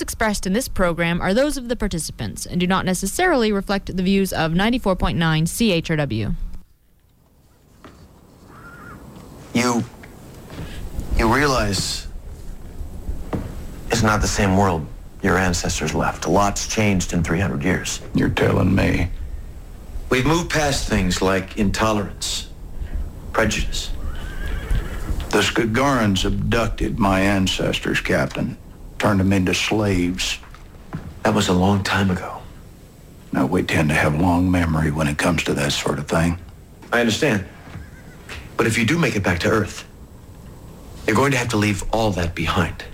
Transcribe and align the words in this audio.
views 0.00 0.02
expressed 0.02 0.46
in 0.46 0.54
this 0.54 0.66
program 0.68 1.20
are 1.20 1.34
those 1.34 1.58
of 1.58 1.68
the 1.68 1.76
participants 1.76 2.46
and 2.46 2.58
do 2.58 2.66
not 2.66 2.86
necessarily 2.86 3.52
reflect 3.52 3.94
the 3.94 4.02
views 4.02 4.32
of 4.32 4.52
94.9 4.52 5.16
CHRW. 5.46 6.34
You. 9.52 9.84
You 11.18 11.34
realize 11.34 12.06
it's 13.90 14.02
not 14.02 14.22
the 14.22 14.28
same 14.28 14.56
world 14.56 14.86
your 15.22 15.36
ancestors 15.36 15.94
left. 15.94 16.24
A 16.24 16.30
lot's 16.30 16.66
changed 16.66 17.12
in 17.12 17.22
300 17.22 17.62
years. 17.62 18.00
You're 18.14 18.30
telling 18.30 18.74
me. 18.74 19.10
We've 20.08 20.24
moved 20.24 20.48
past 20.48 20.88
things 20.88 21.20
like 21.20 21.58
intolerance, 21.58 22.48
prejudice. 23.32 23.90
The 25.28 25.42
Skagarans 25.42 26.24
abducted 26.24 26.98
my 26.98 27.20
ancestors, 27.20 28.00
Captain. 28.00 28.56
Turned 29.00 29.18
them 29.18 29.32
into 29.32 29.54
slaves. 29.54 30.38
That 31.22 31.34
was 31.34 31.48
a 31.48 31.54
long 31.54 31.82
time 31.82 32.10
ago. 32.10 32.42
Now, 33.32 33.46
we 33.46 33.62
tend 33.62 33.88
to 33.88 33.94
have 33.94 34.20
long 34.20 34.50
memory 34.50 34.90
when 34.90 35.08
it 35.08 35.16
comes 35.16 35.42
to 35.44 35.54
that 35.54 35.72
sort 35.72 35.98
of 35.98 36.06
thing. 36.06 36.38
I 36.92 37.00
understand. 37.00 37.46
But 38.58 38.66
if 38.66 38.76
you 38.76 38.84
do 38.84 38.98
make 38.98 39.16
it 39.16 39.22
back 39.22 39.38
to 39.40 39.48
Earth, 39.48 39.88
you're 41.06 41.16
going 41.16 41.32
to 41.32 41.38
have 41.38 41.48
to 41.48 41.56
leave 41.56 41.82
all 41.94 42.10
that 42.10 42.34
behind. 42.34 42.84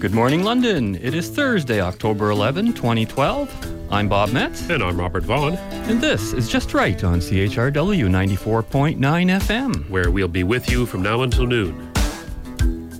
Good 0.00 0.14
morning, 0.14 0.42
London. 0.42 0.96
It 0.96 1.14
is 1.14 1.28
Thursday, 1.28 1.80
October 1.80 2.30
11, 2.30 2.72
2012. 2.72 3.81
I'm 3.92 4.08
Bob 4.08 4.32
Metz. 4.32 4.70
And 4.70 4.82
I'm 4.82 4.98
Robert 4.98 5.22
Vaughn. 5.22 5.52
And 5.52 6.00
this 6.00 6.32
is 6.32 6.48
Just 6.48 6.72
Right 6.72 7.04
on 7.04 7.20
CHRW 7.20 8.08
94.9 8.08 8.96
FM. 8.96 9.90
Where 9.90 10.10
we'll 10.10 10.28
be 10.28 10.44
with 10.44 10.70
you 10.70 10.86
from 10.86 11.02
now 11.02 11.20
until 11.20 11.46
noon. 11.46 11.92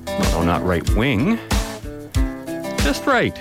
No, 0.07 0.45
not 0.45 0.63
right 0.63 0.87
wing. 0.91 1.39
Just 2.81 3.07
right. 3.07 3.35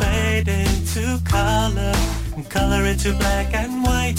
Fade 0.00 0.48
into 0.48 1.20
color, 1.26 1.92
and 2.34 2.48
color 2.48 2.86
into 2.86 3.12
black 3.12 3.52
and 3.52 3.84
white. 3.84 4.18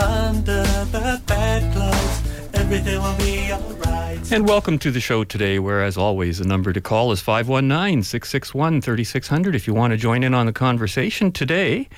Under 0.00 0.62
the 0.92 1.20
bedclothes, 1.26 2.21
everything 2.54 3.00
will 3.00 3.16
be 3.16 3.52
alright. 3.52 4.32
And 4.32 4.48
welcome 4.48 4.78
to 4.78 4.90
the 4.90 5.00
show 5.00 5.24
today, 5.24 5.58
where, 5.58 5.82
as 5.82 5.96
always, 5.96 6.38
the 6.38 6.46
number 6.46 6.72
to 6.72 6.80
call 6.80 7.12
is 7.12 7.20
519 7.20 8.02
661 8.02 8.80
3600 8.80 9.54
if 9.54 9.66
you 9.66 9.74
want 9.74 9.92
to 9.92 9.96
join 9.96 10.22
in 10.22 10.34
on 10.34 10.46
the 10.46 10.52
conversation 10.52 11.32
today. 11.32 11.88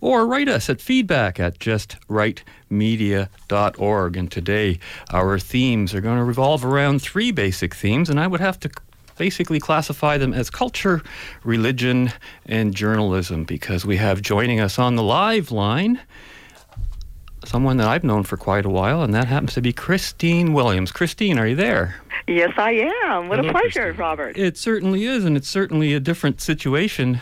Or 0.00 0.26
write 0.26 0.48
us 0.48 0.70
at 0.70 0.80
feedback 0.80 1.38
at 1.38 1.58
justrightmedia.org. 1.58 4.16
And 4.16 4.32
today, 4.32 4.78
our 5.10 5.38
themes 5.38 5.94
are 5.94 6.00
going 6.00 6.18
to 6.18 6.24
revolve 6.24 6.64
around 6.64 7.02
three 7.02 7.32
basic 7.32 7.74
themes, 7.74 8.08
and 8.08 8.18
I 8.18 8.26
would 8.26 8.40
have 8.40 8.58
to 8.60 8.70
basically 9.18 9.60
classify 9.60 10.16
them 10.16 10.32
as 10.32 10.48
culture, 10.48 11.02
religion, 11.44 12.10
and 12.46 12.74
journalism 12.74 13.44
because 13.44 13.84
we 13.84 13.98
have 13.98 14.22
joining 14.22 14.60
us 14.60 14.78
on 14.78 14.96
the 14.96 15.02
live 15.02 15.52
line 15.52 16.00
someone 17.44 17.76
that 17.78 17.88
I've 17.88 18.04
known 18.04 18.22
for 18.24 18.36
quite 18.36 18.64
a 18.64 18.70
while, 18.70 19.02
and 19.02 19.14
that 19.14 19.26
happens 19.26 19.54
to 19.54 19.62
be 19.62 19.72
Christine 19.72 20.52
Williams. 20.52 20.92
Christine, 20.92 21.38
are 21.38 21.46
you 21.46 21.56
there? 21.56 21.96
Yes, 22.26 22.52
I 22.56 22.72
am. 23.04 23.28
What 23.28 23.38
Hello, 23.38 23.50
a 23.50 23.52
pleasure, 23.52 23.82
Christine. 23.82 24.00
Robert. 24.00 24.36
It 24.36 24.56
certainly 24.56 25.04
is, 25.04 25.24
and 25.24 25.36
it's 25.36 25.48
certainly 25.48 25.94
a 25.94 26.00
different 26.00 26.40
situation. 26.40 27.20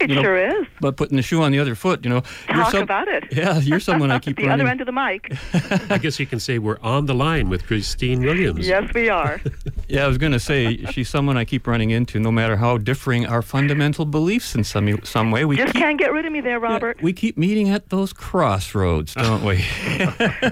It 0.00 0.10
you 0.10 0.16
know, 0.16 0.22
sure 0.22 0.38
is. 0.60 0.66
But 0.80 0.96
putting 0.96 1.16
the 1.16 1.22
shoe 1.22 1.42
on 1.42 1.50
the 1.50 1.58
other 1.58 1.74
foot, 1.74 2.04
you 2.04 2.10
know. 2.10 2.22
Talk 2.46 2.74
about 2.74 3.08
it. 3.08 3.24
Yeah, 3.32 3.58
you're 3.58 3.80
someone 3.80 4.10
I 4.12 4.18
keep 4.20 4.36
the 4.36 4.46
running. 4.46 4.60
other 4.60 4.70
end 4.70 4.80
of 4.80 4.86
the 4.86 4.92
mic. 4.92 5.32
I 5.90 5.98
guess 5.98 6.20
you 6.20 6.26
can 6.26 6.38
say 6.38 6.58
we're 6.58 6.78
on 6.82 7.06
the 7.06 7.14
line 7.14 7.48
with 7.48 7.66
Christine 7.66 8.20
Williams. 8.22 8.66
yes, 8.66 8.92
we 8.94 9.08
are. 9.08 9.40
Yeah, 9.90 10.04
I 10.04 10.06
was 10.08 10.18
going 10.18 10.32
to 10.32 10.40
say 10.40 10.84
she's 10.92 11.08
someone 11.08 11.38
I 11.38 11.46
keep 11.46 11.66
running 11.66 11.88
into, 11.92 12.20
no 12.20 12.30
matter 12.30 12.56
how 12.56 12.76
differing 12.76 13.24
our 13.24 13.40
fundamental 13.40 14.04
beliefs 14.04 14.54
in 14.54 14.62
some 14.62 15.02
some 15.02 15.30
way. 15.30 15.46
We 15.46 15.56
Just 15.56 15.72
keep, 15.72 15.80
can't 15.82 15.98
get 15.98 16.12
rid 16.12 16.26
of 16.26 16.32
me 16.32 16.42
there, 16.42 16.58
yeah, 16.60 16.72
Robert. 16.72 17.00
we 17.02 17.14
keep 17.14 17.38
meeting 17.38 17.70
at 17.70 17.88
those 17.88 18.12
crossroads, 18.12 19.14
don't 19.14 19.42
we? 19.42 19.64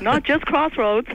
Not 0.00 0.22
just 0.24 0.46
crossroads. 0.46 1.08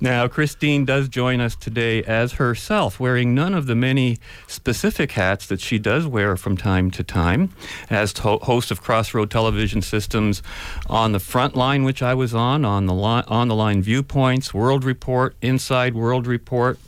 Now, 0.00 0.28
Christine 0.28 0.84
does 0.84 1.08
join 1.08 1.40
us 1.40 1.56
today 1.56 2.02
as 2.02 2.34
herself, 2.34 3.00
wearing 3.00 3.34
none 3.34 3.54
of 3.54 3.64
the 3.66 3.74
many 3.74 4.18
specific 4.46 5.12
hats 5.12 5.46
that 5.46 5.60
she 5.60 5.78
does 5.78 6.03
wear 6.06 6.36
from 6.36 6.56
time 6.56 6.90
to 6.92 7.02
time. 7.02 7.50
As 7.90 8.12
to- 8.14 8.38
host 8.38 8.70
of 8.70 8.82
Crossroad 8.82 9.30
Television 9.30 9.82
Systems 9.82 10.42
on 10.88 11.12
the 11.12 11.20
front 11.20 11.56
line, 11.56 11.84
which 11.84 12.02
I 12.02 12.14
was 12.14 12.34
on, 12.34 12.64
on 12.64 12.86
the, 12.86 12.94
on 12.94 13.48
the 13.48 13.54
line 13.54 13.82
Viewpoints, 13.82 14.52
World 14.54 14.84
Report, 14.84 15.34
Inside 15.42 15.94
World 15.94 16.26
Report. 16.26 16.78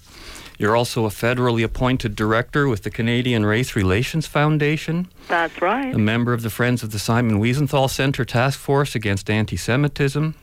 You're 0.58 0.74
also 0.74 1.04
a 1.04 1.10
federally 1.10 1.62
appointed 1.62 2.16
director 2.16 2.66
with 2.66 2.82
the 2.82 2.90
Canadian 2.90 3.44
Race 3.44 3.76
Relations 3.76 4.26
Foundation 4.26 5.08
That's 5.28 5.60
right. 5.60 5.94
a 5.94 5.98
member 5.98 6.32
of 6.32 6.40
the 6.42 6.48
Friends 6.48 6.82
of 6.82 6.92
the 6.92 6.98
Simon 6.98 7.40
Wiesenthal 7.40 7.90
Center 7.90 8.24
Task 8.24 8.58
Force 8.58 8.94
Against 8.94 9.28
Anti 9.28 9.56
Semitism. 9.56 10.34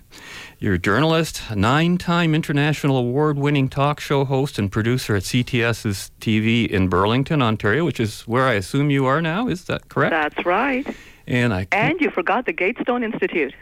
You're 0.63 0.75
a 0.75 0.79
journalist, 0.79 1.41
a 1.50 1.57
nine 1.57 1.97
time 1.97 2.34
international 2.34 2.96
award 2.96 3.38
winning 3.38 3.68
talk 3.68 4.00
show 4.00 4.24
host, 4.24 4.57
and 4.57 4.72
producer 4.72 5.13
at 5.18 5.24
CTS's 5.24 6.09
TV 6.22 6.66
in 6.69 6.88
Burlington, 6.88 7.41
Ontario, 7.41 7.84
which 7.84 8.00
is 8.00 8.22
where 8.22 8.46
I 8.46 8.53
assume 8.53 8.90
you 8.90 9.06
are 9.06 9.22
now. 9.22 9.50
Is 9.50 9.66
that 9.66 9.90
correct? 9.90 10.12
That's 10.12 10.46
right. 10.46 10.88
and 11.28 11.53
I 11.53 11.68
And 11.74 12.00
you 12.00 12.09
forgot 12.09 12.46
the 12.46 12.53
Gatestone 12.53 13.03
Institute. 13.03 13.53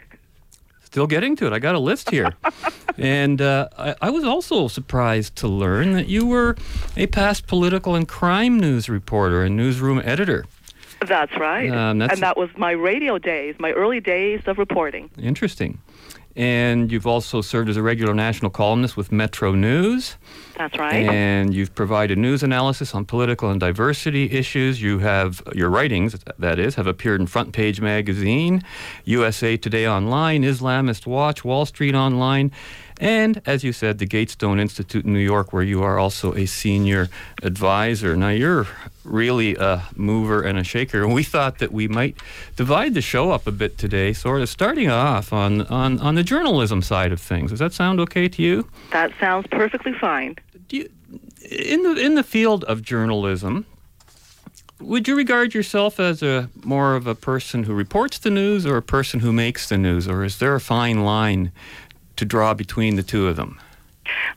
still 0.84 1.08
getting 1.08 1.34
to 1.34 1.46
it. 1.48 1.52
I 1.52 1.58
got 1.58 1.74
a 1.74 1.80
list 1.80 2.08
here. 2.08 2.34
and 2.98 3.42
uh, 3.42 3.68
I, 3.76 3.96
I 4.02 4.10
was 4.10 4.22
also 4.22 4.68
surprised 4.68 5.34
to 5.38 5.48
learn 5.48 5.94
that 5.94 6.06
you 6.06 6.24
were 6.24 6.54
a 6.96 7.08
past 7.08 7.48
political 7.48 7.96
and 7.96 8.06
crime 8.06 8.60
news 8.60 8.88
reporter 8.88 9.42
and 9.42 9.56
newsroom 9.56 10.00
editor. 10.04 10.44
That's 11.04 11.36
right. 11.36 11.68
Um, 11.68 11.98
that's- 11.98 12.16
and 12.16 12.22
that 12.22 12.36
was 12.36 12.48
my 12.56 12.70
radio 12.70 13.18
days, 13.18 13.56
my 13.58 13.72
early 13.72 13.98
days 13.98 14.42
of 14.46 14.56
reporting. 14.56 15.10
Interesting. 15.18 15.80
And 16.34 16.90
you've 16.90 17.06
also 17.06 17.42
served 17.42 17.68
as 17.68 17.76
a 17.76 17.82
regular 17.82 18.14
national 18.14 18.50
columnist 18.50 18.96
with 18.96 19.12
Metro 19.12 19.52
News. 19.52 20.16
That's 20.56 20.78
right. 20.78 21.06
And 21.06 21.52
you've 21.52 21.74
provided 21.74 22.18
news 22.18 22.42
analysis 22.42 22.94
on 22.94 23.04
political 23.04 23.50
and 23.50 23.60
diversity 23.60 24.30
issues. 24.30 24.80
You 24.80 24.98
have 25.00 25.42
your 25.54 25.68
writings, 25.68 26.16
that 26.38 26.58
is, 26.58 26.74
have 26.76 26.86
appeared 26.86 27.20
in 27.20 27.26
Front 27.26 27.52
Page 27.52 27.80
Magazine, 27.80 28.62
USA 29.04 29.56
Today 29.56 29.86
Online, 29.86 30.42
Islamist 30.42 31.06
Watch, 31.06 31.44
Wall 31.44 31.66
Street 31.66 31.94
Online, 31.94 32.50
and 33.00 33.40
as 33.46 33.64
you 33.64 33.72
said, 33.72 33.98
the 33.98 34.06
Gatestone 34.06 34.60
Institute 34.60 35.04
in 35.04 35.12
New 35.12 35.18
York, 35.18 35.52
where 35.52 35.62
you 35.62 35.82
are 35.82 35.98
also 35.98 36.34
a 36.34 36.46
senior 36.46 37.08
advisor. 37.42 38.16
Now 38.16 38.28
you're 38.30 38.66
really 39.04 39.56
a 39.56 39.82
mover 39.96 40.42
and 40.42 40.58
a 40.58 40.64
shaker, 40.64 41.02
and 41.02 41.12
we 41.12 41.22
thought 41.22 41.58
that 41.58 41.72
we 41.72 41.88
might 41.88 42.16
divide 42.56 42.94
the 42.94 43.00
show 43.00 43.30
up 43.30 43.46
a 43.46 43.52
bit 43.52 43.78
today, 43.78 44.12
sort 44.12 44.42
of 44.42 44.48
starting 44.48 44.90
off 44.90 45.32
on 45.32 45.62
on, 45.62 45.98
on 46.00 46.14
the 46.14 46.22
journalism 46.22 46.82
side 46.82 47.12
of 47.12 47.20
things. 47.20 47.50
Does 47.50 47.58
that 47.60 47.72
sound 47.72 48.00
okay 48.00 48.28
to 48.28 48.42
you? 48.42 48.68
that 48.90 49.12
sounds 49.18 49.46
perfectly 49.50 49.92
fine. 49.92 50.36
do 50.68 50.76
you, 50.76 50.88
in 51.50 51.82
the 51.82 51.96
in 51.96 52.14
the 52.14 52.22
field 52.22 52.64
of 52.64 52.82
journalism, 52.82 53.66
would 54.80 55.06
you 55.06 55.16
regard 55.16 55.54
yourself 55.54 56.00
as 56.00 56.22
a 56.22 56.48
more 56.64 56.94
of 56.94 57.06
a 57.06 57.14
person 57.14 57.64
who 57.64 57.74
reports 57.74 58.18
the 58.18 58.30
news 58.30 58.66
or 58.66 58.76
a 58.76 58.82
person 58.82 59.20
who 59.20 59.32
makes 59.32 59.68
the 59.68 59.78
news, 59.78 60.08
or 60.08 60.24
is 60.24 60.38
there 60.38 60.54
a 60.54 60.60
fine 60.60 61.04
line 61.04 61.52
to 62.22 62.26
draw 62.26 62.54
between 62.54 62.94
the 62.94 63.02
two 63.02 63.26
of 63.26 63.36
them? 63.36 63.58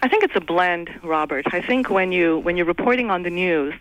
I 0.01 0.07
think 0.07 0.23
it's 0.23 0.35
a 0.35 0.41
blend, 0.41 0.89
Robert. 1.03 1.45
I 1.53 1.61
think 1.61 1.89
when 1.89 2.11
you 2.11 2.39
when 2.39 2.57
you're 2.57 2.65
reporting 2.65 3.11
on 3.11 3.23
the 3.23 3.29
news, 3.29 3.73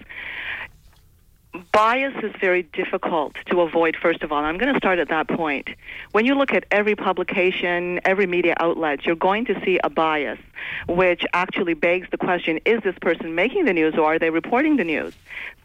bias 1.73 2.15
is 2.23 2.33
very 2.41 2.63
difficult 2.63 3.35
to 3.47 3.61
avoid 3.61 3.97
first 3.97 4.23
of 4.23 4.31
all. 4.33 4.43
I'm 4.45 4.59
going 4.59 4.73
to 4.73 4.79
start 4.79 4.99
at 4.99 5.09
that 5.09 5.29
point. 5.29 5.69
When 6.13 6.27
you 6.27 6.35
look 6.35 6.53
at 6.53 6.65
every 6.71 6.97
publication, 6.97 8.01
every 8.05 8.27
media 8.27 8.55
outlet, 8.59 9.07
you're 9.07 9.17
going 9.17 9.45
to 9.47 9.55
see 9.65 9.79
a 9.83 9.91
bias 9.91 10.39
which 10.89 11.25
actually 11.33 11.75
begs 11.75 12.09
the 12.11 12.19
question, 12.19 12.59
is 12.65 12.83
this 12.83 12.99
person 13.01 13.35
making 13.35 13.65
the 13.65 13.73
news 13.73 13.95
or 13.95 14.05
are 14.15 14.19
they 14.19 14.31
reporting 14.31 14.77
the 14.77 14.85
news? 14.85 15.15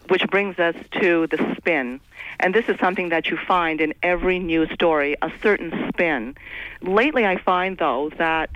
Which 0.10 0.28
brings 0.28 0.60
us 0.60 0.76
to 1.02 1.28
the 1.28 1.56
spin. 1.58 2.00
And 2.40 2.54
this 2.54 2.68
is 2.68 2.80
something 2.80 3.10
that 3.10 3.28
you 3.28 3.38
find 3.38 3.82
in 3.82 3.94
every 4.04 4.40
news 4.40 4.70
story, 4.74 5.16
a 5.22 5.32
certain 5.42 5.72
spin. 5.90 6.36
Lately 6.82 7.26
I 7.26 7.38
find 7.38 7.78
though 7.78 8.12
that 8.18 8.50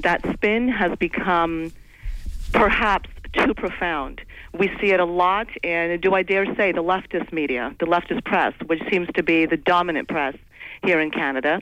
that 0.00 0.22
spin 0.34 0.68
has 0.68 0.96
become 0.96 1.72
perhaps 2.52 3.08
too 3.32 3.54
profound. 3.54 4.22
We 4.52 4.68
see 4.80 4.90
it 4.92 5.00
a 5.00 5.04
lot 5.04 5.48
in, 5.62 6.00
do 6.00 6.14
I 6.14 6.22
dare 6.22 6.46
say, 6.56 6.72
the 6.72 6.82
leftist 6.82 7.32
media, 7.32 7.74
the 7.78 7.86
leftist 7.86 8.24
press, 8.24 8.54
which 8.66 8.82
seems 8.90 9.08
to 9.14 9.22
be 9.22 9.46
the 9.46 9.56
dominant 9.56 10.08
press 10.08 10.34
here 10.82 11.00
in 11.00 11.10
Canada. 11.10 11.60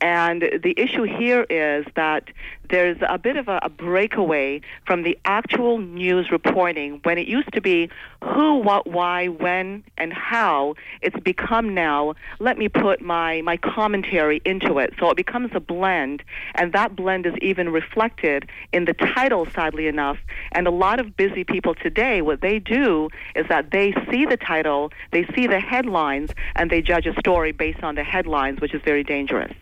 And 0.00 0.42
the 0.62 0.74
issue 0.76 1.04
here 1.04 1.46
is 1.48 1.86
that 1.94 2.28
there's 2.70 2.98
a 3.08 3.18
bit 3.18 3.36
of 3.36 3.48
a, 3.48 3.60
a, 3.62 3.68
breakaway 3.68 4.60
from 4.86 5.02
the 5.02 5.18
actual 5.24 5.78
news 5.78 6.30
reporting. 6.30 7.00
When 7.02 7.18
it 7.18 7.26
used 7.26 7.52
to 7.52 7.60
be 7.60 7.90
who, 8.22 8.56
what, 8.58 8.86
why, 8.86 9.28
when, 9.28 9.84
and 9.98 10.12
how, 10.12 10.74
it's 11.02 11.18
become 11.20 11.74
now, 11.74 12.14
let 12.38 12.58
me 12.58 12.68
put 12.68 13.00
my, 13.00 13.42
my 13.42 13.56
commentary 13.56 14.40
into 14.44 14.78
it. 14.78 14.94
So 14.98 15.10
it 15.10 15.16
becomes 15.16 15.50
a 15.54 15.60
blend, 15.60 16.22
and 16.54 16.72
that 16.72 16.96
blend 16.96 17.26
is 17.26 17.34
even 17.42 17.68
reflected 17.70 18.48
in 18.72 18.86
the 18.86 18.94
title, 18.94 19.46
sadly 19.54 19.86
enough. 19.86 20.18
And 20.52 20.66
a 20.66 20.70
lot 20.70 21.00
of 21.00 21.16
busy 21.16 21.44
people 21.44 21.74
today, 21.74 22.22
what 22.22 22.40
they 22.40 22.58
do 22.58 23.08
is 23.36 23.46
that 23.48 23.70
they 23.70 23.92
see 24.10 24.24
the 24.24 24.36
title, 24.36 24.90
they 25.12 25.26
see 25.34 25.46
the 25.46 25.60
headlines, 25.60 26.30
and 26.56 26.70
they 26.70 26.82
judge 26.82 27.06
a 27.06 27.14
story 27.20 27.52
based 27.52 27.82
on 27.82 27.94
the 27.94 28.04
headlines, 28.04 28.60
which 28.60 28.74
is 28.74 28.82
very 28.84 29.04
dangerous. 29.04 29.52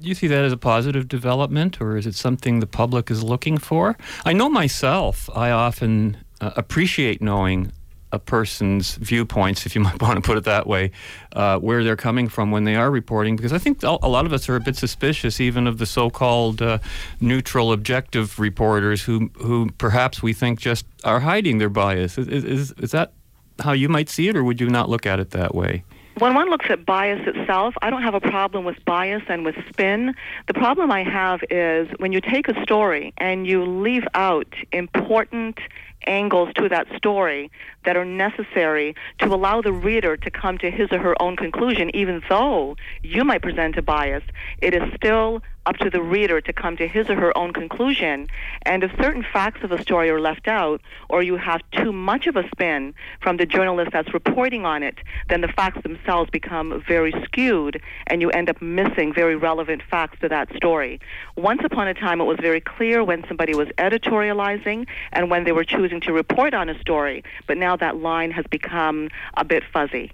Do 0.00 0.08
you 0.08 0.14
see 0.14 0.26
that 0.26 0.44
as 0.44 0.52
a 0.52 0.56
positive 0.56 1.08
development, 1.08 1.80
or 1.80 1.96
is 1.96 2.06
it 2.06 2.14
something 2.14 2.60
the 2.60 2.66
public 2.66 3.10
is 3.10 3.22
looking 3.22 3.56
for? 3.58 3.96
I 4.24 4.32
know 4.32 4.48
myself, 4.48 5.30
I 5.34 5.50
often 5.50 6.18
uh, 6.40 6.50
appreciate 6.56 7.22
knowing 7.22 7.72
a 8.12 8.18
person's 8.18 8.96
viewpoints, 8.96 9.66
if 9.66 9.74
you 9.74 9.80
might 9.88 10.00
want 10.00 10.16
to 10.16 10.20
put 10.20 10.36
it 10.36 10.44
that 10.44 10.66
way, 10.66 10.90
uh, 11.32 11.58
where 11.58 11.84
they're 11.84 11.96
coming 11.96 12.28
from 12.28 12.50
when 12.50 12.64
they 12.64 12.74
are 12.74 12.90
reporting, 12.90 13.36
because 13.36 13.52
I 13.52 13.58
think 13.58 13.82
a 13.82 14.08
lot 14.08 14.26
of 14.26 14.32
us 14.32 14.48
are 14.48 14.56
a 14.56 14.60
bit 14.60 14.76
suspicious, 14.76 15.40
even 15.40 15.66
of 15.66 15.78
the 15.78 15.86
so-called 15.86 16.62
uh, 16.62 16.78
neutral, 17.20 17.72
objective 17.72 18.38
reporters, 18.38 19.02
who 19.02 19.30
who 19.36 19.70
perhaps 19.78 20.22
we 20.22 20.32
think 20.32 20.58
just 20.58 20.84
are 21.04 21.20
hiding 21.20 21.58
their 21.58 21.70
bias. 21.70 22.18
Is, 22.18 22.28
is, 22.28 22.72
is 22.72 22.90
that 22.90 23.12
how 23.60 23.72
you 23.72 23.88
might 23.88 24.08
see 24.08 24.28
it, 24.28 24.36
or 24.36 24.44
would 24.44 24.60
you 24.60 24.68
not 24.68 24.88
look 24.88 25.06
at 25.06 25.20
it 25.20 25.30
that 25.30 25.54
way? 25.54 25.84
When 26.18 26.34
one 26.34 26.48
looks 26.48 26.66
at 26.70 26.86
bias 26.86 27.20
itself, 27.26 27.74
I 27.82 27.90
don't 27.90 28.02
have 28.02 28.14
a 28.14 28.20
problem 28.20 28.64
with 28.64 28.82
bias 28.84 29.22
and 29.28 29.44
with 29.44 29.54
spin. 29.68 30.14
The 30.46 30.54
problem 30.54 30.90
I 30.90 31.02
have 31.02 31.40
is 31.50 31.88
when 31.98 32.12
you 32.12 32.20
take 32.20 32.48
a 32.48 32.62
story 32.62 33.12
and 33.18 33.46
you 33.46 33.64
leave 33.64 34.04
out 34.14 34.52
important 34.72 35.58
angles 36.06 36.50
to 36.54 36.68
that 36.68 36.86
story 36.96 37.50
that 37.84 37.96
are 37.96 38.04
necessary 38.04 38.94
to 39.18 39.26
allow 39.26 39.60
the 39.60 39.72
reader 39.72 40.16
to 40.16 40.30
come 40.30 40.56
to 40.58 40.70
his 40.70 40.90
or 40.90 40.98
her 40.98 41.20
own 41.20 41.36
conclusion, 41.36 41.94
even 41.94 42.22
though 42.28 42.76
you 43.02 43.24
might 43.24 43.42
present 43.42 43.76
a 43.76 43.82
bias, 43.82 44.22
it 44.62 44.74
is 44.74 44.82
still 44.94 45.42
up 45.66 45.76
to 45.78 45.90
the 45.90 46.00
reader 46.00 46.40
to 46.40 46.52
come 46.52 46.76
to 46.76 46.86
his 46.86 47.10
or 47.10 47.16
her 47.16 47.36
own 47.36 47.52
conclusion. 47.52 48.28
And 48.62 48.82
if 48.82 48.90
certain 49.00 49.24
facts 49.32 49.62
of 49.62 49.72
a 49.72 49.82
story 49.82 50.08
are 50.10 50.20
left 50.20 50.48
out, 50.48 50.80
or 51.10 51.22
you 51.22 51.36
have 51.36 51.60
too 51.72 51.92
much 51.92 52.26
of 52.26 52.36
a 52.36 52.48
spin 52.48 52.94
from 53.20 53.36
the 53.36 53.46
journalist 53.46 53.90
that's 53.92 54.14
reporting 54.14 54.64
on 54.64 54.82
it, 54.82 54.96
then 55.28 55.40
the 55.40 55.48
facts 55.48 55.82
themselves 55.82 56.30
become 56.30 56.82
very 56.86 57.12
skewed, 57.24 57.80
and 58.06 58.20
you 58.20 58.30
end 58.30 58.48
up 58.48 58.62
missing 58.62 59.12
very 59.12 59.36
relevant 59.36 59.82
facts 59.90 60.18
to 60.20 60.28
that 60.28 60.54
story. 60.56 61.00
Once 61.36 61.62
upon 61.64 61.88
a 61.88 61.94
time, 61.94 62.20
it 62.20 62.24
was 62.24 62.38
very 62.40 62.60
clear 62.60 63.02
when 63.02 63.26
somebody 63.26 63.54
was 63.54 63.68
editorializing 63.78 64.86
and 65.12 65.30
when 65.30 65.44
they 65.44 65.52
were 65.52 65.64
choosing 65.64 66.00
to 66.00 66.12
report 66.12 66.54
on 66.54 66.68
a 66.68 66.78
story, 66.80 67.24
but 67.46 67.56
now 67.56 67.76
that 67.76 67.96
line 67.96 68.30
has 68.30 68.46
become 68.50 69.08
a 69.36 69.44
bit 69.44 69.62
fuzzy. 69.72 70.12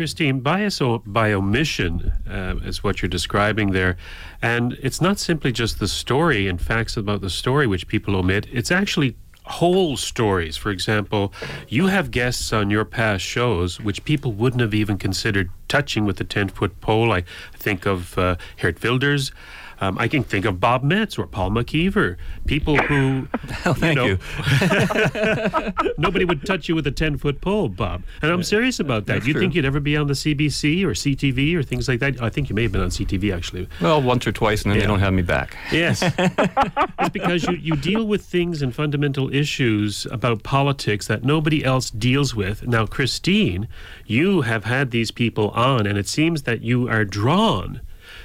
Christine, 0.00 0.40
bias 0.40 0.80
by 1.04 1.30
omission 1.30 2.10
uh, 2.26 2.54
is 2.64 2.82
what 2.82 3.02
you're 3.02 3.08
describing 3.10 3.72
there. 3.72 3.98
And 4.40 4.78
it's 4.82 5.02
not 5.02 5.18
simply 5.18 5.52
just 5.52 5.78
the 5.78 5.88
story 5.88 6.48
and 6.48 6.58
facts 6.58 6.96
about 6.96 7.20
the 7.20 7.28
story 7.28 7.66
which 7.66 7.86
people 7.86 8.16
omit, 8.16 8.46
it's 8.50 8.70
actually 8.70 9.14
whole 9.44 9.98
stories. 9.98 10.56
For 10.56 10.70
example, 10.70 11.34
you 11.68 11.88
have 11.88 12.10
guests 12.10 12.50
on 12.50 12.70
your 12.70 12.86
past 12.86 13.22
shows 13.22 13.78
which 13.78 14.02
people 14.04 14.32
wouldn't 14.32 14.62
have 14.62 14.72
even 14.72 14.96
considered 14.96 15.50
touching 15.68 16.06
with 16.06 16.18
a 16.18 16.24
10 16.24 16.48
foot 16.48 16.80
pole. 16.80 17.12
I 17.12 17.24
think 17.52 17.84
of 17.84 18.16
uh, 18.16 18.36
Geert 18.56 18.82
Wilders. 18.82 19.32
Um, 19.80 19.98
I 19.98 20.08
can 20.08 20.22
think 20.22 20.44
of 20.44 20.60
Bob 20.60 20.82
Metz 20.82 21.18
or 21.18 21.26
Paul 21.26 21.50
McKeever, 21.50 22.16
people 22.46 22.76
who. 22.76 23.28
oh, 23.64 23.72
thank 23.72 23.98
you. 23.98 24.18
Know, 24.18 25.72
you. 25.74 25.92
nobody 25.98 26.24
would 26.24 26.44
touch 26.44 26.68
you 26.68 26.74
with 26.74 26.86
a 26.86 26.90
10 26.90 27.16
foot 27.16 27.40
pole, 27.40 27.68
Bob. 27.68 28.02
And 28.20 28.30
I'm 28.30 28.42
serious 28.42 28.78
about 28.78 29.06
that. 29.06 29.14
That's 29.14 29.26
you 29.26 29.34
think 29.34 29.54
you'd 29.54 29.64
ever 29.64 29.80
be 29.80 29.96
on 29.96 30.06
the 30.06 30.12
CBC 30.12 30.84
or 30.84 30.90
CTV 30.90 31.54
or 31.54 31.62
things 31.62 31.88
like 31.88 32.00
that? 32.00 32.20
I 32.22 32.28
think 32.28 32.50
you 32.50 32.54
may 32.54 32.62
have 32.64 32.72
been 32.72 32.82
on 32.82 32.90
CTV, 32.90 33.34
actually. 33.34 33.68
Well, 33.80 34.02
once 34.02 34.26
or 34.26 34.32
twice, 34.32 34.62
and 34.62 34.70
then 34.72 34.76
Yeah. 34.78 34.82
they 34.82 34.88
don't 34.88 35.00
have 35.00 35.14
me 35.14 35.22
back. 35.22 35.56
Yes. 35.72 36.02
it's 36.18 37.08
because 37.12 37.44
you, 37.44 37.56
you 37.56 37.76
deal 37.76 38.06
with 38.06 38.22
things 38.22 38.60
and 38.60 38.74
fundamental 38.74 39.34
issues 39.34 40.06
about 40.10 40.42
politics 40.42 41.06
that 41.06 41.24
nobody 41.24 41.64
else 41.64 41.90
deals 41.90 42.34
with. 42.34 42.66
Now, 42.66 42.86
Christine, 42.86 43.66
you 44.06 44.42
have 44.42 44.64
had 44.64 44.90
these 44.90 45.10
people 45.10 45.50
on, 45.50 45.86
and 45.86 45.96
it 45.96 46.06
seems 46.08 46.42
that 46.42 46.60
you 46.62 46.88
are 46.88 47.04
drawn 47.04 47.80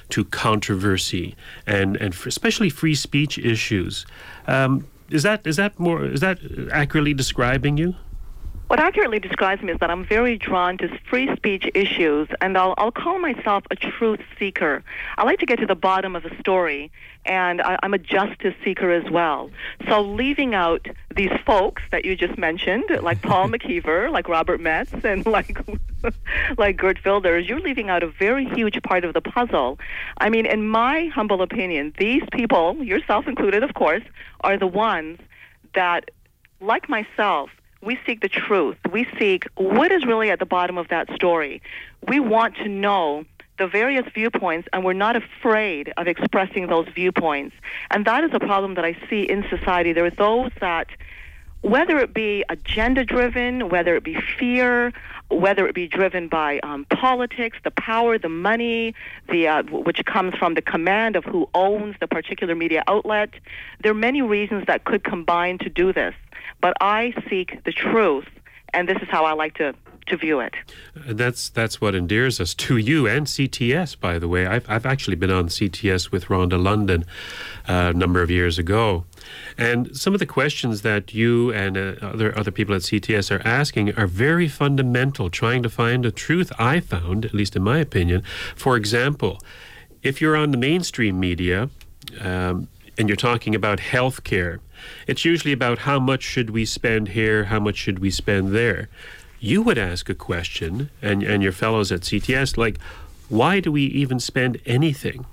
to 0.10 0.26
controversy 0.26 1.36
and, 1.66 1.96
and 1.98 2.14
especially 2.26 2.70
free 2.70 2.96
speech 2.96 3.38
issues. 3.38 4.06
Um, 4.48 4.88
is 5.10 5.24
that 5.24 5.46
is 5.46 5.56
that 5.58 5.80
more 5.80 6.04
is 6.04 6.22
that 6.22 6.40
accurately 6.72 7.14
describing 7.14 7.78
you? 7.78 7.96
What 8.76 8.84
accurately 8.84 9.20
describes 9.20 9.64
me 9.64 9.72
is 9.72 9.80
that 9.80 9.90
I'm 9.90 10.06
very 10.06 10.38
drawn 10.38 10.78
to 10.80 10.90
free 11.10 11.34
speech 11.38 11.66
issues, 11.74 12.28
and 12.42 12.58
I'll, 12.58 12.74
I'll 12.78 12.92
call 12.92 13.20
myself 13.20 13.64
a 13.72 13.76
truth 13.78 14.20
seeker. 14.38 14.84
I 15.18 15.24
like 15.24 15.40
to 15.40 15.46
get 15.46 15.60
to 15.60 15.66
the 15.66 15.76
bottom 15.76 16.14
of 16.14 16.26
a 16.26 16.40
story, 16.42 16.92
and 17.26 17.62
I, 17.62 17.80
I'm 17.82 17.94
a 17.94 17.98
justice 17.98 18.54
seeker 18.66 18.92
as 18.92 19.10
well. 19.10 19.50
So 19.88 20.02
leaving 20.02 20.56
out 20.56 20.88
these 21.16 21.32
folks 21.46 21.84
that 21.92 22.04
you 22.04 22.18
just 22.18 22.38
mentioned, 22.38 22.84
like 23.02 23.22
Paul 23.22 23.48
McKeever, 23.54 24.12
like 24.12 24.28
Robert 24.28 24.60
Metz, 24.60 24.92
and 25.06 25.26
like 25.38 25.58
like 26.58 26.76
Geert 26.76 26.98
Wilders, 27.06 27.48
you're 27.48 27.62
leaving 27.62 27.90
out 27.90 28.04
a 28.04 28.08
very 28.08 28.44
huge 28.44 28.84
part 28.84 29.06
of 29.06 29.14
the 29.14 29.22
puzzle. 29.22 29.80
I 30.18 30.28
mean, 30.28 30.46
in 30.46 30.68
my 30.68 31.06
humble 31.16 31.42
opinion, 31.42 31.94
these 31.98 32.24
people, 32.34 32.84
yourself 32.84 33.26
included, 33.26 33.64
of 33.64 33.74
course, 33.74 34.04
are 34.42 34.58
the 34.58 34.68
ones 34.68 35.20
that, 35.76 36.12
like 36.60 36.90
myself, 36.90 37.50
we 37.86 38.00
seek 38.06 38.22
the 38.22 38.30
truth. 38.30 38.78
We 38.92 39.08
seek 39.18 39.48
what 39.56 39.92
is 39.92 40.06
really 40.06 40.32
at 40.32 40.40
the 40.40 40.46
bottom 40.46 40.78
of 40.78 40.88
that 40.90 41.14
story. 41.14 41.62
We 42.08 42.20
want 42.20 42.56
to 42.58 42.68
know 42.68 43.26
the 43.58 43.68
various 43.68 44.06
viewpoints, 44.14 44.68
and 44.74 44.84
we're 44.84 44.94
not 44.94 45.16
afraid 45.16 45.94
of 45.96 46.08
expressing 46.08 46.68
those 46.68 46.88
viewpoints. 46.90 47.56
And 47.92 48.06
that 48.06 48.24
is 48.24 48.32
a 48.34 48.40
problem 48.40 48.74
that 48.76 48.84
I 48.84 48.98
see 49.10 49.22
in 49.24 49.46
society. 49.50 49.94
There 49.94 50.06
are 50.06 50.10
those 50.10 50.52
that, 50.60 50.88
whether 51.62 51.98
it 52.00 52.14
be 52.14 52.44
agenda 52.50 53.06
driven, 53.06 53.70
whether 53.70 53.96
it 53.96 54.04
be 54.04 54.18
fear, 54.38 54.92
whether 55.30 55.66
it 55.68 55.74
be 55.74 55.88
driven 55.88 56.28
by 56.28 56.60
um, 56.60 56.86
politics, 56.86 57.58
the 57.64 57.72
power, 57.72 58.18
the 58.18 58.30
money, 58.30 58.94
the 59.30 59.48
uh, 59.48 59.64
which 59.64 60.04
comes 60.06 60.36
from 60.36 60.54
the 60.54 60.62
command 60.62 61.16
of 61.16 61.24
who 61.24 61.50
owns 61.54 61.96
the 62.00 62.08
particular 62.08 62.56
media 62.56 62.84
outlet. 62.88 63.32
There 63.82 63.92
are 63.92 63.96
many 63.96 64.22
reasons 64.22 64.66
that 64.68 64.84
could 64.84 65.04
combine 65.04 65.58
to 65.60 65.70
do 65.70 65.94
this, 65.94 66.14
but 66.62 66.76
I 66.82 67.14
seek 67.30 67.64
the 67.64 67.72
truth, 67.72 68.28
and 68.74 68.88
this 68.88 68.98
is 69.02 69.08
how 69.10 69.26
I 69.26 69.34
like 69.34 69.56
to 69.56 69.74
to 70.08 70.18
view 70.18 70.40
it. 70.40 70.54
And 71.08 71.18
that's 71.18 71.50
that's 71.50 71.82
what 71.82 71.96
endears 71.96 72.40
us 72.40 72.54
to 72.56 72.78
you 72.78 73.08
and 73.08 73.26
CTS. 73.26 74.00
By 74.00 74.20
the 74.20 74.28
way, 74.28 74.46
I've 74.46 74.70
I've 74.70 74.86
actually 74.86 75.16
been 75.16 75.32
on 75.32 75.48
CTS 75.48 76.12
with 76.12 76.26
Rhonda 76.26 76.62
London 76.62 77.06
uh, 77.68 77.92
a 77.94 77.98
number 77.98 78.22
of 78.22 78.30
years 78.30 78.60
ago, 78.60 79.06
and 79.58 79.96
some 79.96 80.14
of 80.14 80.20
the 80.20 80.26
questions 80.26 80.82
that 80.84 81.14
you 81.14 81.52
and 81.54 81.78
uh, 81.78 81.96
other 82.02 82.38
other 82.38 82.52
people 82.52 82.76
at 82.76 82.82
CTS 82.82 83.32
are 83.36 83.46
asking 83.48 83.94
are 83.98 84.08
very 84.08 84.48
fundamental, 84.48 85.30
trying 85.30 85.64
to 85.64 85.70
find 85.70 86.06
a 86.06 86.12
truth. 86.12 86.52
I 86.60 86.80
found, 86.80 87.26
at 87.26 87.34
least 87.34 87.56
in 87.56 87.64
my 87.64 87.80
opinion, 87.80 88.24
for 88.56 88.78
example, 88.78 89.40
if 90.04 90.22
you're 90.22 90.36
on 90.36 90.52
the 90.52 90.58
mainstream 90.58 91.20
media. 91.20 91.70
Um, 92.22 92.68
and 92.98 93.10
you're 93.10 93.16
talking 93.16 93.56
about 93.56 93.80
healthcare, 93.80 94.60
it's 95.08 95.26
usually 95.26 95.54
about 95.54 95.80
how 95.80 96.00
much 96.00 96.24
should 96.24 96.50
we 96.50 96.66
spend 96.66 97.10
here, 97.10 97.46
how 97.46 97.60
much 97.60 97.76
should 97.78 98.00
we 98.00 98.12
spend 98.12 98.50
there 98.50 98.90
you 99.46 99.62
would 99.62 99.78
ask 99.78 100.10
a 100.10 100.16
question, 100.16 100.90
and, 101.04 101.22
and 101.22 101.44
your 101.44 101.52
fellows 101.52 101.92
at 101.92 102.02
CTS, 102.02 102.58
like, 102.58 102.80
why 103.30 103.60
do 103.60 103.72
we 103.72 103.84
even 103.84 104.20
spend 104.20 104.60
anything? 104.66 105.26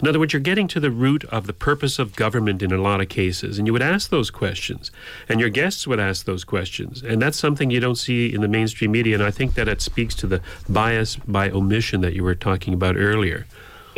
In 0.00 0.08
other 0.08 0.18
words, 0.18 0.32
you're 0.32 0.40
getting 0.40 0.66
to 0.68 0.80
the 0.80 0.90
root 0.90 1.24
of 1.24 1.46
the 1.46 1.52
purpose 1.52 1.98
of 1.98 2.16
government 2.16 2.62
in 2.62 2.72
a 2.72 2.78
lot 2.80 3.02
of 3.02 3.10
cases, 3.10 3.58
and 3.58 3.66
you 3.66 3.72
would 3.74 3.82
ask 3.82 4.08
those 4.08 4.30
questions, 4.30 4.90
and 5.28 5.40
your 5.40 5.50
guests 5.50 5.86
would 5.86 6.00
ask 6.00 6.24
those 6.24 6.42
questions. 6.42 7.02
And 7.02 7.20
that's 7.20 7.38
something 7.38 7.70
you 7.70 7.80
don't 7.80 7.96
see 7.96 8.32
in 8.32 8.40
the 8.40 8.48
mainstream 8.48 8.92
media, 8.92 9.14
and 9.14 9.24
I 9.24 9.30
think 9.30 9.54
that 9.54 9.68
it 9.68 9.82
speaks 9.82 10.14
to 10.16 10.26
the 10.26 10.40
bias 10.68 11.16
by 11.16 11.50
omission 11.50 12.00
that 12.00 12.14
you 12.14 12.24
were 12.24 12.34
talking 12.34 12.72
about 12.72 12.96
earlier. 12.96 13.46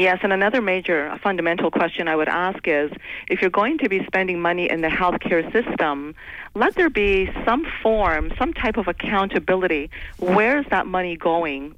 Yes, 0.01 0.21
and 0.23 0.33
another 0.33 0.63
major 0.63 1.11
uh, 1.11 1.19
fundamental 1.19 1.71
question 1.71 2.09
I 2.09 2.17
would 2.17 2.31
ask 2.31 2.67
is 2.67 2.91
if 3.29 3.43
you're 3.43 3.51
going 3.51 3.77
to 3.81 3.89
be 3.91 4.03
spending 4.07 4.41
money 4.41 4.71
in 4.71 4.81
the 4.81 4.89
healthcare 4.89 5.45
system, 5.53 6.15
let 6.55 6.75
there 6.75 6.89
be 6.89 7.31
some 7.45 7.67
form, 7.83 8.33
some 8.39 8.55
type 8.55 8.79
of 8.79 8.89
accountability. 8.89 9.91
Where 10.17 10.59
is 10.59 10.65
that 10.71 10.87
money 10.87 11.19
going? 11.19 11.75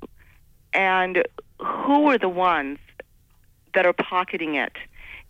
And 0.72 1.26
who 1.58 2.10
are 2.10 2.16
the 2.16 2.28
ones 2.28 2.78
that 3.74 3.86
are 3.86 3.92
pocketing 3.92 4.54
it? 4.54 4.76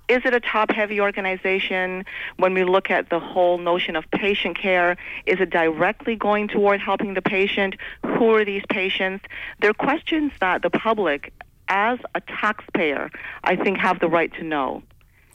Is 0.09 0.21
it 0.27 0.35
a 0.35 0.41
top 0.41 0.71
heavy 0.71 1.01
organization? 1.01 2.05
When 2.37 2.53
we 2.53 2.63
look 2.63 2.91
at 2.91 3.09
the 3.09 3.21
whole 3.21 3.57
notion 3.57 3.97
of 3.97 4.05
patient 4.11 4.59
care, 4.59 4.99
is 5.25 5.41
it 5.41 5.49
directly 5.49 6.15
going 6.15 6.49
toward 6.49 6.79
helping 6.79 7.15
the 7.15 7.23
patient? 7.23 7.75
Who 8.05 8.35
are 8.35 8.45
these 8.45 8.65
patients? 8.69 9.25
They're 9.61 9.73
questions 9.73 10.33
that 10.41 10.61
the 10.61 10.69
public 10.69 11.33
as 11.73 11.99
a 12.15 12.21
taxpayer, 12.21 13.11
I 13.45 13.57
think 13.57 13.79
have 13.79 13.99
the 13.99 14.07
right 14.07 14.33
to 14.35 14.45
know. 14.45 14.83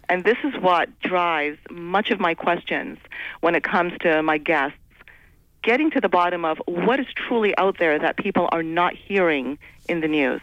And 0.08 0.24
this 0.24 0.38
is 0.44 0.54
what 0.62 0.88
drives 1.00 1.58
much 1.72 2.12
of 2.12 2.20
my 2.20 2.36
questions 2.36 3.00
when 3.42 3.56
it 3.56 3.64
comes 3.64 3.94
to 4.02 4.22
my 4.22 4.38
guests, 4.38 4.78
getting 5.64 5.90
to 5.92 6.00
the 6.00 6.08
bottom 6.08 6.46
of 6.46 6.60
what 6.68 7.00
is 7.00 7.08
truly 7.16 7.58
out 7.58 7.80
there 7.80 7.98
that 7.98 8.18
people 8.18 8.48
are 8.52 8.64
not 8.64 8.94
hearing 8.94 9.58
in 9.90 10.00
the 10.02 10.08
news. 10.08 10.42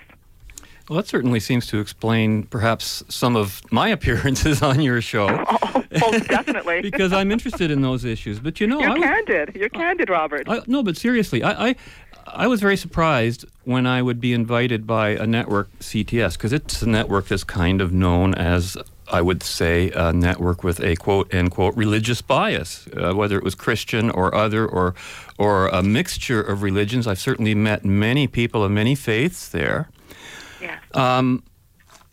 Well, 0.89 0.99
that 0.99 1.07
certainly 1.07 1.41
seems 1.41 1.67
to 1.69 1.79
explain 1.79 2.43
perhaps 2.43 3.03
some 3.09 3.37
of 3.37 3.63
my 3.73 3.89
appearances 3.97 4.63
on 4.63 4.81
your 4.81 5.01
show. 5.01 5.29
Oh, 5.77 5.85
oh 6.03 6.19
definitely. 6.19 6.81
because 6.91 7.13
I'm 7.13 7.31
interested 7.31 7.71
in 7.71 7.83
those 7.83 8.05
issues. 8.05 8.41
But 8.41 8.61
you 8.61 8.67
know, 8.67 8.81
You're 8.81 8.91
I 8.91 8.99
candid. 8.99 9.55
You're 9.55 9.69
candid, 9.69 10.11
Robert. 10.11 10.49
I, 10.49 10.61
no, 10.67 10.83
but 10.83 10.97
seriously, 10.97 11.45
I, 11.45 11.77
I 12.27 12.47
was 12.47 12.61
very 12.61 12.77
surprised 12.77 13.45
when 13.65 13.87
I 13.87 14.03
would 14.03 14.21
be 14.21 14.33
invited 14.33 14.87
by 14.87 15.11
a 15.11 15.27
network, 15.27 15.71
CTS, 15.81 16.35
because 16.35 16.53
it's 16.53 16.83
a 16.83 16.89
network 16.89 17.29
that's 17.29 17.45
kind 17.45 17.81
of 17.81 17.93
known 17.93 18.35
as, 18.35 18.77
I 19.11 19.21
would 19.21 19.43
say, 19.43 19.91
a 19.91 20.13
network 20.13 20.65
with 20.65 20.81
a 20.81 20.97
quote 20.97 21.33
unquote 21.35 21.77
religious 21.77 22.23
bias, 22.23 22.89
uh, 22.97 23.13
whether 23.13 23.37
it 23.37 23.45
was 23.45 23.55
Christian 23.55 24.11
or 24.11 24.35
other 24.35 24.67
or, 24.67 24.95
or 25.39 25.69
a 25.69 25.83
mixture 25.83 26.41
of 26.41 26.63
religions. 26.63 27.07
I've 27.07 27.21
certainly 27.21 27.55
met 27.55 27.85
many 27.85 28.27
people 28.27 28.65
of 28.65 28.71
many 28.71 28.95
faiths 28.95 29.49
there. 29.49 29.91
yeah. 30.61 30.79
Um, 30.93 31.43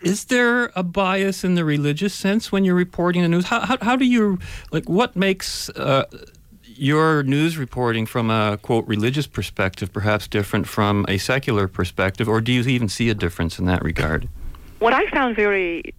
is 0.01 0.25
there 0.25 0.72
a 0.75 0.82
bias 0.82 1.44
in 1.44 1.53
the 1.53 1.63
religious 1.63 2.13
sense 2.13 2.51
when 2.51 2.65
you're 2.65 2.75
reporting 2.75 3.22
the 3.22 3.27
news? 3.27 3.46
How, 3.46 3.60
how, 3.60 3.77
how 3.82 3.96
do 3.96 4.06
you, 4.06 4.39
like, 4.72 4.89
what 4.89 5.15
makes 5.15 5.70
uh, 5.70 6.06
your 6.81 7.23
news 7.23 7.57
reporting 7.57 8.05
from 8.05 8.29
a, 8.29 8.57
quote, 8.61 8.88
religious 8.88 9.27
perspective 9.27 9.93
perhaps 9.93 10.27
different 10.27 10.67
from 10.67 11.05
a 11.07 11.17
secular 11.17 11.67
perspective, 11.67 12.27
or 12.27 12.41
do 12.41 12.51
you 12.51 12.61
even 12.63 12.89
see 12.89 13.09
a 13.09 13.13
difference 13.13 13.59
in 13.59 13.65
that 13.65 13.83
regard? 13.83 14.27
what 14.81 14.93
I 14.93 15.05
found 15.11 15.35
very 15.35 15.93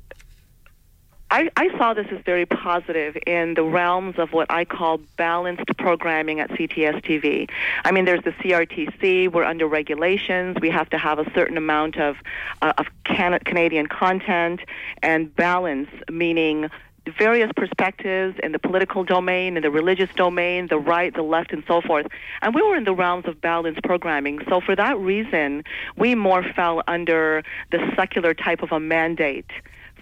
I, 1.31 1.49
I 1.57 1.75
saw 1.79 1.95
this 1.95 2.07
as 2.11 2.21
very 2.27 2.45
positive 2.45 3.17
in 3.27 3.55
the 3.55 3.63
realms 3.63 4.19
of 4.19 4.35
what 4.35 4.51
I 4.51 4.67
call 4.67 4.99
balanced 5.17 5.65
programming 5.79 6.41
at 6.41 6.51
CTS 6.51 7.03
TV. 7.03 7.49
I 7.87 7.91
mean, 7.91 8.05
there's 8.05 8.23
the 8.23 8.33
CRTC. 8.33 9.33
We're 9.33 9.45
under 9.45 9.67
regulations. 9.67 10.59
We 10.61 10.69
have 10.69 10.91
to 10.91 10.99
have 10.99 11.19
a 11.19 11.33
certain 11.33 11.57
amount 11.57 11.97
of 11.97 12.19
uh, 12.61 12.75
of 12.77 12.87
can- 13.05 13.39
Canadian 13.47 13.87
content 13.87 14.61
and 15.03 15.35
balance, 15.35 15.89
meaning 16.11 16.69
various 17.11 17.51
perspectives 17.57 18.39
in 18.43 18.53
the 18.53 18.59
political 18.59 19.05
domain, 19.05 19.57
in 19.57 19.63
the 19.63 19.71
religious 19.71 20.11
domain, 20.15 20.69
the 20.69 20.79
right, 20.79 21.15
the 21.15 21.23
left, 21.23 21.53
and 21.53 21.65
so 21.67 21.81
forth. 21.81 22.07
And 22.43 22.55
we 22.55 22.63
were 22.63 22.77
in 22.77 22.85
the 22.85 22.95
realms 22.95 23.27
of 23.27 23.41
balanced 23.41 23.83
programming. 23.83 24.41
So 24.49 24.61
for 24.61 24.77
that 24.77 24.99
reason, 24.99 25.65
we 25.97 26.15
more 26.15 26.43
fell 26.43 26.83
under 26.87 27.43
the 27.71 27.93
secular 27.97 28.35
type 28.35 28.63
of 28.63 28.73
a 28.73 28.81
mandate 28.81 29.51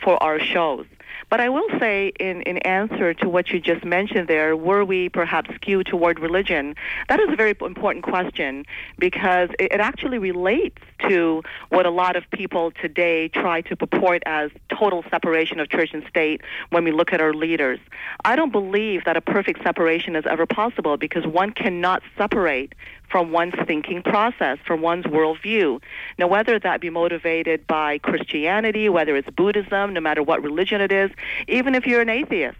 for 0.02 0.22
our 0.22 0.38
shows. 0.38 0.86
But 1.28 1.40
I 1.40 1.48
will 1.48 1.68
say, 1.78 2.12
in, 2.18 2.42
in 2.42 2.58
answer 2.58 3.14
to 3.14 3.28
what 3.28 3.50
you 3.50 3.60
just 3.60 3.84
mentioned 3.84 4.28
there, 4.28 4.56
were 4.56 4.84
we 4.84 5.08
perhaps 5.08 5.54
skewed 5.54 5.86
toward 5.86 6.18
religion? 6.18 6.74
That 7.08 7.20
is 7.20 7.28
a 7.30 7.36
very 7.36 7.54
important 7.60 8.04
question 8.04 8.64
because 8.98 9.50
it, 9.58 9.72
it 9.72 9.80
actually 9.80 10.18
relates 10.18 10.78
to 11.08 11.42
what 11.68 11.86
a 11.86 11.90
lot 11.90 12.16
of 12.16 12.24
people 12.30 12.70
today 12.70 13.28
try 13.28 13.60
to 13.62 13.76
purport 13.76 14.22
as 14.26 14.50
total 14.76 15.04
separation 15.10 15.60
of 15.60 15.68
church 15.68 15.90
and 15.92 16.04
state 16.08 16.40
when 16.70 16.84
we 16.84 16.92
look 16.92 17.12
at 17.12 17.20
our 17.20 17.34
leaders. 17.34 17.78
I 18.24 18.36
don't 18.36 18.52
believe 18.52 19.04
that 19.04 19.16
a 19.16 19.20
perfect 19.20 19.62
separation 19.62 20.16
is 20.16 20.24
ever 20.26 20.46
possible 20.46 20.96
because 20.96 21.26
one 21.26 21.52
cannot 21.52 22.02
separate 22.16 22.74
from 23.10 23.32
one's 23.32 23.54
thinking 23.66 24.02
process, 24.02 24.58
from 24.66 24.80
one's 24.80 25.04
worldview. 25.04 25.80
Now, 26.18 26.28
whether 26.28 26.58
that 26.58 26.80
be 26.80 26.90
motivated 26.90 27.66
by 27.66 27.98
Christianity, 27.98 28.88
whether 28.88 29.16
it's 29.16 29.28
Buddhism, 29.30 29.92
no 29.92 30.00
matter 30.00 30.22
what 30.22 30.42
religion 30.42 30.80
it 30.80 30.92
is, 30.92 31.10
even 31.48 31.74
if 31.74 31.86
you're 31.86 32.00
an 32.00 32.08
atheist, 32.08 32.56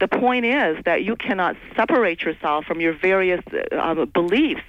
the 0.00 0.08
point 0.08 0.44
is 0.44 0.76
that 0.84 1.02
you 1.04 1.16
cannot 1.16 1.56
separate 1.74 2.22
yourself 2.22 2.64
from 2.64 2.80
your 2.80 2.92
various 2.92 3.42
uh, 3.72 4.04
beliefs 4.06 4.62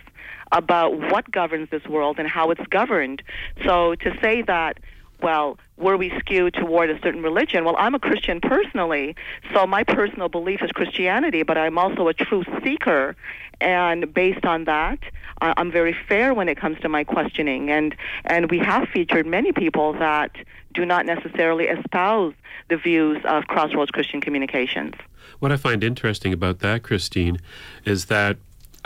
about 0.51 0.97
what 1.11 1.29
governs 1.29 1.69
this 1.69 1.85
world 1.85 2.19
and 2.19 2.27
how 2.27 2.51
it's 2.51 2.65
governed. 2.69 3.21
So 3.65 3.95
to 3.95 4.17
say 4.21 4.41
that 4.43 4.79
well, 5.21 5.57
were 5.77 5.97
we 5.97 6.11
skewed 6.19 6.53
toward 6.53 6.89
a 6.89 6.99
certain 7.01 7.21
religion? 7.21 7.65
Well, 7.65 7.75
I'm 7.77 7.95
a 7.95 7.99
Christian 7.99 8.41
personally, 8.41 9.15
so 9.53 9.65
my 9.65 9.83
personal 9.83 10.29
belief 10.29 10.61
is 10.61 10.71
Christianity, 10.71 11.43
but 11.43 11.57
I'm 11.57 11.77
also 11.77 12.07
a 12.07 12.13
truth 12.13 12.47
seeker. 12.63 13.15
And 13.59 14.13
based 14.13 14.45
on 14.45 14.65
that, 14.65 14.99
I'm 15.41 15.71
very 15.71 15.95
fair 16.07 16.33
when 16.33 16.49
it 16.49 16.57
comes 16.57 16.79
to 16.81 16.89
my 16.89 17.03
questioning. 17.03 17.71
And, 17.71 17.95
and 18.25 18.49
we 18.51 18.59
have 18.59 18.87
featured 18.89 19.25
many 19.25 19.51
people 19.51 19.93
that 19.93 20.35
do 20.73 20.85
not 20.85 21.05
necessarily 21.05 21.65
espouse 21.65 22.33
the 22.69 22.77
views 22.77 23.19
of 23.25 23.45
Crossroads 23.45 23.91
Christian 23.91 24.21
Communications. 24.21 24.93
What 25.39 25.51
I 25.51 25.57
find 25.57 25.83
interesting 25.83 26.33
about 26.33 26.59
that, 26.59 26.83
Christine, 26.83 27.39
is 27.85 28.05
that 28.05 28.37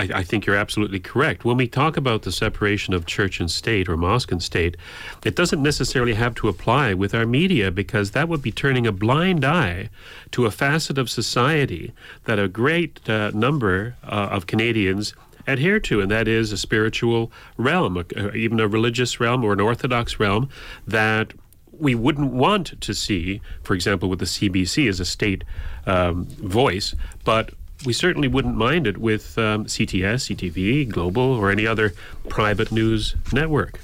I, 0.01 0.19
I, 0.19 0.23
think 0.23 0.45
you're 0.45 0.55
absolutely 0.55 0.99
correct. 0.99 1.45
When 1.45 1.57
we 1.57 1.67
talk 1.67 1.95
about 1.95 2.23
the 2.23 2.31
separation 2.31 2.93
of 2.93 3.05
church 3.05 3.39
and 3.39 3.51
state 3.51 3.87
or 3.87 3.95
mosque 3.95 4.31
and 4.31 4.41
state, 4.41 4.75
it 5.23 5.35
doesn't 5.35 5.61
necessarily 5.61 6.15
have 6.15 6.33
to 6.35 6.47
apply 6.47 6.95
with 6.95 7.13
our 7.13 7.25
media 7.25 7.69
because 7.69 8.11
that 8.11 8.27
would 8.27 8.41
be 8.41 8.51
turning 8.51 8.87
a 8.87 8.91
blind 8.91 9.45
eye 9.45 9.89
to 10.31 10.47
a 10.47 10.51
facet 10.51 10.97
of 10.97 11.09
society 11.09 11.93
that 12.25 12.39
a 12.39 12.47
great 12.47 13.07
uh, 13.07 13.29
number 13.35 13.95
uh, 14.03 14.29
of 14.31 14.47
Canadians 14.47 15.13
adhere 15.45 15.79
to, 15.79 16.01
and 16.01 16.09
that 16.09 16.27
is 16.27 16.51
a 16.51 16.57
spiritual 16.57 17.31
realm, 17.57 17.97
uh, 17.97 18.31
even 18.33 18.59
a 18.59 18.67
religious 18.67 19.19
realm 19.19 19.43
or 19.43 19.53
an 19.53 19.59
orthodox 19.59 20.19
realm 20.19 20.49
that 20.87 21.33
we 21.71 21.93
wouldn't 21.95 22.31
want 22.31 22.79
to 22.81 22.93
see, 22.93 23.41
for 23.63 23.73
example, 23.73 24.09
with 24.09 24.19
the 24.19 24.25
CBC 24.25 24.87
as 24.87 24.99
a 24.99 25.05
state 25.05 25.43
um, 25.85 26.25
voice, 26.25 26.95
but 27.23 27.53
we 27.85 27.93
certainly 27.93 28.27
wouldn't 28.27 28.55
mind 28.55 28.87
it 28.87 28.97
with 28.97 29.37
um, 29.37 29.65
CTS, 29.65 30.35
CTV, 30.35 30.89
Global, 30.89 31.21
or 31.21 31.49
any 31.51 31.65
other 31.65 31.93
private 32.29 32.71
news 32.71 33.15
network. 33.33 33.79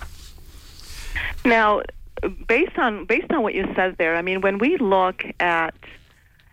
Now, 1.46 1.82
based 2.48 2.78
on 2.78 3.06
based 3.06 3.32
on 3.32 3.44
what 3.44 3.54
you 3.54 3.66
said 3.76 3.98
there, 3.98 4.16
I 4.16 4.22
mean, 4.22 4.42
when 4.42 4.58
we 4.58 4.78
look 4.78 5.24
at 5.40 5.76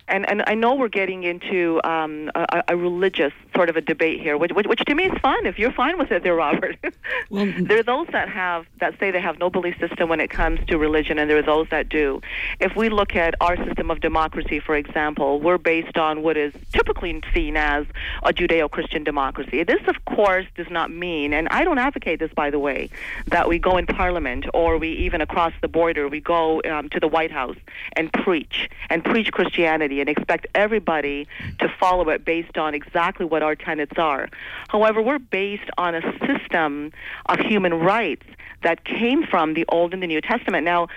and 0.08 0.28
and 0.28 0.42
I 0.46 0.54
know 0.54 0.74
we're 0.74 0.88
getting 0.88 1.24
into 1.24 1.80
um, 1.84 2.30
a, 2.34 2.64
a, 2.68 2.76
religious 2.76 3.32
sort 3.54 3.68
of 3.68 3.76
a 3.76 3.80
debate 3.80 4.20
here, 4.20 4.36
which, 4.36 4.52
which, 4.52 4.66
which 4.66 4.80
to 4.80 4.94
me 4.94 5.04
is 5.04 5.18
fun. 5.20 5.46
If 5.46 5.58
you're 5.58 5.72
fine 5.72 5.98
with 5.98 6.10
it, 6.10 6.22
there, 6.22 6.34
Robert. 6.34 6.76
well, 7.30 7.52
there 7.60 7.78
are 7.78 7.82
those 7.82 8.08
that 8.12 8.28
have 8.28 8.66
that 8.80 8.98
say 8.98 9.10
they 9.10 9.20
have 9.20 9.38
no 9.38 9.50
belief 9.50 9.76
system 9.78 10.08
when 10.08 10.20
it 10.20 10.30
comes 10.30 10.60
to 10.66 10.78
religion, 10.78 11.18
and 11.18 11.30
there 11.30 11.38
are 11.38 11.42
those 11.42 11.68
that 11.70 11.88
do. 11.88 12.20
If 12.60 12.76
we 12.76 12.88
look 12.88 13.14
at 13.16 13.34
our 13.40 13.56
system 13.64 13.90
of 13.90 14.00
democracy, 14.00 14.60
for 14.60 14.76
example, 14.76 15.40
we're 15.40 15.58
based 15.58 15.98
on 15.98 16.22
what 16.22 16.36
is 16.36 16.52
typically 16.72 17.20
seen 17.32 17.56
as 17.56 17.86
a 18.22 18.32
Judeo-Christian 18.32 19.04
democracy. 19.04 19.62
This, 19.62 19.80
of 19.86 20.04
course, 20.04 20.46
does 20.56 20.70
not 20.70 20.90
mean, 20.90 21.32
and 21.32 21.48
I 21.50 21.64
don't 21.64 21.78
advocate 21.78 22.18
this, 22.18 22.32
by 22.32 22.50
the 22.50 22.58
way, 22.58 22.90
that 23.26 23.48
we 23.48 23.58
go 23.58 23.76
in 23.76 23.86
Parliament 23.86 24.46
or 24.52 24.78
we 24.78 24.88
even 24.90 25.20
across 25.20 25.52
the 25.60 25.68
border 25.68 26.08
we 26.08 26.20
go 26.20 26.60
um, 26.62 26.88
to 26.88 27.00
the 27.00 27.08
White 27.08 27.30
House 27.30 27.56
and 27.96 28.12
preach 28.12 28.68
and 28.90 29.04
preach 29.04 29.30
Christianity 29.32 30.00
and 30.00 30.08
expect 30.08 30.46
everybody 30.54 31.26
to 31.60 31.68
follow 31.80 32.08
it 32.10 32.24
based 32.24 32.58
on 32.58 32.74
exactly 32.74 33.26
what 33.26 33.42
our 33.44 33.54
tenets 33.54 33.96
are. 33.96 34.28
However, 34.68 35.00
we're 35.00 35.18
based 35.18 35.70
on 35.78 35.94
a 35.94 36.02
system 36.26 36.92
of 37.26 37.38
human 37.38 37.74
rights 37.74 38.26
that 38.62 38.84
came 38.84 39.24
from 39.24 39.54
the 39.54 39.64
Old 39.68 39.92
and 39.94 40.02
the 40.02 40.06
New 40.06 40.20
Testament. 40.20 40.64
Now, 40.64 40.88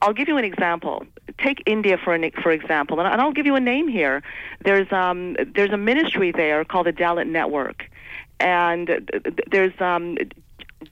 I'll 0.00 0.12
give 0.12 0.28
you 0.28 0.36
an 0.36 0.44
example. 0.44 1.04
Take 1.38 1.62
India 1.66 1.96
for 1.96 2.14
an, 2.14 2.30
for 2.42 2.52
example, 2.52 3.00
and 3.00 3.20
I'll 3.20 3.32
give 3.32 3.46
you 3.46 3.56
a 3.56 3.60
name 3.60 3.88
here. 3.88 4.22
There's 4.62 4.90
um, 4.92 5.36
there's 5.54 5.70
a 5.70 5.78
ministry 5.78 6.30
there 6.30 6.64
called 6.64 6.86
the 6.86 6.92
Dalit 6.92 7.26
Network, 7.26 7.90
and 8.38 9.10
there's 9.50 9.72
um, 9.80 10.18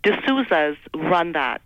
D'Souza's 0.03 0.79
run 0.95 1.33
that. 1.33 1.61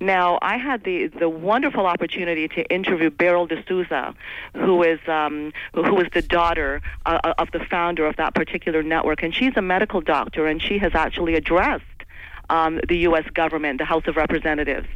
Now, 0.00 0.38
I 0.40 0.56
had 0.56 0.84
the, 0.84 1.08
the 1.08 1.28
wonderful 1.28 1.86
opportunity 1.86 2.48
to 2.48 2.62
interview 2.72 3.10
Beryl 3.10 3.46
D'Souza, 3.46 4.14
who 4.54 4.82
is 4.82 4.98
um, 5.06 5.52
who 5.74 6.00
is 6.00 6.08
the 6.14 6.22
daughter 6.22 6.80
uh, 7.04 7.34
of 7.36 7.50
the 7.52 7.60
founder 7.60 8.06
of 8.06 8.16
that 8.16 8.34
particular 8.34 8.82
network, 8.82 9.22
and 9.22 9.34
she's 9.34 9.52
a 9.56 9.62
medical 9.62 10.00
doctor, 10.00 10.46
and 10.46 10.62
she 10.62 10.78
has 10.78 10.92
actually 10.94 11.34
addressed 11.34 11.84
um, 12.50 12.80
the 12.88 12.98
U.S. 12.98 13.24
government, 13.32 13.78
the 13.78 13.84
House 13.84 14.02
of 14.06 14.16
Representatives, 14.16 14.88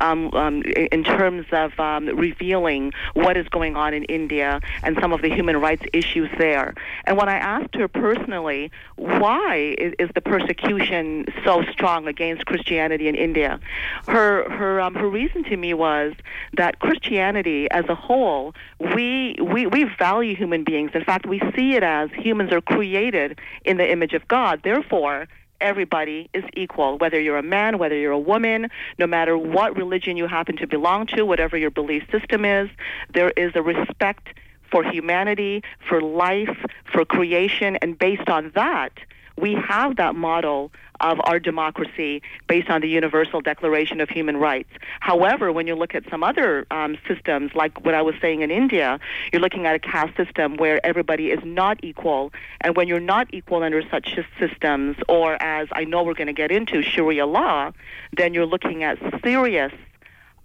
um, 0.00 0.32
um, 0.32 0.62
in 0.62 1.04
terms 1.04 1.46
of 1.52 1.78
um, 1.78 2.06
revealing 2.06 2.92
what 3.14 3.36
is 3.36 3.46
going 3.48 3.76
on 3.76 3.94
in 3.94 4.04
India 4.04 4.60
and 4.82 4.96
some 5.00 5.12
of 5.12 5.22
the 5.22 5.28
human 5.28 5.58
rights 5.58 5.84
issues 5.92 6.30
there. 6.38 6.74
And 7.04 7.16
when 7.16 7.28
I 7.28 7.36
asked 7.36 7.74
her 7.76 7.86
personally, 7.86 8.70
why 8.96 9.74
is, 9.78 9.94
is 9.98 10.10
the 10.14 10.20
persecution 10.20 11.26
so 11.44 11.62
strong 11.70 12.08
against 12.08 12.46
Christianity 12.46 13.08
in 13.08 13.14
India, 13.14 13.60
her 14.08 14.50
her 14.50 14.80
um, 14.80 14.94
her 14.94 15.08
reason 15.08 15.44
to 15.44 15.56
me 15.56 15.74
was 15.74 16.14
that 16.56 16.78
Christianity 16.78 17.70
as 17.70 17.84
a 17.88 17.94
whole, 17.94 18.54
we 18.80 19.36
we 19.40 19.66
we 19.66 19.84
value 19.98 20.34
human 20.34 20.64
beings. 20.64 20.92
In 20.94 21.04
fact, 21.04 21.26
we 21.26 21.40
see 21.54 21.74
it 21.74 21.82
as 21.82 22.10
humans 22.12 22.52
are 22.52 22.60
created 22.60 23.38
in 23.64 23.76
the 23.76 23.90
image 23.90 24.14
of 24.14 24.26
God. 24.28 24.62
Therefore 24.64 25.28
everybody 25.62 26.28
is 26.34 26.44
equal, 26.54 26.98
whether 26.98 27.18
you're 27.18 27.38
a 27.38 27.42
man, 27.42 27.78
whether 27.78 27.96
you're 27.96 28.12
a 28.12 28.18
woman, 28.18 28.68
no 28.98 29.06
matter 29.06 29.38
what 29.38 29.76
religion 29.76 30.16
you 30.16 30.26
happen 30.26 30.56
to 30.58 30.66
belong 30.66 31.06
to, 31.06 31.24
whatever 31.24 31.56
your 31.56 31.70
belief 31.70 32.02
system 32.10 32.44
is, 32.44 32.68
there 33.14 33.30
is 33.30 33.52
a 33.54 33.62
respect 33.62 34.28
for 34.70 34.82
humanity, 34.82 35.62
for 35.88 36.00
life, 36.00 36.56
for 36.84 37.04
creation, 37.04 37.76
and 37.76 37.98
based 37.98 38.28
on 38.28 38.50
that, 38.54 38.92
we 39.38 39.54
have 39.54 39.96
that 39.96 40.14
model 40.14 40.70
of 41.02 41.20
our 41.24 41.38
democracy 41.38 42.22
based 42.46 42.70
on 42.70 42.80
the 42.80 42.88
Universal 42.88 43.42
Declaration 43.42 44.00
of 44.00 44.08
Human 44.08 44.36
Rights. 44.36 44.70
However, 45.00 45.52
when 45.52 45.66
you 45.66 45.74
look 45.74 45.94
at 45.94 46.08
some 46.08 46.22
other 46.22 46.66
um, 46.70 46.96
systems, 47.06 47.52
like 47.54 47.84
what 47.84 47.94
I 47.94 48.02
was 48.02 48.14
saying 48.20 48.42
in 48.42 48.50
India, 48.50 48.98
you're 49.32 49.42
looking 49.42 49.66
at 49.66 49.74
a 49.74 49.78
caste 49.78 50.16
system 50.16 50.56
where 50.56 50.84
everybody 50.86 51.30
is 51.30 51.40
not 51.44 51.78
equal. 51.82 52.32
And 52.60 52.76
when 52.76 52.88
you're 52.88 53.00
not 53.00 53.26
equal 53.34 53.62
under 53.62 53.82
such 53.90 54.16
systems, 54.38 54.96
or 55.08 55.42
as 55.42 55.68
I 55.72 55.84
know 55.84 56.02
we're 56.02 56.14
going 56.14 56.28
to 56.28 56.32
get 56.32 56.50
into, 56.50 56.82
Sharia 56.82 57.26
law, 57.26 57.72
then 58.16 58.32
you're 58.34 58.46
looking 58.46 58.84
at 58.84 58.98
serious 59.22 59.72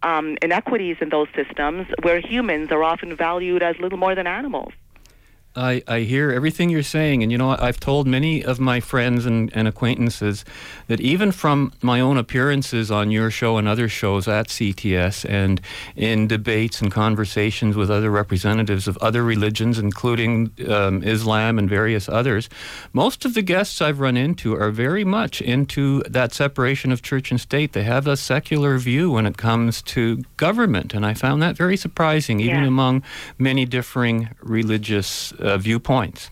um, 0.04 0.38
inequities 0.42 0.98
in 1.02 1.10
those 1.10 1.28
systems 1.36 1.88
where 2.02 2.20
humans 2.20 2.72
are 2.72 2.84
often 2.84 3.16
valued 3.16 3.64
as 3.64 3.78
little 3.80 3.98
more 3.98 4.16
than 4.16 4.28
animals. 4.28 4.74
I, 5.58 5.82
I 5.88 6.00
hear 6.02 6.32
everything 6.32 6.70
you're 6.70 6.84
saying, 6.84 7.24
and 7.24 7.32
you 7.32 7.38
know, 7.38 7.50
I've 7.60 7.80
told 7.80 8.06
many 8.08 8.44
of 8.46 8.60
my 8.60 8.80
friends 8.80 9.26
and, 9.26 9.52
and 9.56 9.68
acquaintances 9.68 10.46
that 10.88 11.02
even 11.02 11.32
from 11.32 11.74
my 11.82 12.00
own 12.00 12.18
appearances 12.18 12.92
on 12.92 13.10
your 13.12 13.32
show 13.32 13.58
and 13.58 13.68
other 13.68 13.90
shows 13.90 14.28
at 14.28 14.48
CTS 14.50 15.26
and 15.30 15.60
in 15.96 16.28
debates 16.28 16.82
and 16.82 16.92
conversations 16.92 17.76
with 17.76 17.90
other 17.90 18.12
representatives 18.12 18.88
of 18.88 18.98
other 18.98 19.24
religions, 19.24 19.80
including 19.80 20.52
um, 20.70 21.02
Islam 21.04 21.58
and 21.58 21.68
various 21.70 22.08
others, 22.08 22.50
most 22.94 23.26
of 23.26 23.34
the 23.34 23.42
guests 23.42 23.82
I've 23.82 24.00
run 24.00 24.16
into 24.16 24.54
are 24.56 24.72
very 24.72 25.04
much 25.04 25.42
into 25.42 26.04
that 26.04 26.34
separation 26.34 26.92
of 26.92 27.02
church 27.02 27.32
and 27.32 27.42
state. 27.42 27.74
They 27.74 27.84
have 27.84 28.06
a 28.08 28.16
secular 28.18 28.78
view 28.78 29.12
when 29.12 29.26
it 29.26 29.38
comes 29.38 29.82
to 29.94 30.24
government, 30.38 30.94
and 30.94 31.04
I 31.06 31.14
found 31.16 31.42
that 31.42 31.58
very 31.58 31.78
surprising, 31.78 32.40
even 32.40 32.62
Yeah. 32.62 32.68
among 32.68 33.04
many 33.40 33.66
differing 33.66 34.30
religious 34.44 35.32
uh, 35.34 35.47
viewpoints. 35.58 36.30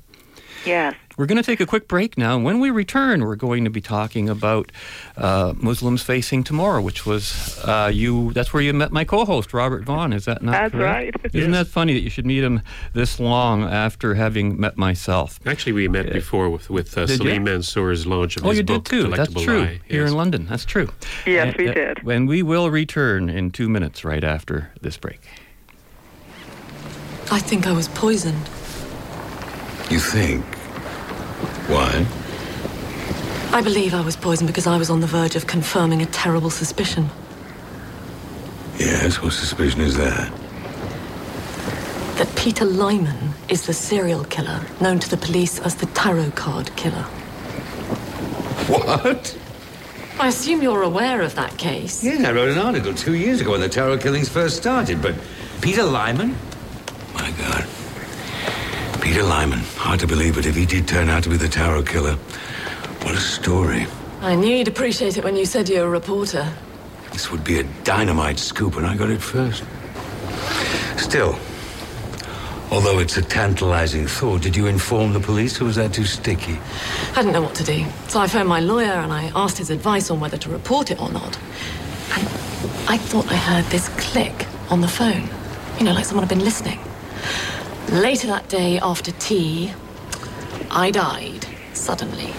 Yes. 0.65 0.95
We're 1.15 1.27
going 1.27 1.37
to 1.37 1.43
take 1.43 1.59
a 1.61 1.65
quick 1.65 1.87
break 1.87 2.17
now. 2.17 2.37
When 2.39 2.59
we 2.59 2.71
return, 2.71 3.23
we're 3.23 3.35
going 3.37 3.63
to 3.65 3.69
be 3.69 3.79
talking 3.81 4.27
about 4.27 4.71
uh, 5.15 5.53
Muslims 5.55 6.01
facing 6.01 6.43
tomorrow, 6.43 6.81
which 6.81 7.05
was 7.05 7.57
uh, 7.63 7.89
you. 7.93 8.33
That's 8.33 8.51
where 8.51 8.61
you 8.63 8.73
met 8.73 8.91
my 8.91 9.05
co-host 9.05 9.53
Robert 9.53 9.85
Vaughn. 9.85 10.11
Is 10.11 10.25
that 10.25 10.41
not 10.41 10.51
That's 10.53 10.71
correct? 10.73 11.15
right. 11.23 11.31
Isn't 11.35 11.53
Yes. 11.53 11.65
that 11.67 11.71
funny 11.71 11.93
that 11.93 12.01
you 12.01 12.09
should 12.09 12.25
meet 12.25 12.43
him 12.43 12.61
this 12.93 13.17
long 13.19 13.63
after 13.63 14.15
having 14.15 14.59
met 14.59 14.75
myself? 14.75 15.39
Actually, 15.45 15.73
we 15.73 15.87
met 15.87 16.11
before 16.11 16.49
with 16.49 16.69
with 16.71 16.97
uh, 16.97 17.05
Did 17.05 17.11
you? 17.11 17.17
Salim 17.29 17.43
Mansur's 17.45 18.05
launch 18.07 18.35
of 18.35 18.43
Oh, 18.45 18.49
his 18.49 18.57
you 18.57 18.63
book, 18.65 18.83
did 18.83 18.89
too. 18.89 19.07
That's 19.15 19.33
true. 19.41 19.59
Lie. 19.61 19.81
Here 19.87 20.01
Yes. 20.01 20.09
in 20.11 20.17
London. 20.17 20.47
That's 20.49 20.65
true. 20.65 20.89
Yes, 21.27 21.47
And, 21.53 21.57
we 21.57 21.69
uh, 21.69 21.73
did. 21.75 21.97
And 22.07 22.27
we 22.27 22.41
will 22.43 22.69
return 22.71 23.29
in 23.29 23.51
two 23.51 23.69
minutes, 23.69 24.03
right 24.03 24.23
after 24.23 24.71
this 24.81 24.97
break. 24.97 25.21
I 27.31 27.39
think 27.39 27.67
I 27.67 27.71
was 27.71 27.87
poisoned. 27.89 28.49
You 29.89 29.99
think? 29.99 30.43
Why? 31.67 32.05
I 33.55 33.61
believe 33.61 33.93
I 33.93 34.01
was 34.01 34.15
poisoned 34.15 34.47
because 34.47 34.67
I 34.67 34.77
was 34.77 34.89
on 34.89 34.99
the 34.99 35.07
verge 35.07 35.35
of 35.35 35.47
confirming 35.47 36.01
a 36.01 36.05
terrible 36.07 36.49
suspicion. 36.49 37.09
Yes, 38.77 39.21
what 39.21 39.33
suspicion 39.33 39.81
is 39.81 39.95
that? 39.95 40.31
That 42.17 42.33
Peter 42.35 42.65
Lyman 42.65 43.33
is 43.47 43.65
the 43.65 43.73
serial 43.73 44.23
killer 44.25 44.61
known 44.81 44.99
to 44.99 45.09
the 45.09 45.17
police 45.17 45.59
as 45.59 45.75
the 45.75 45.85
tarot 45.87 46.31
card 46.31 46.75
killer. 46.75 47.03
What? 48.67 49.37
I 50.19 50.29
assume 50.29 50.61
you're 50.61 50.81
aware 50.81 51.21
of 51.21 51.35
that 51.35 51.57
case. 51.57 52.03
Yeah, 52.03 52.29
I 52.29 52.31
wrote 52.31 52.49
an 52.49 52.57
article 52.57 52.93
two 52.93 53.13
years 53.15 53.41
ago 53.41 53.51
when 53.51 53.61
the 53.61 53.69
tarot 53.69 53.99
killings 53.99 54.29
first 54.29 54.57
started, 54.57 55.01
but 55.01 55.15
Peter 55.61 55.83
Lyman? 55.83 56.35
My 57.13 57.31
God. 57.31 57.67
Peter 59.05 59.21
Lyman. 59.21 59.59
Hard 59.77 59.99
to 59.99 60.07
believe, 60.07 60.33
but 60.33 60.47
if 60.47 60.55
he 60.55 60.65
did 60.65 60.87
turn 60.87 61.09
out 61.09 61.21
to 61.23 61.29
be 61.29 61.37
the 61.37 61.47
tarot 61.47 61.83
killer, 61.83 62.15
what 63.03 63.13
a 63.13 63.19
story. 63.19 63.85
I 64.21 64.33
knew 64.33 64.55
you'd 64.55 64.67
appreciate 64.67 65.15
it 65.15 65.23
when 65.23 65.35
you 65.35 65.45
said 65.45 65.69
you're 65.69 65.85
a 65.85 65.89
reporter. 65.89 66.51
This 67.11 67.29
would 67.29 67.43
be 67.43 67.59
a 67.59 67.63
dynamite 67.83 68.39
scoop, 68.39 68.77
and 68.77 68.85
I 68.87 68.97
got 68.97 69.11
it 69.11 69.21
first. 69.21 69.63
Still, 70.97 71.37
although 72.71 72.97
it's 72.97 73.15
a 73.15 73.21
tantalizing 73.21 74.07
thought, 74.07 74.41
did 74.41 74.55
you 74.55 74.65
inform 74.65 75.13
the 75.13 75.19
police, 75.19 75.61
or 75.61 75.65
was 75.65 75.75
that 75.75 75.93
too 75.93 76.05
sticky? 76.05 76.57
I 77.11 77.17
didn't 77.17 77.33
know 77.33 77.43
what 77.43 77.53
to 77.55 77.63
do. 77.63 77.85
So 78.07 78.19
I 78.19 78.27
phoned 78.27 78.49
my 78.49 78.59
lawyer 78.59 78.91
and 78.91 79.13
I 79.13 79.31
asked 79.35 79.59
his 79.59 79.69
advice 79.69 80.09
on 80.09 80.19
whether 80.19 80.37
to 80.37 80.49
report 80.49 80.89
it 80.89 80.99
or 80.99 81.11
not. 81.11 81.37
And 82.17 82.27
I 82.89 82.97
thought 82.97 83.31
I 83.31 83.35
heard 83.35 83.65
this 83.65 83.87
click 83.99 84.47
on 84.71 84.81
the 84.81 84.87
phone. 84.87 85.29
You 85.77 85.85
know, 85.85 85.93
like 85.93 86.05
someone 86.05 86.27
had 86.27 86.35
been 86.35 86.43
listening. 86.43 86.79
Later 87.91 88.27
that 88.27 88.49
day, 88.49 88.77
after 88.79 89.11
tea, 89.13 89.73
I 90.69 90.91
died 90.91 91.45
suddenly. 91.73 92.33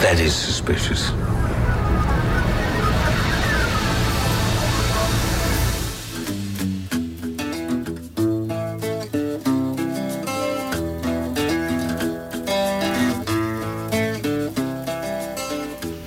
That 0.00 0.20
is 0.20 0.34
suspicious. 0.34 1.10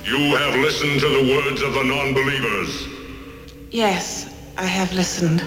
You 0.04 0.36
have 0.36 0.54
listened 0.60 1.00
to 1.00 1.08
the 1.08 1.34
words 1.34 1.62
of 1.62 1.74
the 1.74 1.82
non-believers. 1.84 2.88
Yes, 3.70 4.27
I 4.58 4.66
have 4.66 4.92
listened. 4.92 5.38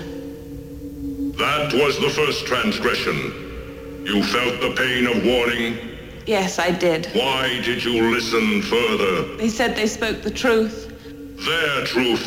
That 1.38 1.74
was 1.74 2.00
the 2.00 2.10
first 2.10 2.46
transgression. 2.46 3.18
You 4.06 4.24
felt 4.24 4.62
the 4.62 4.74
pain 4.78 5.06
of 5.06 5.26
warning. 5.26 5.78
Yes, 6.26 6.58
I 6.60 6.72
did. 6.72 7.08
Why 7.08 7.60
did 7.62 7.84
you 7.84 8.10
listen 8.10 8.62
further? 8.62 9.36
They 9.36 9.50
said 9.50 9.76
they 9.76 9.88
spoke 9.88 10.22
the 10.22 10.32
truth. 10.32 10.88
Their 11.46 11.84
truth. 11.84 12.26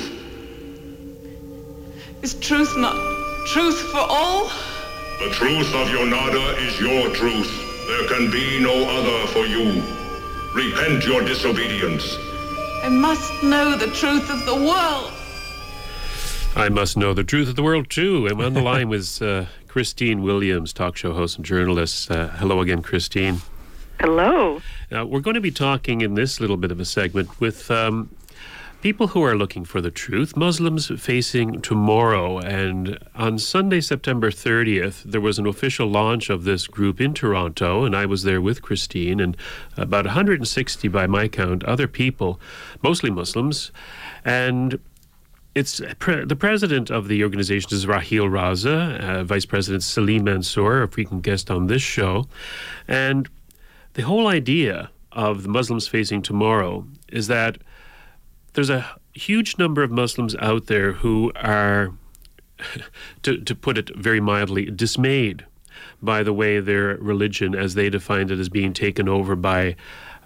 Is 2.20 2.34
truth 2.34 2.76
not 2.76 2.96
truth 3.46 3.80
for 3.90 4.04
all? 4.06 4.50
The 5.20 5.30
truth 5.32 5.74
of 5.74 5.88
Yonada 5.88 6.58
is 6.66 6.78
your 6.78 7.08
truth. 7.14 7.50
There 7.88 8.08
can 8.08 8.30
be 8.30 8.60
no 8.60 8.74
other 8.90 9.26
for 9.28 9.46
you. 9.46 9.82
Repent 10.54 11.06
your 11.06 11.22
disobedience. 11.22 12.14
I 12.82 12.90
must 12.90 13.42
know 13.42 13.74
the 13.74 13.90
truth 13.92 14.28
of 14.28 14.44
the 14.44 14.54
world. 14.54 15.12
I 16.56 16.68
must 16.68 16.96
know 16.96 17.14
the 17.14 17.24
truth 17.24 17.48
of 17.48 17.56
the 17.56 17.64
world 17.64 17.90
too. 17.90 18.28
I'm 18.30 18.40
on 18.40 18.54
the 18.54 18.62
line 18.62 18.88
with 18.88 19.20
uh, 19.20 19.46
Christine 19.66 20.22
Williams, 20.22 20.72
talk 20.72 20.96
show 20.96 21.12
host 21.12 21.36
and 21.36 21.44
journalist. 21.44 22.08
Uh, 22.08 22.28
hello 22.28 22.60
again, 22.60 22.80
Christine. 22.80 23.40
Hello. 23.98 24.60
Now, 24.88 25.04
we're 25.04 25.18
going 25.18 25.34
to 25.34 25.40
be 25.40 25.50
talking 25.50 26.00
in 26.00 26.14
this 26.14 26.40
little 26.40 26.56
bit 26.56 26.70
of 26.70 26.78
a 26.78 26.84
segment 26.84 27.40
with 27.40 27.72
um, 27.72 28.14
people 28.82 29.08
who 29.08 29.22
are 29.24 29.36
looking 29.36 29.64
for 29.64 29.80
the 29.80 29.90
truth, 29.90 30.36
Muslims 30.36 30.92
facing 30.96 31.60
tomorrow. 31.60 32.38
And 32.38 33.00
on 33.16 33.40
Sunday, 33.40 33.80
September 33.80 34.30
30th, 34.30 35.02
there 35.02 35.20
was 35.20 35.40
an 35.40 35.46
official 35.46 35.88
launch 35.88 36.30
of 36.30 36.44
this 36.44 36.68
group 36.68 37.00
in 37.00 37.14
Toronto, 37.14 37.84
and 37.84 37.96
I 37.96 38.06
was 38.06 38.22
there 38.22 38.40
with 38.40 38.62
Christine 38.62 39.18
and 39.18 39.36
about 39.76 40.04
160 40.04 40.86
by 40.86 41.08
my 41.08 41.26
count 41.26 41.64
other 41.64 41.88
people, 41.88 42.38
mostly 42.80 43.10
Muslims. 43.10 43.72
And 44.24 44.78
it's 45.54 45.80
pre- 45.98 46.24
the 46.24 46.36
president 46.36 46.90
of 46.90 47.08
the 47.08 47.22
organization 47.22 47.72
is 47.72 47.86
Raheel 47.86 48.26
Raza, 48.26 49.00
uh, 49.00 49.24
Vice 49.24 49.44
President 49.44 49.82
Salim 49.82 50.24
Mansur, 50.24 50.82
a 50.82 50.88
frequent 50.88 51.22
guest 51.22 51.50
on 51.50 51.66
this 51.68 51.82
show. 51.82 52.26
And 52.88 53.28
the 53.94 54.02
whole 54.02 54.26
idea 54.26 54.90
of 55.12 55.44
the 55.44 55.48
Muslims 55.48 55.86
facing 55.86 56.22
tomorrow 56.22 56.86
is 57.08 57.28
that 57.28 57.58
there's 58.54 58.70
a 58.70 58.96
huge 59.12 59.58
number 59.58 59.82
of 59.82 59.90
Muslims 59.90 60.34
out 60.36 60.66
there 60.66 60.92
who 60.92 61.32
are, 61.36 61.92
to, 63.22 63.38
to 63.38 63.54
put 63.54 63.78
it 63.78 63.94
very 63.96 64.20
mildly, 64.20 64.66
dismayed 64.66 65.46
by 66.02 66.22
the 66.22 66.32
way 66.32 66.60
their 66.60 66.96
religion, 66.96 67.54
as 67.54 67.74
they 67.74 67.88
defined 67.88 68.30
it, 68.30 68.40
is 68.40 68.48
being 68.48 68.72
taken 68.72 69.08
over 69.08 69.36
by, 69.36 69.76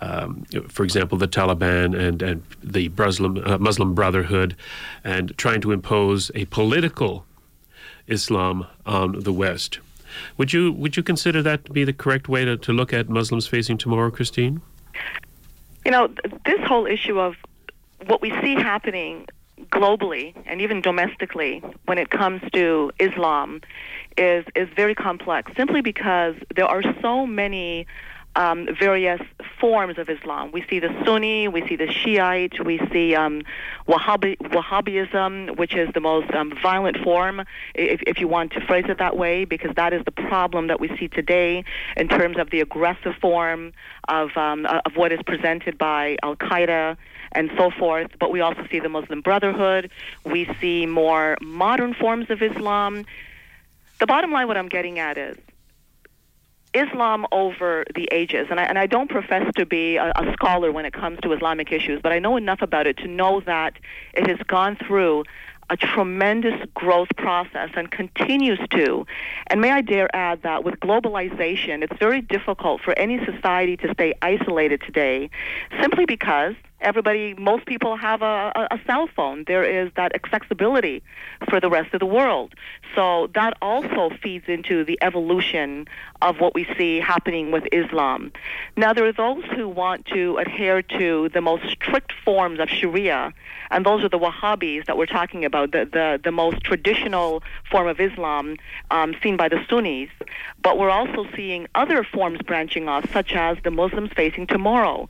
um, 0.00 0.44
for 0.68 0.84
example, 0.84 1.18
the 1.18 1.28
Taliban 1.28 1.98
and, 1.98 2.22
and 2.22 2.42
the 2.62 2.88
Muslim, 2.90 3.42
uh, 3.44 3.58
Muslim 3.58 3.94
Brotherhood, 3.94 4.56
and 5.04 5.36
trying 5.36 5.60
to 5.62 5.72
impose 5.72 6.30
a 6.34 6.44
political 6.46 7.24
Islam 8.06 8.66
on 8.86 9.20
the 9.20 9.32
West. 9.32 9.80
Would 10.36 10.52
you 10.52 10.72
would 10.72 10.96
you 10.96 11.02
consider 11.02 11.42
that 11.42 11.64
to 11.66 11.72
be 11.72 11.84
the 11.84 11.92
correct 11.92 12.28
way 12.28 12.44
to, 12.44 12.56
to 12.56 12.72
look 12.72 12.92
at 12.92 13.08
Muslims 13.08 13.46
facing 13.46 13.76
tomorrow, 13.76 14.10
Christine? 14.10 14.60
You 15.84 15.90
know, 15.90 16.08
this 16.44 16.60
whole 16.64 16.86
issue 16.86 17.20
of 17.20 17.34
what 18.06 18.22
we 18.22 18.30
see 18.42 18.54
happening 18.54 19.26
globally 19.70 20.34
and 20.46 20.60
even 20.60 20.80
domestically 20.80 21.62
when 21.86 21.98
it 21.98 22.10
comes 22.10 22.40
to 22.52 22.90
Islam 22.98 23.60
is 24.16 24.44
is 24.56 24.68
very 24.74 24.94
complex 24.94 25.52
simply 25.56 25.82
because 25.82 26.34
there 26.54 26.66
are 26.66 26.82
so 27.02 27.26
many 27.26 27.86
um, 28.36 28.68
various 28.78 29.20
forms 29.60 29.98
of 29.98 30.08
Islam. 30.08 30.52
We 30.52 30.64
see 30.68 30.78
the 30.78 30.94
Sunni, 31.04 31.48
we 31.48 31.66
see 31.66 31.76
the 31.76 31.90
Shiite, 31.90 32.64
we 32.64 32.78
see 32.92 33.14
um, 33.14 33.42
Wahhabi, 33.88 34.36
Wahhabism, 34.38 35.56
which 35.56 35.74
is 35.74 35.88
the 35.92 36.00
most 36.00 36.32
um, 36.32 36.52
violent 36.62 36.98
form, 36.98 37.44
if, 37.74 38.00
if 38.06 38.20
you 38.20 38.28
want 38.28 38.52
to 38.52 38.60
phrase 38.60 38.84
it 38.88 38.98
that 38.98 39.16
way, 39.16 39.44
because 39.44 39.74
that 39.74 39.92
is 39.92 40.04
the 40.04 40.12
problem 40.12 40.68
that 40.68 40.78
we 40.78 40.88
see 40.98 41.08
today 41.08 41.64
in 41.96 42.08
terms 42.08 42.38
of 42.38 42.50
the 42.50 42.60
aggressive 42.60 43.14
form 43.16 43.72
of, 44.08 44.36
um, 44.36 44.66
of 44.66 44.96
what 44.96 45.10
is 45.10 45.20
presented 45.22 45.76
by 45.76 46.16
Al 46.22 46.36
Qaeda 46.36 46.96
and 47.32 47.50
so 47.56 47.70
forth. 47.70 48.10
But 48.18 48.30
we 48.30 48.40
also 48.40 48.66
see 48.70 48.78
the 48.78 48.88
Muslim 48.88 49.20
Brotherhood. 49.20 49.90
We 50.24 50.48
see 50.60 50.86
more 50.86 51.36
modern 51.40 51.94
forms 51.94 52.30
of 52.30 52.42
Islam. 52.42 53.04
The 53.98 54.06
bottom 54.06 54.30
line, 54.30 54.46
what 54.46 54.56
I'm 54.56 54.68
getting 54.68 54.98
at 54.98 55.18
is 55.18 55.36
Islam 56.74 57.26
over 57.32 57.84
the 57.94 58.08
ages, 58.12 58.48
and 58.50 58.60
I, 58.60 58.64
and 58.64 58.78
I 58.78 58.86
don't 58.86 59.10
profess 59.10 59.50
to 59.56 59.66
be 59.66 59.96
a, 59.96 60.12
a 60.16 60.32
scholar 60.32 60.70
when 60.72 60.84
it 60.84 60.92
comes 60.92 61.18
to 61.22 61.32
Islamic 61.32 61.72
issues, 61.72 62.00
but 62.02 62.12
I 62.12 62.18
know 62.18 62.36
enough 62.36 62.62
about 62.62 62.86
it 62.86 62.96
to 62.98 63.08
know 63.08 63.40
that 63.40 63.74
it 64.14 64.26
has 64.26 64.38
gone 64.46 64.76
through 64.76 65.24
a 65.70 65.76
tremendous 65.76 66.54
growth 66.74 67.08
process 67.16 67.70
and 67.74 67.90
continues 67.90 68.58
to. 68.70 69.06
And 69.48 69.60
may 69.60 69.70
I 69.70 69.82
dare 69.82 70.14
add 70.16 70.42
that 70.42 70.64
with 70.64 70.80
globalization, 70.80 71.82
it's 71.82 71.98
very 71.98 72.22
difficult 72.22 72.80
for 72.80 72.98
any 72.98 73.22
society 73.24 73.76
to 73.78 73.92
stay 73.92 74.14
isolated 74.22 74.80
today 74.82 75.30
simply 75.80 76.06
because 76.06 76.54
everybody, 76.80 77.34
most 77.34 77.66
people 77.66 77.96
have 77.96 78.22
a, 78.22 78.52
a, 78.54 78.68
a, 78.72 78.80
cell 78.86 79.08
phone. 79.14 79.44
There 79.46 79.64
is 79.64 79.90
that 79.96 80.14
accessibility 80.14 81.02
for 81.48 81.60
the 81.60 81.68
rest 81.68 81.92
of 81.94 82.00
the 82.00 82.06
world. 82.06 82.54
So 82.94 83.28
that 83.34 83.56
also 83.60 84.10
feeds 84.22 84.46
into 84.48 84.84
the 84.84 84.98
evolution 85.02 85.86
of 86.22 86.40
what 86.40 86.54
we 86.54 86.66
see 86.76 87.00
happening 87.00 87.50
with 87.50 87.64
Islam. 87.72 88.32
Now, 88.76 88.92
there 88.92 89.06
are 89.06 89.12
those 89.12 89.44
who 89.56 89.68
want 89.68 90.06
to 90.06 90.38
adhere 90.38 90.82
to 90.82 91.28
the 91.30 91.40
most 91.40 91.68
strict 91.70 92.12
forms 92.24 92.60
of 92.60 92.68
Sharia, 92.68 93.32
and 93.70 93.84
those 93.84 94.04
are 94.04 94.08
the 94.08 94.18
Wahhabis 94.18 94.86
that 94.86 94.96
we're 94.96 95.06
talking 95.06 95.44
about, 95.44 95.72
the, 95.72 95.84
the, 95.84 96.20
the 96.22 96.32
most 96.32 96.60
traditional 96.62 97.42
form 97.70 97.88
of 97.88 98.00
Islam 98.00 98.56
um, 98.90 99.14
seen 99.22 99.36
by 99.36 99.48
the 99.48 99.64
Sunnis. 99.68 100.10
But 100.62 100.78
we're 100.78 100.90
also 100.90 101.26
seeing 101.36 101.66
other 101.74 102.04
forms 102.04 102.40
branching 102.42 102.88
off, 102.88 103.10
such 103.12 103.32
as 103.32 103.58
the 103.64 103.70
Muslims 103.70 104.10
facing 104.14 104.46
tomorrow. 104.46 105.08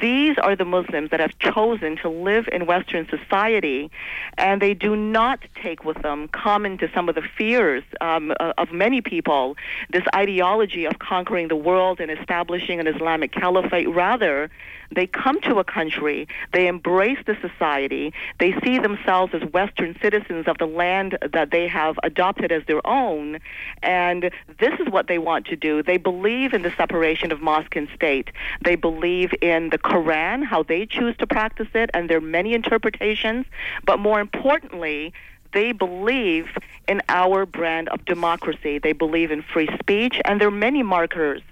These 0.00 0.36
are 0.38 0.54
the 0.54 0.64
Muslims 0.64 1.10
that 1.10 1.20
have 1.20 1.38
chosen 1.38 1.96
to 1.98 2.08
live 2.08 2.48
in 2.52 2.66
Western 2.66 3.08
society, 3.08 3.90
and 4.36 4.62
they 4.62 4.74
do 4.74 4.94
not 4.94 5.40
take 5.62 5.84
with 5.84 6.00
them, 6.02 6.28
common 6.28 6.78
to 6.78 6.90
some 6.94 7.08
of 7.08 7.14
the 7.14 7.22
fears 7.36 7.82
um, 8.00 8.32
uh, 8.38 8.52
of 8.58 8.72
many 8.72 9.00
people, 9.00 9.56
this 9.90 10.04
ideology 10.14 10.84
of 10.84 10.98
conquering 10.98 11.48
the 11.48 11.56
world 11.56 12.00
and 12.00 12.10
establishing 12.10 12.80
an 12.80 12.86
Islamic 12.86 13.32
caliphate. 13.32 13.88
Rather, 13.88 14.50
they 14.90 15.06
come 15.06 15.40
to 15.42 15.58
a 15.58 15.64
country, 15.64 16.26
they 16.52 16.66
embrace 16.66 17.18
the 17.26 17.36
society, 17.40 18.12
they 18.38 18.58
see 18.64 18.78
themselves 18.78 19.34
as 19.34 19.42
Western 19.52 19.96
citizens 20.00 20.46
of 20.46 20.58
the 20.58 20.66
land 20.66 21.18
that 21.32 21.50
they 21.50 21.68
have 21.68 21.98
adopted 22.02 22.52
as 22.52 22.62
their 22.66 22.84
own, 22.86 23.38
and 23.82 24.30
this 24.58 24.78
is 24.80 24.88
what 24.88 25.06
they 25.08 25.18
want 25.18 25.46
to 25.46 25.56
do. 25.56 25.82
They 25.82 25.96
believe 25.96 26.54
in 26.54 26.62
the 26.62 26.72
separation 26.76 27.32
of 27.32 27.40
mosque 27.40 27.76
and 27.76 27.88
state. 27.94 28.30
They 28.62 28.76
believe 28.76 29.32
in 29.42 29.70
the 29.70 29.78
Quran, 29.78 30.44
how 30.44 30.62
they 30.62 30.86
choose 30.86 31.16
to 31.18 31.26
practice 31.26 31.68
it, 31.74 31.90
and 31.94 32.08
there 32.08 32.18
are 32.18 32.22
many 32.22 32.54
interpretations, 32.54 33.46
but 33.84 33.98
more 33.98 34.20
importantly, 34.20 35.12
they 35.52 35.72
believe 35.72 36.46
in 36.86 37.02
our 37.08 37.46
brand 37.46 37.88
of 37.88 38.04
democracy. 38.04 38.78
They 38.78 38.92
believe 38.92 39.30
in 39.30 39.42
free 39.42 39.68
speech, 39.78 40.20
and 40.24 40.40
there 40.40 40.48
are 40.48 40.50
many 40.50 40.82
markers 40.82 41.42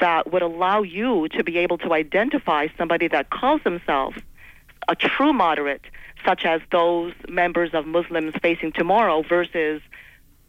that 0.00 0.32
would 0.32 0.42
allow 0.42 0.82
you 0.82 1.28
to 1.28 1.44
be 1.44 1.58
able 1.58 1.78
to 1.78 1.92
identify 1.92 2.68
somebody 2.76 3.08
that 3.08 3.30
calls 3.30 3.62
themselves 3.62 4.16
a 4.88 4.96
true 4.96 5.32
moderate, 5.32 5.82
such 6.24 6.44
as 6.44 6.60
those 6.70 7.12
members 7.28 7.70
of 7.72 7.86
Muslims 7.86 8.34
facing 8.42 8.72
tomorrow 8.72 9.22
versus 9.22 9.80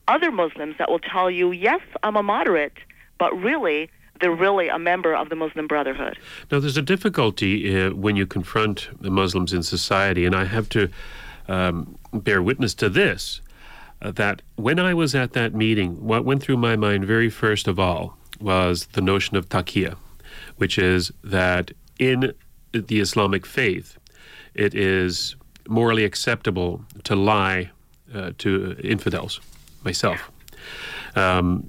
other 0.08 0.32
Muslims 0.32 0.76
that 0.78 0.90
will 0.90 1.00
tell 1.00 1.30
you, 1.30 1.52
yes, 1.52 1.82
I'm 2.02 2.16
a 2.16 2.24
moderate, 2.24 2.74
but 3.18 3.32
really, 3.40 3.90
they're 4.20 4.32
really 4.32 4.68
a 4.68 4.80
member 4.80 5.16
of 5.16 5.30
the 5.30 5.36
Muslim 5.36 5.68
Brotherhood. 5.68 6.18
Now, 6.52 6.60
there's 6.60 6.78
a 6.78 6.82
difficulty 6.82 7.78
uh, 7.80 7.92
when 7.92 8.16
you 8.16 8.26
confront 8.26 8.90
the 9.02 9.10
Muslims 9.10 9.54
in 9.54 9.64
society, 9.64 10.26
and 10.26 10.36
I 10.36 10.46
have 10.46 10.70
to 10.70 10.90
um, 11.48 11.98
bear 12.14 12.42
witness 12.42 12.74
to 12.76 12.90
this. 12.90 13.42
Uh, 14.02 14.12
that 14.12 14.42
when 14.56 14.80
I 14.80 14.94
was 14.94 15.16
at 15.16 15.34
that 15.34 15.54
meeting, 15.54 16.06
what 16.06 16.26
went 16.26 16.44
through 16.44 16.58
my 16.58 16.76
mind 16.76 17.06
very 17.06 17.30
first 17.30 17.68
of 17.68 17.80
all 17.80 18.18
was 18.40 18.88
the 18.94 19.02
notion 19.02 19.38
of 19.38 19.50
taqiyya, 19.50 19.96
which 20.58 20.78
is 20.78 21.12
that 21.24 21.72
in 22.00 22.34
the 22.72 23.00
Islamic 23.00 23.46
faith, 23.46 23.98
it 24.54 24.74
is 24.76 25.36
morally 25.68 26.04
acceptable 26.04 26.84
to 27.04 27.16
lie 27.16 27.72
uh, 28.14 28.32
to 28.38 28.76
infidels, 28.84 29.40
myself. 29.84 30.32
Um, 31.16 31.68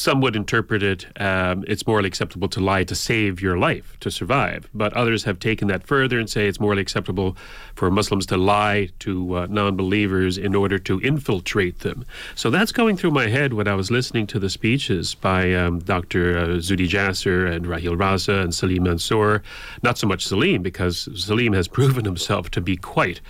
some 0.00 0.22
would 0.22 0.34
interpret 0.34 0.82
it 0.82 1.06
um, 1.20 1.62
it's 1.68 1.86
morally 1.86 2.08
acceptable 2.08 2.48
to 2.48 2.58
lie 2.58 2.84
to 2.84 2.94
save 2.94 3.42
your 3.42 3.58
life, 3.58 3.98
to 4.00 4.10
survive. 4.10 4.66
But 4.72 4.94
others 4.94 5.24
have 5.24 5.38
taken 5.38 5.68
that 5.68 5.86
further 5.86 6.18
and 6.18 6.28
say 6.28 6.48
it's 6.48 6.58
morally 6.58 6.80
acceptable 6.80 7.36
for 7.74 7.90
Muslims 7.90 8.24
to 8.26 8.38
lie 8.38 8.88
to 9.00 9.36
uh, 9.36 9.46
non 9.50 9.76
believers 9.76 10.38
in 10.38 10.54
order 10.54 10.78
to 10.78 11.00
infiltrate 11.00 11.80
them. 11.80 12.06
So 12.34 12.48
that's 12.48 12.72
going 12.72 12.96
through 12.96 13.10
my 13.10 13.28
head 13.28 13.52
when 13.52 13.68
I 13.68 13.74
was 13.74 13.90
listening 13.90 14.26
to 14.28 14.38
the 14.38 14.48
speeches 14.48 15.14
by 15.14 15.52
um, 15.52 15.80
Dr. 15.80 16.38
Uh, 16.38 16.46
Zuhdi 16.60 16.88
Jasser 16.88 17.50
and 17.50 17.66
Raheel 17.66 17.96
Raza 17.96 18.42
and 18.42 18.54
Salim 18.54 18.84
Mansur. 18.84 19.42
Not 19.82 19.98
so 19.98 20.06
much 20.06 20.26
Salim, 20.26 20.62
because 20.62 21.08
Salim 21.14 21.52
has 21.52 21.68
proven 21.78 22.06
himself 22.06 22.50
to 22.52 22.62
be 22.62 22.76
quite 22.76 23.20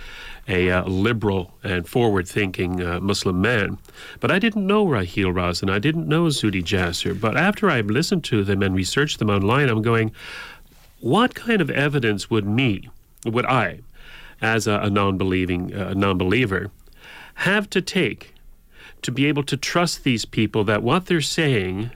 a 0.51 0.69
uh, 0.69 0.83
liberal 0.83 1.53
and 1.63 1.87
forward 1.87 2.27
thinking 2.27 2.81
uh, 2.83 2.99
Muslim 2.99 3.41
man. 3.41 3.77
But 4.19 4.31
I 4.31 4.37
didn't 4.37 4.67
know 4.67 4.85
Raheel 4.85 5.29
Raza 5.29 5.63
and 5.63 5.71
I 5.71 5.79
didn't 5.79 6.07
know 6.07 6.25
Zuhdi 6.25 6.61
Jasser. 6.61 7.19
But 7.19 7.37
after 7.37 7.69
I 7.69 7.79
listened 7.81 8.25
to 8.25 8.43
them 8.43 8.61
and 8.61 8.75
researched 8.75 9.19
them 9.19 9.29
online, 9.29 9.69
I'm 9.69 9.81
going, 9.81 10.11
what 10.99 11.35
kind 11.35 11.61
of 11.61 11.69
evidence 11.69 12.29
would 12.29 12.45
me, 12.45 12.89
would 13.25 13.45
I, 13.45 13.79
as 14.41 14.67
a, 14.67 14.73
a 14.79 14.89
non 14.89 15.17
believing 15.17 15.73
uh, 15.73 15.93
non 15.93 16.17
believer, 16.17 16.69
have 17.35 17.69
to 17.69 17.81
take 17.81 18.35
to 19.01 19.11
be 19.11 19.25
able 19.25 19.43
to 19.43 19.57
trust 19.57 20.03
these 20.03 20.25
people 20.25 20.63
that 20.65 20.83
what 20.83 21.05
they're 21.05 21.21
saying 21.21 21.91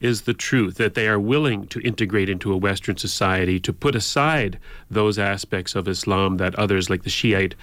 is 0.00 0.22
the 0.22 0.34
truth, 0.34 0.76
that 0.76 0.94
they 0.94 1.08
are 1.08 1.18
willing 1.18 1.66
to 1.68 1.80
integrate 1.80 2.28
into 2.28 2.52
a 2.52 2.56
Western 2.56 2.96
society, 2.96 3.58
to 3.60 3.72
put 3.72 3.94
aside 3.94 4.58
those 4.90 5.18
aspects 5.18 5.74
of 5.74 5.88
Islam 5.88 6.36
that 6.36 6.54
others, 6.56 6.90
like 6.90 7.02
the 7.02 7.10
Shiite, 7.10 7.54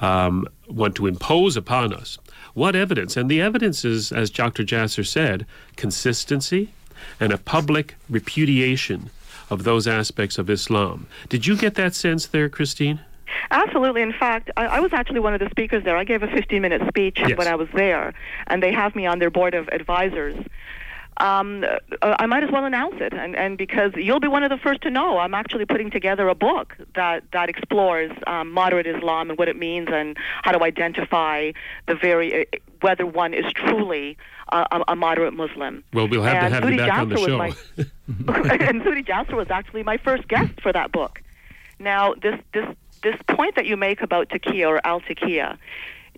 um, 0.00 0.46
want 0.68 0.94
to 0.96 1.06
impose 1.06 1.56
upon 1.56 1.92
us. 1.92 2.18
What 2.54 2.76
evidence? 2.76 3.16
And 3.16 3.30
the 3.30 3.40
evidence 3.40 3.84
is, 3.84 4.12
as 4.12 4.30
Dr. 4.30 4.64
Jasser 4.64 5.06
said, 5.06 5.46
consistency 5.76 6.70
and 7.18 7.32
a 7.32 7.38
public 7.38 7.96
repudiation 8.08 9.10
of 9.48 9.64
those 9.64 9.86
aspects 9.86 10.38
of 10.38 10.48
Islam. 10.48 11.06
Did 11.28 11.46
you 11.46 11.56
get 11.56 11.74
that 11.74 11.94
sense 11.94 12.26
there, 12.26 12.48
Christine? 12.48 13.00
Absolutely. 13.50 14.02
In 14.02 14.12
fact, 14.12 14.50
I, 14.56 14.66
I, 14.66 14.80
was 14.80 14.92
actually 14.92 15.20
one 15.20 15.34
of 15.34 15.40
the 15.40 15.48
speakers 15.50 15.84
there. 15.84 15.96
I 15.96 16.04
gave 16.04 16.22
a 16.22 16.28
15 16.28 16.60
minute 16.60 16.82
speech 16.88 17.18
yes. 17.18 17.36
when 17.36 17.46
I 17.46 17.54
was 17.54 17.68
there, 17.74 18.12
and 18.48 18.62
they 18.62 18.72
have 18.72 18.94
me 18.94 19.06
on 19.06 19.18
their 19.18 19.30
board 19.30 19.54
of 19.54 19.68
advisors 19.68 20.36
um, 21.20 21.64
uh, 22.02 22.16
I 22.18 22.26
might 22.26 22.42
as 22.42 22.50
well 22.50 22.64
announce 22.64 22.96
it, 23.00 23.12
and, 23.12 23.36
and 23.36 23.58
because 23.58 23.92
you'll 23.94 24.20
be 24.20 24.28
one 24.28 24.42
of 24.42 24.50
the 24.50 24.56
first 24.56 24.80
to 24.82 24.90
know, 24.90 25.18
I'm 25.18 25.34
actually 25.34 25.66
putting 25.66 25.90
together 25.90 26.28
a 26.28 26.34
book 26.34 26.76
that 26.94 27.24
that 27.32 27.48
explores 27.48 28.10
um, 28.26 28.50
moderate 28.50 28.86
Islam 28.86 29.30
and 29.30 29.38
what 29.38 29.48
it 29.48 29.56
means, 29.56 29.88
and 29.92 30.16
how 30.42 30.52
to 30.52 30.64
identify 30.64 31.52
the 31.86 31.94
very 31.94 32.42
uh, 32.42 32.58
whether 32.80 33.04
one 33.04 33.34
is 33.34 33.44
truly 33.52 34.16
a, 34.48 34.82
a 34.88 34.96
moderate 34.96 35.34
Muslim. 35.34 35.84
Well, 35.92 36.08
we'll 36.08 36.22
have 36.22 36.36
and 36.36 36.48
to 36.48 36.54
have 36.54 36.64
Zuhdi 36.64 36.72
you 36.72 36.78
back 36.78 36.90
Jasser 36.90 37.00
on 37.00 37.08
the 37.08 37.16
show. 37.16 37.38
My, 37.38 37.48
and 38.66 38.82
Zuhdi 38.82 39.06
Jasser 39.06 39.36
was 39.36 39.50
actually 39.50 39.82
my 39.82 39.98
first 39.98 40.26
guest 40.26 40.60
for 40.62 40.72
that 40.72 40.90
book. 40.90 41.22
Now, 41.78 42.14
this 42.14 42.40
this 42.54 42.66
this 43.02 43.16
point 43.28 43.56
that 43.56 43.66
you 43.66 43.76
make 43.76 44.00
about 44.00 44.30
taqiyya 44.30 44.68
or 44.68 44.80
al 44.84 45.00
taqiyya 45.00 45.58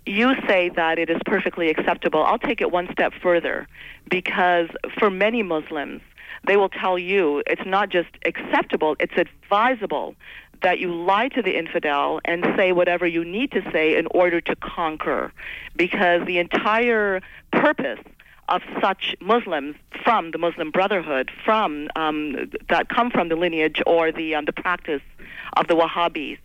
you 0.05 0.33
say 0.47 0.69
that 0.69 0.99
it 0.99 1.09
is 1.09 1.17
perfectly 1.25 1.69
acceptable. 1.69 2.23
I'll 2.23 2.39
take 2.39 2.61
it 2.61 2.71
one 2.71 2.87
step 2.91 3.13
further 3.21 3.67
because 4.09 4.67
for 4.99 5.09
many 5.09 5.43
Muslims, 5.43 6.01
they 6.45 6.57
will 6.57 6.69
tell 6.69 6.99
you 6.99 7.41
it's 7.47 7.65
not 7.65 7.89
just 7.89 8.09
acceptable, 8.25 8.95
it's 8.99 9.13
advisable 9.17 10.15
that 10.61 10.79
you 10.79 10.93
lie 10.93 11.27
to 11.29 11.41
the 11.41 11.57
infidel 11.57 12.19
and 12.25 12.45
say 12.57 12.71
whatever 12.71 13.05
you 13.05 13.23
need 13.23 13.51
to 13.51 13.61
say 13.71 13.97
in 13.97 14.07
order 14.11 14.41
to 14.41 14.55
conquer. 14.55 15.31
Because 15.75 16.25
the 16.25 16.39
entire 16.39 17.21
purpose 17.51 17.99
of 18.49 18.61
such 18.81 19.15
Muslims 19.21 19.75
from 20.03 20.31
the 20.31 20.37
Muslim 20.37 20.71
Brotherhood, 20.71 21.31
from 21.45 21.89
um, 21.95 22.51
that 22.69 22.89
come 22.89 23.09
from 23.09 23.29
the 23.29 23.35
lineage 23.35 23.81
or 23.85 24.11
the 24.11 24.35
um, 24.35 24.45
the 24.45 24.53
practice 24.53 25.01
of 25.55 25.67
the 25.67 25.75
Wahhabis, 25.75 26.37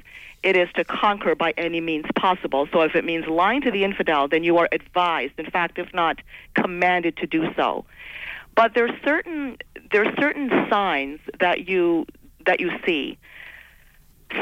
it 0.42 0.56
is 0.56 0.68
to 0.76 0.84
conquer 0.84 1.34
by 1.34 1.52
any 1.56 1.80
means 1.80 2.06
possible. 2.14 2.68
So 2.72 2.82
if 2.82 2.94
it 2.94 3.04
means 3.04 3.26
lying 3.26 3.60
to 3.62 3.70
the 3.70 3.84
infidel, 3.84 4.28
then 4.28 4.44
you 4.44 4.58
are 4.58 4.68
advised, 4.72 5.34
in 5.38 5.50
fact, 5.50 5.78
if 5.78 5.92
not 5.92 6.20
commanded 6.54 7.16
to 7.18 7.26
do 7.26 7.52
so. 7.56 7.84
But 8.54 8.74
there 8.74 8.86
are 8.86 8.98
certain 9.04 9.56
there 9.90 10.04
are 10.04 10.14
certain 10.16 10.50
signs 10.68 11.20
that 11.40 11.68
you 11.68 12.06
that 12.46 12.60
you 12.60 12.70
see. 12.84 13.18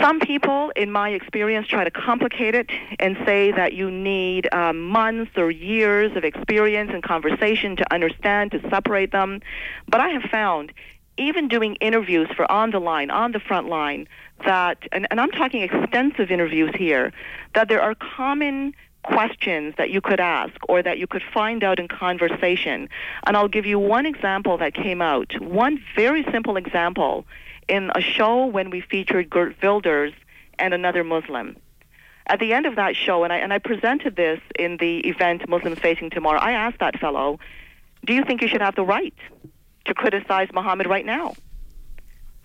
Some 0.00 0.18
people, 0.18 0.72
in 0.74 0.90
my 0.90 1.10
experience, 1.10 1.68
try 1.68 1.84
to 1.84 1.92
complicate 1.92 2.56
it 2.56 2.68
and 2.98 3.16
say 3.24 3.52
that 3.52 3.72
you 3.72 3.88
need 3.88 4.52
um, 4.52 4.80
months 4.82 5.30
or 5.36 5.50
years 5.50 6.16
of 6.16 6.24
experience 6.24 6.90
and 6.92 7.04
conversation 7.04 7.76
to 7.76 7.94
understand, 7.94 8.50
to 8.50 8.68
separate 8.68 9.12
them. 9.12 9.42
But 9.86 10.00
I 10.00 10.08
have 10.08 10.24
found, 10.24 10.72
even 11.18 11.46
doing 11.46 11.76
interviews 11.76 12.28
for 12.34 12.50
on 12.50 12.72
the 12.72 12.80
line, 12.80 13.10
on 13.10 13.30
the 13.30 13.38
front 13.38 13.68
line, 13.68 14.08
that, 14.44 14.78
and, 14.92 15.06
and 15.10 15.20
I'm 15.20 15.30
talking 15.30 15.62
extensive 15.62 16.30
interviews 16.30 16.74
here, 16.74 17.12
that 17.54 17.68
there 17.68 17.82
are 17.82 17.94
common 17.94 18.74
questions 19.02 19.74
that 19.78 19.90
you 19.90 20.00
could 20.00 20.20
ask 20.20 20.54
or 20.68 20.82
that 20.82 20.98
you 20.98 21.06
could 21.06 21.22
find 21.22 21.62
out 21.62 21.78
in 21.78 21.88
conversation. 21.88 22.88
And 23.26 23.36
I'll 23.36 23.48
give 23.48 23.66
you 23.66 23.78
one 23.78 24.04
example 24.04 24.58
that 24.58 24.74
came 24.74 25.00
out, 25.00 25.40
one 25.40 25.82
very 25.94 26.24
simple 26.30 26.56
example 26.56 27.24
in 27.68 27.90
a 27.94 28.00
show 28.00 28.46
when 28.46 28.70
we 28.70 28.80
featured 28.80 29.30
Geert 29.30 29.56
Wilders 29.62 30.12
and 30.58 30.74
another 30.74 31.04
Muslim. 31.04 31.56
At 32.26 32.40
the 32.40 32.52
end 32.52 32.66
of 32.66 32.76
that 32.76 32.96
show, 32.96 33.22
and 33.22 33.32
I, 33.32 33.36
and 33.36 33.52
I 33.52 33.58
presented 33.58 34.16
this 34.16 34.40
in 34.58 34.78
the 34.78 34.98
event 35.00 35.48
Muslims 35.48 35.78
Facing 35.78 36.10
Tomorrow, 36.10 36.40
I 36.40 36.52
asked 36.52 36.80
that 36.80 36.98
fellow, 36.98 37.38
do 38.04 38.12
you 38.12 38.24
think 38.24 38.42
you 38.42 38.48
should 38.48 38.60
have 38.60 38.74
the 38.74 38.84
right 38.84 39.14
to 39.84 39.94
criticize 39.94 40.48
Muhammad 40.52 40.88
right 40.88 41.06
now? 41.06 41.34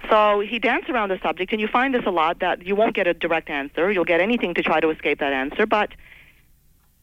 So 0.09 0.39
he 0.39 0.59
danced 0.59 0.89
around 0.89 1.09
the 1.09 1.19
subject, 1.21 1.51
and 1.51 1.61
you 1.61 1.67
find 1.67 1.93
this 1.93 2.05
a 2.05 2.11
lot 2.11 2.39
that 2.39 2.65
you 2.65 2.75
won't 2.75 2.95
get 2.95 3.07
a 3.07 3.13
direct 3.13 3.49
answer. 3.49 3.91
You'll 3.91 4.05
get 4.05 4.19
anything 4.19 4.53
to 4.55 4.61
try 4.61 4.79
to 4.79 4.89
escape 4.89 5.19
that 5.19 5.33
answer, 5.33 5.65
but 5.65 5.91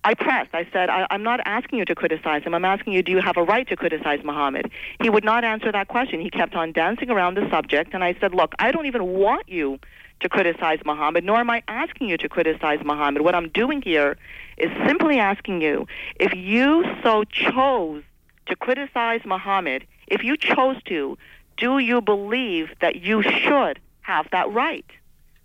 I 0.05 0.15
pressed. 0.15 0.55
I 0.55 0.67
said, 0.73 0.89
I, 0.89 1.07
am 1.11 1.23
not 1.23 1.41
asking 1.45 1.81
you 1.81 1.85
to 1.85 1.95
criticize 1.95 2.43
him. 2.43 2.55
I'm 2.55 2.65
asking 2.65 2.93
you, 2.93 3.03
do 3.03 3.13
you 3.13 3.21
have 3.21 3.37
a 3.37 3.43
right 3.43 3.69
to 3.69 3.77
criticize 3.77 4.21
Muhammad? 4.25 4.71
He 5.03 5.11
would 5.11 5.25
not 5.25 5.45
answer 5.45 5.71
that 5.73 5.89
question. 5.89 6.21
He 6.21 6.31
kept 6.31 6.55
on 6.55 6.73
dancing 6.73 7.11
around 7.11 7.35
the 7.35 7.49
subject, 7.51 7.95
and 7.95 8.05
I 8.05 8.15
said, 8.21 8.35
look, 8.35 8.55
I 8.59 8.71
don't 8.71 8.87
even 8.87 9.05
want 9.05 9.49
you 9.49 9.79
to 10.21 10.29
criticize 10.29 10.81
Muhammad, 10.85 11.25
nor 11.25 11.39
am 11.39 11.51
I 11.51 11.63
asking 11.69 12.09
you 12.09 12.17
to 12.19 12.29
criticize 12.29 12.81
Muhammad. 12.85 13.23
What 13.23 13.35
I'm 13.35 13.49
doing 13.51 13.83
here 13.83 14.17
is 14.57 14.71
simply 14.87 15.19
asking 15.19 15.63
you, 15.63 15.87
if 16.17 16.35
you 16.35 16.85
so 17.03 17.25
chose 17.25 18.03
to 18.47 18.57
criticize 18.57 19.21
Muhammad, 19.25 19.87
if 20.07 20.25
you 20.25 20.37
chose 20.37 20.83
to, 20.85 21.19
do 21.59 21.79
you 21.79 22.01
believe 22.01 22.71
that 22.81 22.97
you 22.97 23.23
should 23.23 23.79
have 24.03 24.29
that 24.31 24.51
right? 24.53 24.87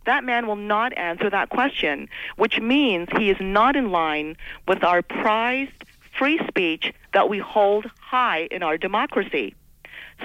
That 0.05 0.23
man 0.23 0.47
will 0.47 0.55
not 0.55 0.97
answer 0.97 1.29
that 1.29 1.49
question, 1.49 2.09
which 2.35 2.59
means 2.59 3.09
he 3.17 3.29
is 3.29 3.37
not 3.39 3.75
in 3.75 3.91
line 3.91 4.37
with 4.67 4.83
our 4.83 5.01
prized 5.01 5.71
free 6.17 6.39
speech 6.47 6.93
that 7.13 7.29
we 7.29 7.39
hold 7.39 7.89
high 7.99 8.47
in 8.51 8.63
our 8.63 8.77
democracy. 8.77 9.55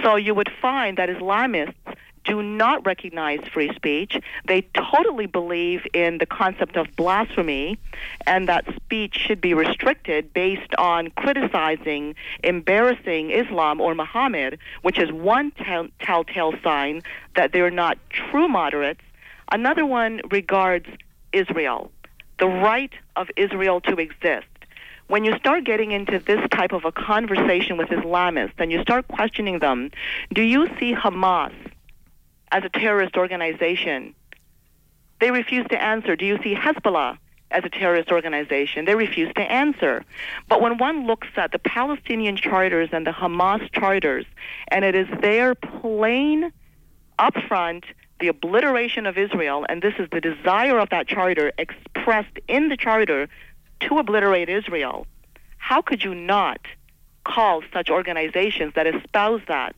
So 0.03 0.17
you 0.17 0.35
would 0.35 0.51
find 0.61 0.99
that 0.99 1.09
Islamists 1.09 1.75
do 2.29 2.43
not 2.43 2.85
recognize 2.87 3.41
free 3.53 3.73
speech. 3.75 4.21
They 4.47 4.61
totally 4.75 5.27
believe 5.27 5.87
in 5.95 6.19
the 6.19 6.27
concept 6.27 6.77
of 6.77 6.87
blasphemy 6.95 7.79
and 8.27 8.49
that 8.49 8.65
speech 8.77 9.17
should 9.17 9.41
be 9.41 9.55
restricted 9.55 10.33
based 10.35 10.75
on 10.77 11.11
criticizing, 11.17 12.15
embarrassing 12.45 13.31
Islam 13.31 13.81
or 13.81 13.95
Muhammad, 13.95 14.59
which 14.83 14.99
is 14.99 15.11
one 15.11 15.51
tell- 15.53 15.89
telltale 16.01 16.53
sign 16.63 17.03
that 17.35 17.53
they're 17.53 17.71
not 17.71 17.99
true 18.11 18.47
moderates. 18.47 19.01
Another 19.51 19.87
one 19.87 20.21
regards 20.31 20.87
Israel, 21.33 21.91
the 22.39 22.47
right 22.47 22.93
of 23.17 23.29
Israel 23.37 23.81
to 23.81 23.97
exist 23.97 24.47
when 25.09 25.25
you 25.25 25.35
start 25.39 25.65
getting 25.65 25.93
into 25.93 26.19
this 26.19 26.41
type 26.51 26.73
of 26.73 26.85
a 26.85 26.93
conversation 26.93 27.79
with 27.79 27.89
Islamists 27.89 28.53
and 28.59 28.71
you 28.71 28.83
start 28.83 29.09
questioning 29.09 29.59
them, 29.59 29.91
do 30.35 30.43
you 30.43 30.69
see 30.79 30.93
Hamas 30.95 31.55
as 32.51 32.65
a 32.65 32.69
terrorist 32.69 33.17
organization? 33.17 34.15
They 35.21 35.31
refuse 35.31 35.67
to 35.71 35.83
answer. 35.83 36.17
Do 36.17 36.25
you 36.25 36.39
see 36.43 36.55
Hezbollah 36.55 37.19
as 37.51 37.65
a 37.65 37.69
terrorist 37.69 38.11
organization? 38.11 38.85
They 38.85 38.95
refuse 38.95 39.33
to 39.35 39.43
answer. 39.43 40.05
But 40.49 40.61
when 40.61 40.79
one 40.79 41.07
looks 41.07 41.29
at 41.37 41.53
the 41.53 41.59
Palestinian 41.59 42.37
charters 42.37 42.91
and 42.93 43.07
the 43.07 43.11
Hamas 43.11 43.71
charters, 43.73 44.27
and 44.69 44.85
it 44.85 44.95
is 44.95 45.09
their 45.21 45.55
plain, 45.55 46.53
upfront, 47.19 47.85
the 48.21 48.29
obliteration 48.29 49.07
of 49.07 49.17
Israel, 49.17 49.65
and 49.69 49.83
this 49.83 49.95
is 49.99 50.09
the 50.11 50.21
desire 50.21 50.79
of 50.79 50.91
that 50.91 51.07
charter 51.07 51.53
expressed 51.59 52.39
in 52.49 52.69
the 52.69 52.77
charter 52.77 53.29
to 53.81 53.99
obliterate 53.99 54.49
Israel, 54.49 55.07
how 55.59 55.83
could 55.83 56.03
you 56.03 56.15
not 56.15 56.61
call 57.25 57.63
such 57.73 57.91
organizations 57.91 58.73
that 58.75 58.87
espouse 58.87 59.43
that 59.49 59.77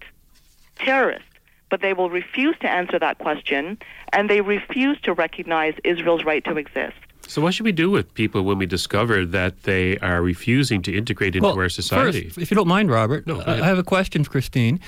terrorists? 0.77 1.30
But 1.71 1.81
they 1.81 1.93
will 1.93 2.11
refuse 2.11 2.57
to 2.61 2.69
answer 2.69 2.99
that 2.99 3.19
question, 3.19 3.79
and 4.13 4.29
they 4.29 4.41
refuse 4.41 5.01
to 5.03 5.13
recognize 5.15 5.75
Israel's 5.85 6.25
right 6.25 6.45
to 6.45 6.57
exist. 6.57 6.97
So, 7.27 7.41
what 7.41 7.55
should 7.55 7.65
we 7.65 7.73
do 7.73 7.91
with 7.91 8.13
people 8.15 8.43
when 8.43 8.59
we 8.59 8.67
discover 8.67 9.25
that 9.25 9.63
they 9.63 9.99
are 9.99 10.21
refusing 10.21 10.83
to 10.83 10.97
integrate 10.97 11.37
into 11.37 11.49
well, 11.49 11.59
our 11.61 11.69
society? 11.69 12.25
First, 12.25 12.39
if 12.39 12.51
you 12.51 12.55
don't 12.57 12.69
mind, 12.69 12.91
Robert, 12.91 13.27
no, 13.27 13.43
I 13.47 13.57
have 13.67 13.79
a 13.79 13.85
question 13.85 14.25
for 14.25 14.31
Christine. 14.31 14.81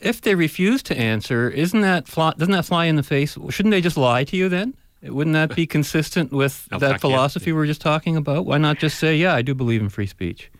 If 0.00 0.20
they 0.20 0.36
refuse 0.36 0.82
to 0.84 0.96
answer, 0.96 1.50
isn't 1.50 1.80
that 1.80 2.06
fly, 2.06 2.32
doesn't 2.38 2.52
that 2.52 2.66
fly 2.66 2.84
in 2.84 2.94
the 2.96 3.02
face? 3.02 3.36
Shouldn't 3.50 3.72
they 3.72 3.80
just 3.80 3.96
lie 3.96 4.22
to 4.24 4.36
you 4.36 4.48
then? 4.48 4.74
Wouldn't 5.02 5.34
that 5.34 5.56
be 5.56 5.66
consistent 5.66 6.32
with 6.32 6.66
that 6.70 7.00
philosophy 7.00 7.52
we 7.52 7.58
were 7.58 7.66
just 7.66 7.80
talking 7.80 8.16
about? 8.16 8.46
Why 8.46 8.58
not 8.58 8.78
just 8.78 8.98
say, 8.98 9.16
"Yeah, 9.16 9.34
I 9.34 9.42
do 9.42 9.54
believe 9.54 9.80
in 9.80 9.88
free 9.88 10.06
speech"? 10.06 10.50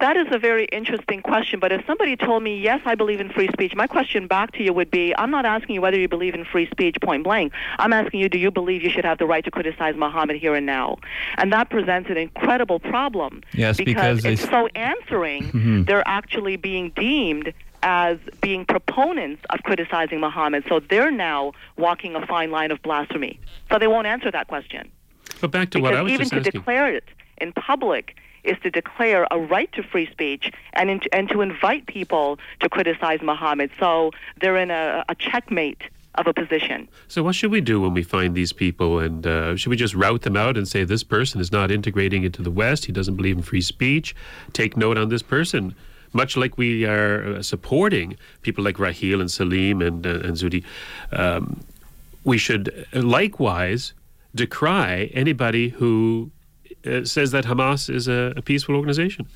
That 0.00 0.16
is 0.16 0.26
a 0.32 0.38
very 0.38 0.64
interesting 0.66 1.22
question. 1.22 1.60
But 1.60 1.70
if 1.72 1.86
somebody 1.86 2.16
told 2.16 2.42
me, 2.42 2.58
yes, 2.58 2.80
I 2.84 2.94
believe 2.94 3.20
in 3.20 3.30
free 3.30 3.48
speech, 3.52 3.74
my 3.74 3.86
question 3.86 4.26
back 4.26 4.52
to 4.52 4.62
you 4.62 4.72
would 4.72 4.90
be, 4.90 5.14
I'm 5.16 5.30
not 5.30 5.46
asking 5.46 5.76
you 5.76 5.80
whether 5.80 5.98
you 5.98 6.08
believe 6.08 6.34
in 6.34 6.44
free 6.44 6.68
speech 6.70 6.96
point 7.00 7.22
blank. 7.24 7.52
I'm 7.78 7.92
asking 7.92 8.20
you, 8.20 8.28
do 8.28 8.38
you 8.38 8.50
believe 8.50 8.82
you 8.82 8.90
should 8.90 9.04
have 9.04 9.18
the 9.18 9.26
right 9.26 9.44
to 9.44 9.50
criticize 9.50 9.94
Muhammad 9.96 10.36
here 10.36 10.54
and 10.54 10.66
now? 10.66 10.98
And 11.38 11.52
that 11.52 11.70
presents 11.70 12.10
an 12.10 12.16
incredible 12.16 12.80
problem. 12.80 13.42
Yes, 13.52 13.76
because, 13.76 14.22
because 14.22 14.24
it's 14.24 14.42
so 14.50 14.66
answering, 14.74 15.44
Mhm. 15.52 15.86
they're 15.86 16.06
actually 16.06 16.56
being 16.56 16.90
deemed 16.90 17.52
as 17.84 18.18
being 18.40 18.64
proponents 18.64 19.42
of 19.50 19.62
criticizing 19.62 20.18
Muhammad. 20.18 20.64
So 20.68 20.80
they're 20.80 21.10
now 21.12 21.52
walking 21.76 22.14
a 22.16 22.26
fine 22.26 22.50
line 22.50 22.72
of 22.72 22.82
blasphemy. 22.82 23.38
So 23.70 23.78
they 23.78 23.86
won't 23.86 24.06
answer 24.06 24.30
that 24.30 24.48
question. 24.48 24.90
But 25.40 25.50
back 25.50 25.70
to 25.70 25.78
because 25.78 25.82
what 25.90 25.94
I 25.98 26.02
was 26.02 26.12
even 26.12 26.22
just 26.24 26.32
to 26.32 26.38
asking. 26.38 26.60
declare 26.60 26.92
it 26.94 27.04
in 27.40 27.52
public 27.52 28.16
is 28.44 28.56
to 28.62 28.70
declare 28.70 29.26
a 29.30 29.38
right 29.38 29.70
to 29.72 29.82
free 29.82 30.10
speech 30.10 30.50
and 30.74 30.90
in, 30.90 31.00
and 31.12 31.28
to 31.30 31.40
invite 31.40 31.86
people 31.86 32.38
to 32.60 32.68
criticize 32.68 33.20
Muhammad. 33.22 33.70
So 33.78 34.10
they're 34.40 34.56
in 34.56 34.70
a, 34.70 35.04
a 35.08 35.14
checkmate 35.14 35.82
of 36.16 36.26
a 36.26 36.32
position. 36.32 36.88
So, 37.08 37.22
what 37.22 37.34
should 37.34 37.50
we 37.50 37.60
do 37.60 37.80
when 37.80 37.92
we 37.92 38.02
find 38.02 38.34
these 38.34 38.52
people? 38.52 38.98
And 38.98 39.26
uh, 39.26 39.56
should 39.56 39.70
we 39.70 39.76
just 39.76 39.94
route 39.94 40.22
them 40.22 40.36
out 40.36 40.56
and 40.56 40.68
say, 40.68 40.84
this 40.84 41.02
person 41.02 41.40
is 41.40 41.50
not 41.50 41.70
integrating 41.70 42.24
into 42.24 42.42
the 42.42 42.50
West? 42.50 42.84
He 42.84 42.92
doesn't 42.92 43.16
believe 43.16 43.36
in 43.36 43.42
free 43.42 43.60
speech. 43.60 44.14
Take 44.52 44.76
note 44.76 44.96
on 44.96 45.08
this 45.08 45.22
person. 45.22 45.74
Much 46.12 46.36
like 46.36 46.56
we 46.56 46.86
are 46.86 47.34
uh, 47.34 47.42
supporting 47.42 48.16
people 48.42 48.62
like 48.62 48.78
Raheel 48.78 49.20
and 49.20 49.28
Salim 49.28 49.82
and, 49.82 50.06
uh, 50.06 50.20
and 50.20 50.36
Zuhdi, 50.36 50.62
um, 51.10 51.60
we 52.22 52.38
should 52.38 52.86
likewise 52.92 53.92
decry 54.34 55.10
anybody 55.12 55.70
who 55.70 56.30
uh, 56.86 57.04
says 57.04 57.30
that 57.32 57.44
Hamas 57.44 57.92
is 57.92 58.08
a, 58.08 58.32
a 58.36 58.42
peaceful 58.42 58.74
organization. 58.76 59.26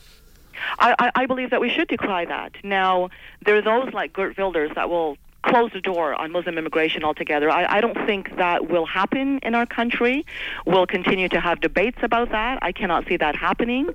I, 0.78 1.12
I, 1.14 1.26
believe 1.26 1.50
that 1.50 1.60
we 1.60 1.70
should 1.70 1.88
decry 1.88 2.24
that. 2.24 2.52
Now, 2.64 3.10
there 3.44 3.56
are 3.56 3.62
those 3.62 3.92
like 3.92 4.12
Geert 4.12 4.36
Wilders 4.36 4.72
that 4.74 4.90
will 4.90 5.16
close 5.42 5.70
the 5.72 5.80
door 5.80 6.14
on 6.14 6.32
Muslim 6.32 6.58
immigration 6.58 7.04
altogether. 7.04 7.50
I, 7.50 7.78
I 7.78 7.80
don't 7.80 7.94
think 8.06 8.36
that 8.36 8.68
will 8.68 8.86
happen 8.86 9.38
in 9.42 9.54
our 9.54 9.66
country. 9.66 10.26
We'll 10.66 10.86
continue 10.86 11.28
to 11.28 11.40
have 11.40 11.60
debates 11.60 11.98
about 12.02 12.30
that. 12.30 12.58
I 12.60 12.72
cannot 12.72 13.06
see 13.06 13.16
that 13.16 13.36
happening. 13.36 13.88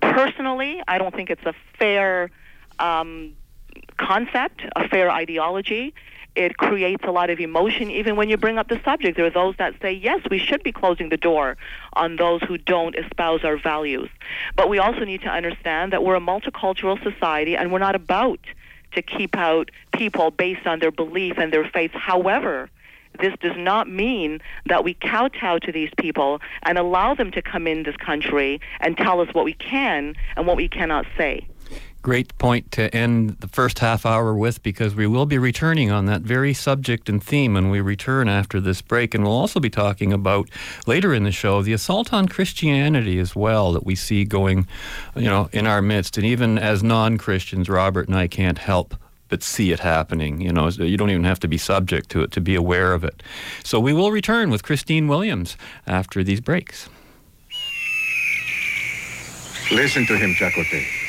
Personally, 0.00 0.82
I 0.86 0.98
don't 0.98 1.14
think 1.14 1.30
it's 1.30 1.44
a 1.46 1.54
fair 1.78 2.30
um, 2.78 3.34
concept, 3.96 4.62
a 4.76 4.88
fair 4.88 5.10
ideology. 5.10 5.94
It 6.36 6.56
creates 6.56 7.02
a 7.04 7.10
lot 7.10 7.28
of 7.30 7.40
emotion 7.40 7.90
even 7.90 8.16
when 8.16 8.28
you 8.28 8.36
bring 8.36 8.58
up 8.58 8.68
the 8.68 8.80
subject. 8.84 9.16
There 9.16 9.26
are 9.26 9.30
those 9.30 9.56
that 9.58 9.74
say, 9.82 9.92
yes, 9.92 10.20
we 10.30 10.38
should 10.38 10.62
be 10.62 10.72
closing 10.72 11.08
the 11.08 11.16
door 11.16 11.56
on 11.94 12.16
those 12.16 12.40
who 12.42 12.56
don't 12.56 12.94
espouse 12.94 13.44
our 13.44 13.56
values. 13.56 14.08
But 14.56 14.68
we 14.68 14.78
also 14.78 15.04
need 15.04 15.22
to 15.22 15.28
understand 15.28 15.92
that 15.92 16.04
we're 16.04 16.14
a 16.14 16.20
multicultural 16.20 17.02
society 17.02 17.56
and 17.56 17.72
we're 17.72 17.80
not 17.80 17.94
about 17.94 18.40
to 18.92 19.02
keep 19.02 19.36
out 19.36 19.70
people 19.92 20.30
based 20.30 20.66
on 20.66 20.78
their 20.78 20.90
belief 20.90 21.34
and 21.38 21.52
their 21.52 21.68
faith. 21.68 21.92
However, 21.92 22.70
this 23.18 23.34
does 23.40 23.56
not 23.56 23.88
mean 23.88 24.40
that 24.66 24.84
we 24.84 24.94
kowtow 24.94 25.58
to 25.58 25.72
these 25.72 25.90
people 25.98 26.40
and 26.62 26.78
allow 26.78 27.14
them 27.14 27.30
to 27.32 27.42
come 27.42 27.66
in 27.66 27.82
this 27.82 27.96
country 27.96 28.60
and 28.80 28.96
tell 28.96 29.20
us 29.20 29.28
what 29.32 29.44
we 29.44 29.52
can 29.52 30.14
and 30.36 30.46
what 30.46 30.56
we 30.56 30.68
cannot 30.68 31.06
say. 31.18 31.46
Great 32.02 32.36
point 32.38 32.72
to 32.72 32.94
end 32.96 33.36
the 33.40 33.48
first 33.48 33.80
half 33.80 34.06
hour 34.06 34.34
with 34.34 34.62
because 34.62 34.94
we 34.94 35.06
will 35.06 35.26
be 35.26 35.36
returning 35.36 35.90
on 35.90 36.06
that 36.06 36.22
very 36.22 36.54
subject 36.54 37.10
and 37.10 37.22
theme 37.22 37.52
when 37.52 37.68
we 37.68 37.82
return 37.82 38.26
after 38.26 38.58
this 38.58 38.80
break. 38.80 39.14
And 39.14 39.22
we'll 39.22 39.34
also 39.34 39.60
be 39.60 39.68
talking 39.68 40.10
about 40.10 40.48
later 40.86 41.12
in 41.12 41.24
the 41.24 41.32
show 41.32 41.60
the 41.62 41.74
assault 41.74 42.10
on 42.10 42.26
Christianity 42.26 43.18
as 43.18 43.36
well 43.36 43.72
that 43.72 43.84
we 43.84 43.94
see 43.94 44.24
going, 44.24 44.66
you 45.14 45.28
know, 45.28 45.50
in 45.52 45.66
our 45.66 45.82
midst. 45.82 46.16
And 46.16 46.24
even 46.24 46.56
as 46.56 46.82
non 46.82 47.18
Christians, 47.18 47.68
Robert 47.68 48.08
and 48.08 48.16
I 48.16 48.28
can't 48.28 48.58
help 48.58 48.94
but 49.28 49.42
see 49.42 49.70
it 49.70 49.80
happening. 49.80 50.40
You 50.40 50.52
know, 50.52 50.68
you 50.68 50.96
don't 50.96 51.10
even 51.10 51.24
have 51.24 51.40
to 51.40 51.48
be 51.48 51.58
subject 51.58 52.08
to 52.10 52.22
it 52.22 52.32
to 52.32 52.40
be 52.40 52.54
aware 52.54 52.94
of 52.94 53.04
it. 53.04 53.22
So 53.62 53.78
we 53.78 53.92
will 53.92 54.10
return 54.10 54.48
with 54.48 54.62
Christine 54.62 55.06
Williams 55.06 55.56
after 55.86 56.24
these 56.24 56.40
breaks. 56.40 56.88
Listen 59.70 60.06
to 60.06 60.16
him, 60.16 60.34
Chakotay. 60.34 60.99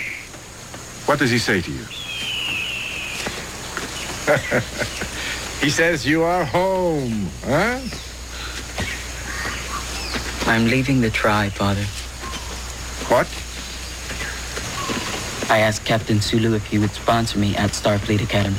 What 1.06 1.20
does 1.20 1.32
he 1.32 1.40
say 1.40 1.62
to 1.62 1.72
you? 1.72 1.82
he 5.62 5.70
says 5.70 6.06
you 6.06 6.24
are 6.24 6.46
home, 6.46 7.30
huh? 7.44 7.80
I'm 10.50 10.68
leaving 10.68 11.02
the 11.02 11.10
tribe, 11.10 11.52
Father. 11.52 11.84
What? 13.14 13.28
I 15.52 15.60
asked 15.60 15.84
Captain 15.86 16.22
Sulu 16.22 16.56
if 16.56 16.66
he 16.66 16.80
would 16.80 16.92
sponsor 16.92 17.40
me 17.40 17.56
at 17.58 17.72
Starfleet 17.72 18.24
Academy. 18.24 18.58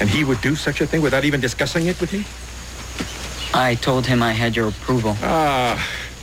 And 0.00 0.10
he 0.10 0.24
would 0.24 0.40
do 0.40 0.56
such 0.56 0.80
a 0.80 0.86
thing 0.86 1.02
without 1.02 1.24
even 1.24 1.40
discussing 1.40 1.86
it 1.86 2.00
with 2.00 2.12
you? 2.12 2.24
I 3.54 3.76
told 3.76 4.06
him 4.06 4.22
I 4.22 4.32
had 4.32 4.56
your 4.56 4.68
approval. 4.68 5.16
Ah. 5.22 5.78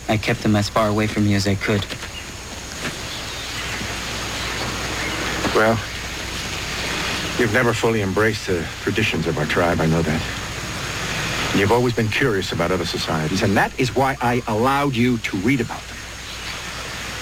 I 0.10 0.18
kept 0.18 0.42
him 0.42 0.56
as 0.56 0.70
far 0.70 0.90
away 0.90 1.08
from 1.08 1.26
you 1.26 1.36
as 1.36 1.48
I 1.48 1.56
could. 1.56 1.86
Well, 5.56 5.80
you've 7.38 7.54
never 7.54 7.74
fully 7.74 8.02
embraced 8.02 8.48
the 8.48 8.66
traditions 8.82 9.28
of 9.28 9.38
our 9.38 9.46
tribe, 9.46 9.80
I 9.80 9.86
know 9.86 10.02
that. 10.02 10.22
And 11.52 11.60
you've 11.60 11.72
always 11.72 11.94
been 11.94 12.08
curious 12.08 12.52
about 12.52 12.72
other 12.72 12.86
societies, 12.86 13.44
and 13.44 13.56
that 13.56 13.80
is 13.80 13.96
why 13.96 14.18
I 14.20 14.42
allowed 14.48 14.96
you 14.96 15.20
to 15.20 15.38
read 15.38 15.62
about 15.62 15.82
them. 15.82 15.98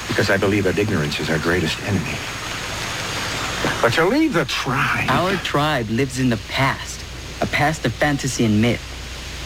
Because 0.08 0.30
I 0.30 0.38
believe 0.38 0.64
that 0.64 0.80
ignorance 0.80 1.20
is 1.20 1.30
our 1.30 1.40
greatest 1.40 1.78
enemy. 1.84 2.16
But 3.82 3.94
to 3.94 4.06
leave 4.06 4.34
the 4.34 4.46
tribe... 4.46 5.10
Our 5.10 5.36
tribe 5.38 5.90
lives 5.90 6.20
in 6.20 6.30
the 6.30 6.40
past. 6.48 7.02
A 7.42 7.46
past 7.48 7.86
of 7.86 7.94
fantasy 7.94 8.46
and 8.46 8.62
myth. 8.62 8.82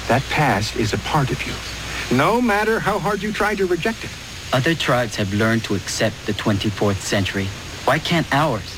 That 0.08 0.22
past 0.30 0.76
is 0.76 0.94
a 0.94 1.00
part 1.00 1.32
of 1.32 1.42
you. 1.48 1.54
No 2.16 2.40
matter 2.40 2.80
how 2.80 3.00
hard 3.00 3.24
you 3.24 3.32
try 3.32 3.56
to 3.56 3.66
reject 3.66 4.04
it. 4.04 4.12
Other 4.54 4.76
tribes 4.76 5.16
have 5.16 5.34
learned 5.34 5.64
to 5.64 5.74
accept 5.74 6.28
the 6.28 6.34
24th 6.34 6.98
century. 6.98 7.48
Why 7.86 7.98
can't 7.98 8.32
ours? 8.34 8.75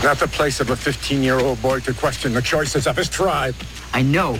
Is 0.00 0.04
not 0.04 0.18
the 0.18 0.28
place 0.28 0.60
of 0.60 0.70
a 0.70 0.74
15-year-old 0.74 1.60
boy 1.60 1.78
to 1.80 1.92
question 1.92 2.32
the 2.32 2.40
choices 2.40 2.86
of 2.86 2.96
his 2.96 3.06
tribe. 3.06 3.54
I 3.92 4.00
know. 4.00 4.38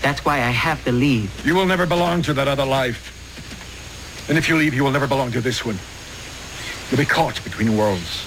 That's 0.00 0.24
why 0.24 0.36
I 0.36 0.50
have 0.50 0.82
to 0.84 0.92
leave. 0.92 1.30
You 1.44 1.54
will 1.54 1.66
never 1.66 1.84
belong 1.84 2.22
to 2.22 2.32
that 2.32 2.48
other 2.48 2.64
life. 2.64 3.12
And 4.30 4.38
if 4.38 4.48
you 4.48 4.56
leave, 4.56 4.72
you 4.72 4.82
will 4.82 4.90
never 4.90 5.06
belong 5.06 5.32
to 5.32 5.42
this 5.42 5.66
one. 5.66 5.78
You'll 6.90 6.96
be 6.96 7.04
caught 7.04 7.44
between 7.44 7.76
worlds. 7.76 8.24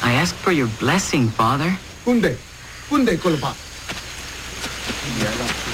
I 0.00 0.12
ask 0.12 0.32
for 0.36 0.52
your 0.52 0.68
blessing, 0.78 1.28
Father. 1.28 1.76
Unde? 2.06 2.38
Unde, 2.92 3.18
Kulpa? 3.18 3.56
Oatmeal 5.18 5.65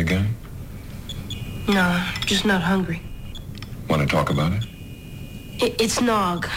again? 0.00 0.34
No, 1.68 2.04
just 2.26 2.44
not 2.44 2.62
hungry. 2.62 3.00
Want 3.88 4.02
to 4.02 4.08
talk 4.08 4.30
about 4.30 4.52
it? 4.52 4.64
I- 5.62 5.74
it's 5.78 6.00
Nog. 6.00 6.48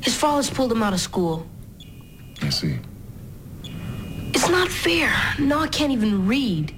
His 0.00 0.14
father's 0.14 0.48
pulled 0.48 0.70
him 0.72 0.82
out 0.82 0.92
of 0.92 1.00
school. 1.00 1.46
I 2.42 2.50
see. 2.50 2.78
It's 4.34 4.48
not 4.48 4.68
fair. 4.68 5.10
Nog 5.38 5.72
can't 5.72 5.92
even 5.92 6.26
read. 6.26 6.74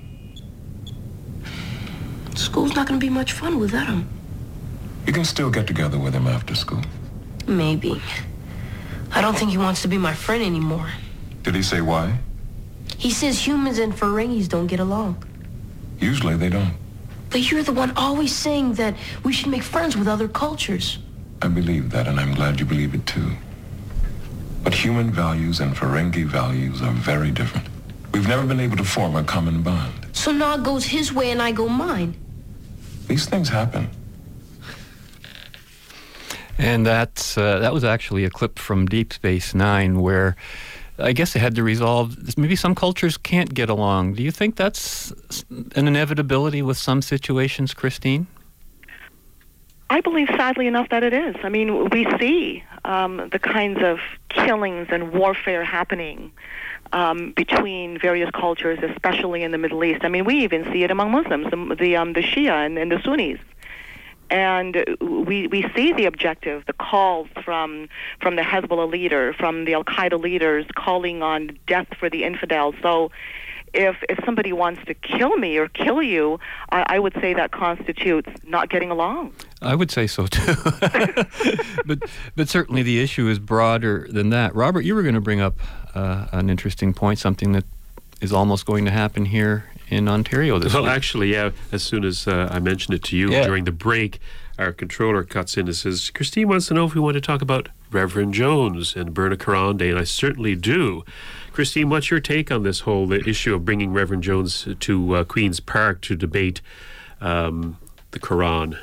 School's 2.35 2.75
not 2.75 2.87
going 2.87 2.99
to 2.99 3.05
be 3.05 3.11
much 3.11 3.33
fun 3.33 3.59
without 3.59 3.87
him. 3.89 4.09
You 5.07 5.13
can 5.13 5.25
still 5.25 5.51
get 5.51 5.67
together 5.67 5.99
with 5.99 6.15
him 6.15 6.27
after 6.27 6.55
school. 6.55 6.83
Maybe. 7.47 8.01
I 9.13 9.21
don't 9.21 9.37
think 9.37 9.51
he 9.51 9.59
wants 9.59 9.83
to 9.83 9.89
be 9.89 9.99
my 9.99 10.15
friend 10.15 10.43
anymore. 10.43 10.89
Did 11.43 11.55
he 11.55 11.63
say 11.63 11.81
why? 11.81 12.19
He 12.97 13.11
says 13.11 13.45
humans 13.45 13.79
and 13.79 13.93
Ferengis 13.93 14.49
don't 14.49 14.67
get 14.67 14.81
along. 14.81 15.23
Usually 16.01 16.37
they 16.37 16.49
don't. 16.49 16.75
But 17.31 17.51
you're 17.51 17.63
the 17.63 17.73
one 17.73 17.93
always 17.97 18.35
saying 18.35 18.75
that 18.75 18.95
we 19.23 19.33
should 19.33 19.49
make 19.49 19.63
friends 19.63 19.97
with 19.97 20.09
other 20.09 20.29
cultures. 20.29 20.99
I 21.43 21.49
believe 21.49 21.91
that, 21.91 22.09
and 22.09 22.19
I'm 22.19 22.35
glad 22.35 22.59
you 22.59 22.67
believe 22.67 22.95
it 22.95 23.07
too. 23.07 23.33
But 24.65 24.75
human 24.75 25.11
values 25.11 25.61
and 25.61 25.75
Ferengi 25.75 26.25
values 26.25 26.83
are 26.83 26.93
very 26.93 27.31
different. 27.31 27.67
We've 28.13 28.27
never 28.27 28.47
been 28.47 28.61
able 28.61 28.77
to 28.79 28.85
form 28.85 29.15
a 29.17 29.23
common 29.23 29.63
bond. 29.63 30.07
So 30.13 30.33
Nog 30.33 30.65
goes 30.65 30.85
his 30.87 31.13
way 31.13 31.31
and 31.31 31.41
I 31.41 31.53
go 31.53 31.69
mine. 31.69 32.17
These 33.07 33.27
things 33.27 33.49
happen. 33.49 33.89
And 36.59 36.85
that's 36.85 37.39
uh, 37.39 37.61
that 37.61 37.73
was 37.73 37.85
actually 37.85 38.25
a 38.25 38.31
clip 38.31 38.59
from 38.59 38.87
Deep 38.87 39.13
Space 39.13 39.55
Nine, 39.55 40.01
where 40.01 40.35
I 40.99 41.13
guess 41.13 41.33
they 41.33 41.41
had 41.41 41.55
to 41.55 41.63
resolve. 41.63 42.37
Maybe 42.37 42.57
some 42.57 42.75
cultures 42.75 43.17
can't 43.17 43.55
get 43.55 43.69
along. 43.69 44.15
Do 44.15 44.23
you 44.23 44.31
think 44.31 44.57
that's 44.57 45.13
an 45.51 45.87
inevitability 45.89 46.63
with 46.63 46.77
some 46.77 47.03
situations, 47.03 47.73
Christine? 47.73 48.27
I 49.91 50.01
believe, 50.01 50.29
sadly 50.29 50.67
enough, 50.67 50.89
that 50.91 51.03
it 51.03 51.15
is. 51.15 51.37
I 51.43 51.49
mean, 51.49 51.89
we 51.91 52.07
see 52.19 52.63
um, 52.85 53.29
the 53.31 53.39
kinds 53.39 53.81
of 53.83 54.01
killings 54.29 54.89
and 54.91 55.13
warfare 55.13 55.65
happening 55.65 56.31
um, 56.93 57.33
between 57.33 57.99
various 57.99 58.31
cultures, 58.31 58.79
especially 58.83 59.43
in 59.43 59.51
the 59.51 59.59
Middle 59.59 59.83
East. 59.85 60.05
I 60.05 60.09
mean, 60.09 60.25
we 60.25 60.43
even 60.45 60.71
see 60.73 60.83
it 60.85 60.91
among 60.91 61.11
Muslims, 61.13 61.51
the 61.51 61.77
the, 61.79 61.97
um, 61.97 62.13
the 62.13 62.21
Shia 62.21 62.67
and, 62.67 62.79
and 62.79 62.93
the 62.93 63.01
Sunnis. 63.03 63.39
And 64.31 64.85
we, 65.01 65.47
we 65.47 65.67
see 65.75 65.93
the 65.93 66.05
objective, 66.07 66.65
the 66.67 66.73
calls 66.75 67.29
from 67.45 67.89
from 68.21 68.37
the 68.37 68.43
Hezbollah 68.43 68.91
leader, 68.91 69.33
from 69.33 69.65
the 69.65 69.75
Al 69.75 69.85
Qaeda 69.85 70.21
leaders, 70.21 70.67
calling 70.77 71.23
on 71.23 71.59
death 71.67 71.89
for 71.99 72.11
the 72.11 72.25
infidels. 72.25 72.75
So, 72.83 73.11
if 73.73 73.97
if 74.09 74.19
somebody 74.25 74.53
wants 74.53 74.85
to 74.87 74.95
kill 74.95 75.37
me 75.37 75.57
or 75.57 75.69
kill 75.69 76.03
you, 76.03 76.41
I, 76.71 76.85
I 76.89 76.99
would 76.99 77.15
say 77.15 77.35
that 77.35 77.53
constitutes 77.53 78.29
not 78.45 78.69
getting 78.69 78.91
along. 78.91 79.33
I 79.63 79.75
would 79.75 79.91
say 79.91 80.07
so 80.07 80.27
too. 80.27 80.55
but 81.87 81.99
but 82.37 82.49
certainly 82.49 82.83
the 82.83 83.01
issue 83.01 83.29
is 83.29 83.39
broader 83.39 84.07
than 84.11 84.31
that. 84.31 84.55
Robert, 84.55 84.83
you 84.83 84.95
were 84.95 85.03
going 85.03 85.15
to 85.15 85.21
bring 85.21 85.41
up 85.41 85.59
uh, 85.95 86.27
an 86.33 86.51
interesting 86.51 86.93
point, 86.93 87.19
something 87.19 87.53
that 87.53 87.65
is 88.21 88.33
almost 88.33 88.67
going 88.67 88.85
to 88.85 88.91
happen 88.91 89.25
here 89.25 89.65
in 89.91 90.09
Ontario 90.09 90.59
this 90.59 90.75
well, 90.75 90.85
week. 90.85 90.93
actually, 90.93 91.33
yeah. 91.33 91.51
As 91.73 91.83
soon 91.83 92.05
as 92.05 92.27
uh, 92.29 92.49
I 92.51 92.59
mentioned 92.59 92.95
it 92.95 93.03
to 93.05 93.17
you 93.17 93.31
Yeah. 93.31 93.45
during 93.47 93.65
the 93.65 93.73
break, 93.73 94.21
our 94.59 94.73
controller 94.73 95.23
cuts 95.25 95.57
in 95.57 95.67
and 95.67 95.77
says, 95.77 96.11
Christine 96.11 96.49
wants 96.49 96.67
to 96.69 96.75
know 96.75 96.85
if 96.87 96.95
we 96.95 97.01
want 97.01 97.15
to 97.15 97.21
talk 97.21 97.41
about 97.43 97.69
Reverend 97.91 98.35
Jones 98.35 98.95
and 98.97 99.15
Burn 99.15 99.33
a 99.33 99.37
Koran 99.37 99.77
Day, 99.77 99.89
and 99.91 99.99
I 99.99 100.05
certainly 100.05 100.55
do. 100.55 101.05
Christine, 101.53 101.89
what's 101.89 102.11
your 102.11 102.21
take 102.21 102.51
on 102.53 102.63
this 102.65 102.81
whole 102.81 103.11
issue 103.13 103.55
of 103.55 103.65
bringing 103.65 103.93
Reverend 103.93 104.23
Jones 104.25 104.67
to 104.79 105.15
uh, 105.15 105.25
Queen's 105.25 105.61
Park 105.61 106.01
to 106.03 106.15
debate 106.17 106.61
um, 107.21 107.79
the 108.11 108.19
Quran? 108.19 108.79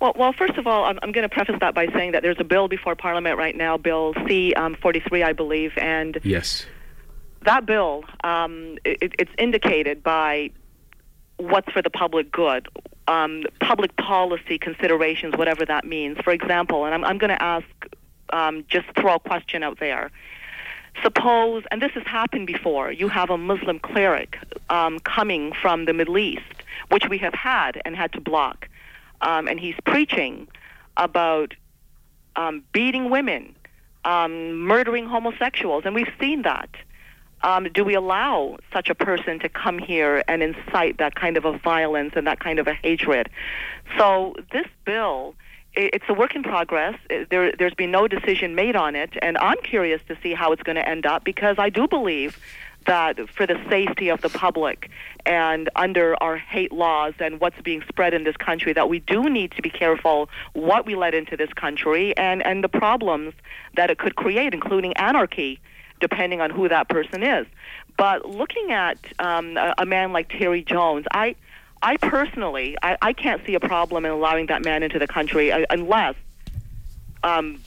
Well, 0.00 0.14
well, 0.16 0.32
first 0.32 0.54
of 0.58 0.66
all, 0.66 0.84
I'm, 0.84 0.98
I'm 1.02 1.12
going 1.12 1.28
to 1.28 1.32
preface 1.32 1.56
that 1.60 1.74
by 1.74 1.86
saying 1.92 2.12
that 2.12 2.22
there's 2.22 2.40
a 2.40 2.44
bill 2.44 2.66
before 2.66 2.96
Parliament 2.96 3.38
right 3.38 3.56
now, 3.56 3.76
Bill 3.76 4.14
C 4.26 4.52
um, 4.54 4.74
43, 4.82 5.22
I 5.22 5.32
believe, 5.32 5.72
and 5.76 6.18
Yes. 6.24 6.66
That 7.44 7.66
bill, 7.66 8.04
um, 8.24 8.78
it, 8.84 9.14
it's 9.18 9.30
indicated 9.38 10.02
by 10.02 10.50
what's 11.36 11.70
for 11.72 11.82
the 11.82 11.90
public 11.90 12.30
good, 12.30 12.68
um, 13.08 13.44
public 13.60 13.96
policy 13.96 14.58
considerations, 14.58 15.36
whatever 15.36 15.64
that 15.64 15.84
means. 15.84 16.18
For 16.22 16.32
example, 16.32 16.84
and 16.84 16.94
I'm, 16.94 17.04
I'm 17.04 17.18
going 17.18 17.30
to 17.30 17.42
ask, 17.42 17.66
um, 18.30 18.64
just 18.68 18.86
throw 18.96 19.14
a 19.14 19.20
question 19.20 19.62
out 19.62 19.78
there. 19.80 20.10
Suppose, 21.02 21.64
and 21.70 21.80
this 21.80 21.92
has 21.92 22.04
happened 22.04 22.46
before, 22.46 22.92
you 22.92 23.08
have 23.08 23.30
a 23.30 23.38
Muslim 23.38 23.78
cleric 23.78 24.36
um, 24.68 24.98
coming 25.00 25.52
from 25.60 25.86
the 25.86 25.92
Middle 25.92 26.18
East, 26.18 26.42
which 26.90 27.08
we 27.08 27.18
have 27.18 27.34
had 27.34 27.80
and 27.84 27.96
had 27.96 28.12
to 28.12 28.20
block, 28.20 28.68
um, 29.22 29.48
and 29.48 29.58
he's 29.58 29.74
preaching 29.84 30.46
about 30.98 31.54
um, 32.36 32.62
beating 32.72 33.08
women, 33.08 33.54
um, 34.04 34.58
murdering 34.58 35.06
homosexuals, 35.06 35.84
and 35.86 35.94
we've 35.94 36.12
seen 36.20 36.42
that 36.42 36.68
Um, 37.42 37.68
do 37.72 37.84
we 37.84 37.94
allow 37.94 38.58
such 38.72 38.88
a 38.88 38.94
person 38.94 39.38
to 39.40 39.48
come 39.48 39.78
here 39.78 40.22
and 40.28 40.42
incite 40.42 40.98
that 40.98 41.14
kind 41.14 41.36
of 41.36 41.44
a 41.44 41.58
violence 41.58 42.12
and 42.16 42.26
that 42.26 42.40
kind 42.40 42.58
of 42.58 42.66
a 42.66 42.74
hatred? 42.74 43.28
So 43.98 44.34
this 44.52 44.66
bill, 44.84 45.34
it's 45.74 46.04
a 46.08 46.14
work 46.14 46.36
in 46.36 46.42
progress. 46.42 46.98
There, 47.30 47.52
there's 47.58 47.74
been 47.74 47.90
no 47.90 48.06
decision 48.06 48.54
made 48.54 48.76
on 48.76 48.94
it, 48.94 49.10
and 49.22 49.36
I'm 49.38 49.58
curious 49.62 50.00
to 50.08 50.16
see 50.22 50.34
how 50.34 50.52
it's 50.52 50.62
going 50.62 50.76
to 50.76 50.88
end 50.88 51.06
up 51.06 51.24
because 51.24 51.56
I 51.58 51.70
do 51.70 51.88
believe 51.88 52.38
that 52.86 53.18
for 53.30 53.46
the 53.46 53.60
safety 53.68 54.08
of 54.08 54.20
the 54.22 54.28
public 54.28 54.90
and 55.24 55.70
under 55.76 56.20
our 56.22 56.36
hate 56.36 56.72
laws 56.72 57.14
and 57.20 57.40
what's 57.40 57.60
being 57.62 57.82
spread 57.88 58.12
in 58.12 58.24
this 58.24 58.36
country 58.36 58.72
that 58.72 58.88
we 58.88 58.98
do 59.00 59.28
need 59.28 59.52
to 59.52 59.62
be 59.62 59.70
careful 59.70 60.28
what 60.52 60.84
we 60.84 60.96
let 60.96 61.14
into 61.14 61.36
this 61.36 61.52
country 61.52 62.16
and, 62.16 62.44
and 62.44 62.64
the 62.64 62.68
problems 62.68 63.34
that 63.76 63.90
it 63.90 63.98
could 63.98 64.16
create, 64.16 64.52
including 64.52 64.92
anarchy, 64.96 65.60
depending 66.02 66.42
on 66.42 66.50
who 66.50 66.68
that 66.68 66.88
person 66.88 67.22
is. 67.22 67.46
But 67.96 68.28
looking 68.28 68.72
at 68.72 68.98
um, 69.18 69.56
a, 69.56 69.74
a 69.78 69.86
man 69.86 70.12
like 70.12 70.28
Terry 70.28 70.62
Jones, 70.62 71.06
I, 71.10 71.36
I 71.80 71.96
personally, 71.96 72.76
I, 72.82 72.98
I 73.00 73.12
can't 73.14 73.40
see 73.46 73.54
a 73.54 73.60
problem 73.60 74.04
in 74.04 74.10
allowing 74.10 74.46
that 74.46 74.62
man 74.64 74.82
into 74.82 74.98
the 74.98 75.06
country 75.06 75.50
uh, 75.50 75.64
unless, 75.70 76.16
um, 77.22 77.60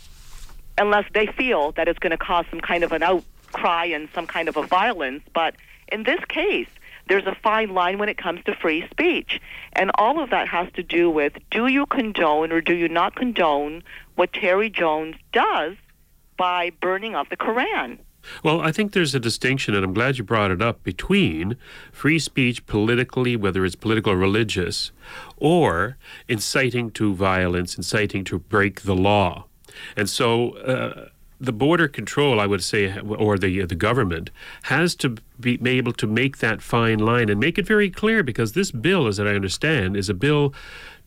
unless 0.77 1.05
they 1.13 1.25
feel 1.25 1.71
that 1.71 1.87
it's 1.87 1.97
going 1.97 2.11
to 2.11 2.17
cause 2.17 2.45
some 2.51 2.59
kind 2.59 2.83
of 2.83 2.91
an 2.91 3.01
outcry 3.01 3.85
and 3.85 4.09
some 4.13 4.27
kind 4.27 4.49
of 4.49 4.57
a 4.57 4.63
violence. 4.63 5.23
But 5.33 5.55
in 5.87 6.03
this 6.03 6.19
case, 6.27 6.67
there's 7.07 7.25
a 7.25 7.35
fine 7.41 7.73
line 7.73 7.97
when 7.99 8.09
it 8.09 8.17
comes 8.17 8.43
to 8.45 8.55
free 8.55 8.85
speech. 8.91 9.39
And 9.73 9.91
all 9.95 10.21
of 10.21 10.31
that 10.31 10.49
has 10.49 10.67
to 10.73 10.83
do 10.83 11.09
with 11.09 11.33
do 11.51 11.67
you 11.67 11.85
condone 11.85 12.51
or 12.51 12.59
do 12.59 12.73
you 12.73 12.89
not 12.89 13.15
condone 13.15 13.83
what 14.15 14.33
Terry 14.33 14.69
Jones 14.69 15.15
does 15.31 15.75
by 16.37 16.71
burning 16.81 17.15
up 17.15 17.29
the 17.29 17.37
Koran? 17.37 17.99
Well, 18.43 18.61
I 18.61 18.71
think 18.71 18.91
there's 18.91 19.15
a 19.15 19.19
distinction, 19.19 19.75
and 19.75 19.83
I'm 19.83 19.93
glad 19.93 20.17
you 20.17 20.23
brought 20.23 20.51
it 20.51 20.61
up, 20.61 20.83
between 20.83 21.57
free 21.91 22.19
speech 22.19 22.65
politically, 22.65 23.35
whether 23.35 23.65
it's 23.65 23.75
political 23.75 24.13
or 24.13 24.17
religious, 24.17 24.91
or 25.37 25.97
inciting 26.27 26.91
to 26.91 27.13
violence, 27.13 27.77
inciting 27.77 28.23
to 28.25 28.39
break 28.39 28.81
the 28.81 28.95
law. 28.95 29.45
And 29.95 30.09
so 30.09 30.51
uh, 30.57 31.09
the 31.39 31.51
border 31.51 31.87
control, 31.87 32.39
I 32.39 32.45
would 32.45 32.63
say, 32.63 32.97
or 32.99 33.37
the, 33.37 33.65
the 33.65 33.75
government, 33.75 34.29
has 34.63 34.95
to 34.95 35.17
be, 35.39 35.57
be 35.57 35.71
able 35.71 35.93
to 35.93 36.07
make 36.07 36.37
that 36.37 36.61
fine 36.61 36.99
line 36.99 37.29
and 37.29 37.39
make 37.39 37.57
it 37.57 37.67
very 37.67 37.89
clear 37.89 38.23
because 38.23 38.53
this 38.53 38.71
bill, 38.71 39.07
as 39.07 39.19
I 39.19 39.27
understand, 39.27 39.97
is 39.97 40.09
a 40.09 40.13
bill 40.13 40.53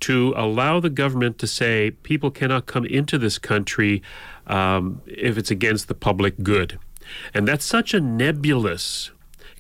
to 0.01 0.33
allow 0.37 0.81
the 0.81 0.91
government 0.91 1.39
to 1.39 1.47
say 1.47 1.91
people 2.03 2.31
cannot 2.31 2.67
come 2.67 2.85
into 2.85 3.19
this 3.19 3.39
country 3.39 4.03
um, 4.47 5.03
if 5.07 5.37
it's 5.39 5.51
against 5.51 5.89
the 5.89 5.95
public 5.95 6.43
good. 6.43 6.79
And 7.35 7.47
that's 7.47 7.65
such 7.65 7.95
a 7.95 8.01
nebulous 8.01 9.11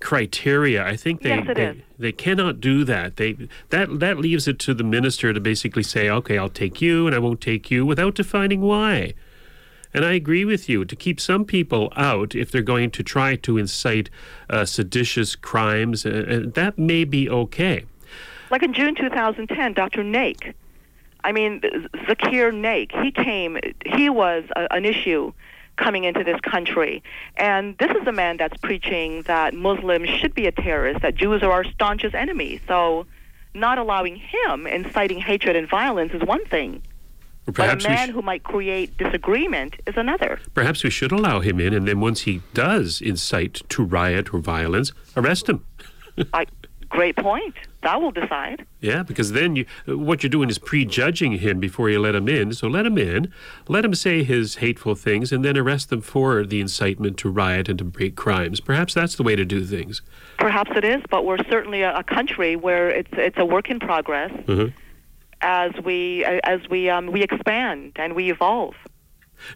criteria. 0.01 0.87
I 0.87 0.97
think 0.97 1.23
they, 1.23 1.31
Yes, 1.31 1.47
they, 1.55 1.85
they 1.99 2.13
cannot 2.13 2.61
do 2.61 2.85
that. 2.85 3.17
They 3.17 3.37
that 3.71 4.01
that 4.01 4.19
leaves 4.19 4.49
it 4.49 4.59
to 4.61 4.75
the 4.75 4.85
minister 4.85 5.33
to 5.33 5.41
basically 5.41 5.83
say, 5.83 6.09
okay, 6.09 6.39
I'll 6.39 6.49
take 6.49 6.81
you 6.81 7.07
and 7.07 7.15
I 7.15 7.19
won't 7.19 7.41
take 7.41 7.71
you 7.71 7.85
without 7.85 8.15
defining 8.15 8.61
why. 8.61 9.15
And 9.95 10.05
I 10.05 10.13
agree 10.13 10.45
with 10.45 10.69
you 10.69 10.85
to 10.85 10.95
keep 10.95 11.19
some 11.19 11.45
people 11.45 11.93
out 11.97 12.35
if 12.35 12.51
they're 12.51 12.63
going 12.63 12.91
to 12.91 13.03
try 13.03 13.37
to 13.37 13.57
incite 13.57 14.11
uh, 14.51 14.65
seditious 14.67 15.35
crimes, 15.35 16.05
uh, 16.05 16.11
uh, 16.47 16.51
that 16.55 16.79
may 16.79 17.05
be 17.05 17.29
okay. 17.29 17.85
Like 18.51 18.63
in 18.63 18.75
June 18.75 18.95
2010, 18.95 19.73
Dr. 19.73 20.05
Naik. 20.05 20.55
I 21.25 21.33
mean, 21.33 21.61
Zakir 22.07 22.55
Naik, 22.55 22.93
he 23.03 23.11
came, 23.11 23.59
he 23.87 24.09
was 24.09 24.45
a, 24.57 24.73
an 24.73 24.85
issue 24.85 25.33
coming 25.79 26.05
into 26.05 26.25
this 26.25 26.41
country. 26.41 27.03
And 27.37 27.77
this 27.79 27.91
is 27.91 28.07
a 28.07 28.13
man 28.13 28.37
that's 28.37 28.57
preaching 28.59 29.23
that 29.23 29.55
Muslims 29.55 30.09
should 30.11 30.35
be 30.35 30.47
a 30.47 30.53
terrorist, 30.53 31.01
that 31.03 31.15
Jews 31.15 31.43
are 31.43 31.51
our 31.51 31.65
staunchest 31.65 32.15
enemy. 32.15 32.61
So 32.69 33.07
not 33.55 33.79
allowing 33.79 34.17
him 34.17 34.67
inciting 34.67 35.19
hatred 35.19 35.57
and 35.57 35.69
violence 35.69 36.13
is 36.13 36.23
one 36.23 36.45
thing. 36.47 36.83
Perhaps 37.53 37.85
but 37.85 37.91
a 37.91 37.95
man 37.95 38.09
sh- 38.09 38.13
who 38.13 38.23
might 38.23 38.43
create 38.43 38.97
disagreement 38.99 39.77
is 39.87 39.97
another. 39.97 40.39
Perhaps 40.53 40.85
we 40.85 40.91
should 40.91 41.13
allow 41.13 41.41
him 41.41 41.59
in, 41.61 41.73
and 41.73 41.89
then 41.89 41.99
once 41.99 42.23
he 42.23 42.43
does 42.53 43.01
incite 43.01 43.63
to 43.71 43.83
riot 43.83 44.35
or 44.35 44.41
violence, 44.41 44.93
arrest 45.17 45.49
him. 45.49 45.65
I, 46.35 46.45
great 46.91 47.17
point. 47.17 47.55
That 47.83 48.01
will 48.01 48.11
decide. 48.11 48.67
Yeah, 48.81 49.05
because 49.05 49.33
then 49.33 49.55
you, 49.55 49.65
what 49.87 50.23
you're 50.23 50.31
doing 50.31 50.51
is 50.51 50.59
prejudging 50.59 51.33
him 51.39 51.61
before 51.61 51.89
you 51.89 52.01
let 52.01 52.15
him 52.17 52.29
in. 52.29 52.53
So 52.53 52.67
let 52.67 52.85
him 52.85 52.99
in, 52.99 53.33
let 53.69 53.85
him 53.85 53.95
say 53.95 54.25
his 54.25 54.57
hateful 54.57 54.97
things, 54.97 55.31
and 55.31 55.45
then 55.45 55.57
arrest 55.57 55.89
them 55.89 56.01
for 56.01 56.45
the 56.45 56.61
incitement 56.61 57.19
to 57.19 57.31
riot 57.31 57.69
and 57.69 57.79
to 57.79 57.85
break 57.85 58.17
crimes. 58.17 58.59
Perhaps 58.61 58.95
that's 58.95 59.15
the 59.15 59.23
way 59.23 59.37
to 59.37 59.45
do 59.45 59.65
things. 59.65 60.03
Perhaps 60.39 60.73
it 60.75 60.85
is, 60.85 61.03
but 61.09 61.25
we're 61.25 61.39
certainly 61.49 61.83
a, 61.83 61.97
a 61.99 62.03
country 62.03 62.57
where 62.57 62.89
it's 62.89 63.11
it's 63.13 63.39
a 63.39 63.45
work 63.45 63.71
in 63.71 63.79
progress 63.79 64.33
Mhm. 64.47 64.73
as 65.41 65.71
we 65.85 66.25
as 66.25 66.61
we 66.69 66.91
um, 66.91 67.07
we 67.13 67.23
expand 67.23 67.93
and 67.97 68.15
we 68.17 68.31
evolve. 68.31 68.75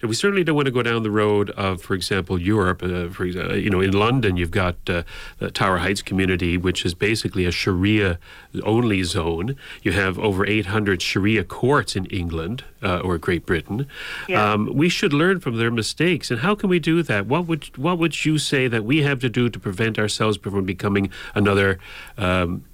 And 0.00 0.08
we 0.08 0.14
certainly 0.14 0.44
don't 0.44 0.56
want 0.56 0.66
to 0.66 0.72
go 0.72 0.82
down 0.82 1.02
the 1.02 1.10
road 1.10 1.50
of, 1.50 1.82
for 1.82 1.94
example, 1.94 2.40
Europe. 2.40 2.82
Uh, 2.82 3.08
for 3.08 3.26
exa- 3.26 3.62
you 3.62 3.70
know, 3.70 3.80
in 3.80 3.92
London, 3.92 4.36
you've 4.36 4.50
got 4.50 4.76
uh, 4.88 5.02
the 5.38 5.50
Tower 5.50 5.78
Hamlets 5.78 6.02
community, 6.02 6.56
which 6.56 6.84
is 6.84 6.94
basically 6.94 7.44
a 7.44 7.50
Sharia-only 7.50 9.02
zone. 9.02 9.56
You 9.82 9.92
have 9.92 10.18
over 10.18 10.46
800 10.46 11.02
Sharia 11.02 11.44
courts 11.44 11.96
in 11.96 12.06
England 12.06 12.64
uh, 12.82 13.00
or 13.00 13.18
Great 13.18 13.46
Britain. 13.46 13.86
Yeah. 14.28 14.52
Um, 14.52 14.70
we 14.74 14.88
should 14.88 15.12
learn 15.12 15.40
from 15.40 15.56
their 15.58 15.70
mistakes. 15.70 16.30
And 16.30 16.40
how 16.40 16.54
can 16.54 16.68
we 16.70 16.78
do 16.78 17.02
that? 17.02 17.26
What 17.26 17.46
would 17.46 17.76
what 17.76 17.98
would 17.98 18.24
you 18.24 18.38
say 18.38 18.68
that 18.68 18.84
we 18.84 19.02
have 19.02 19.20
to 19.20 19.28
do 19.28 19.48
to 19.48 19.58
prevent 19.58 19.98
ourselves 19.98 20.36
from 20.38 20.64
becoming 20.64 21.10
another 21.34 21.78
um, 22.16 22.64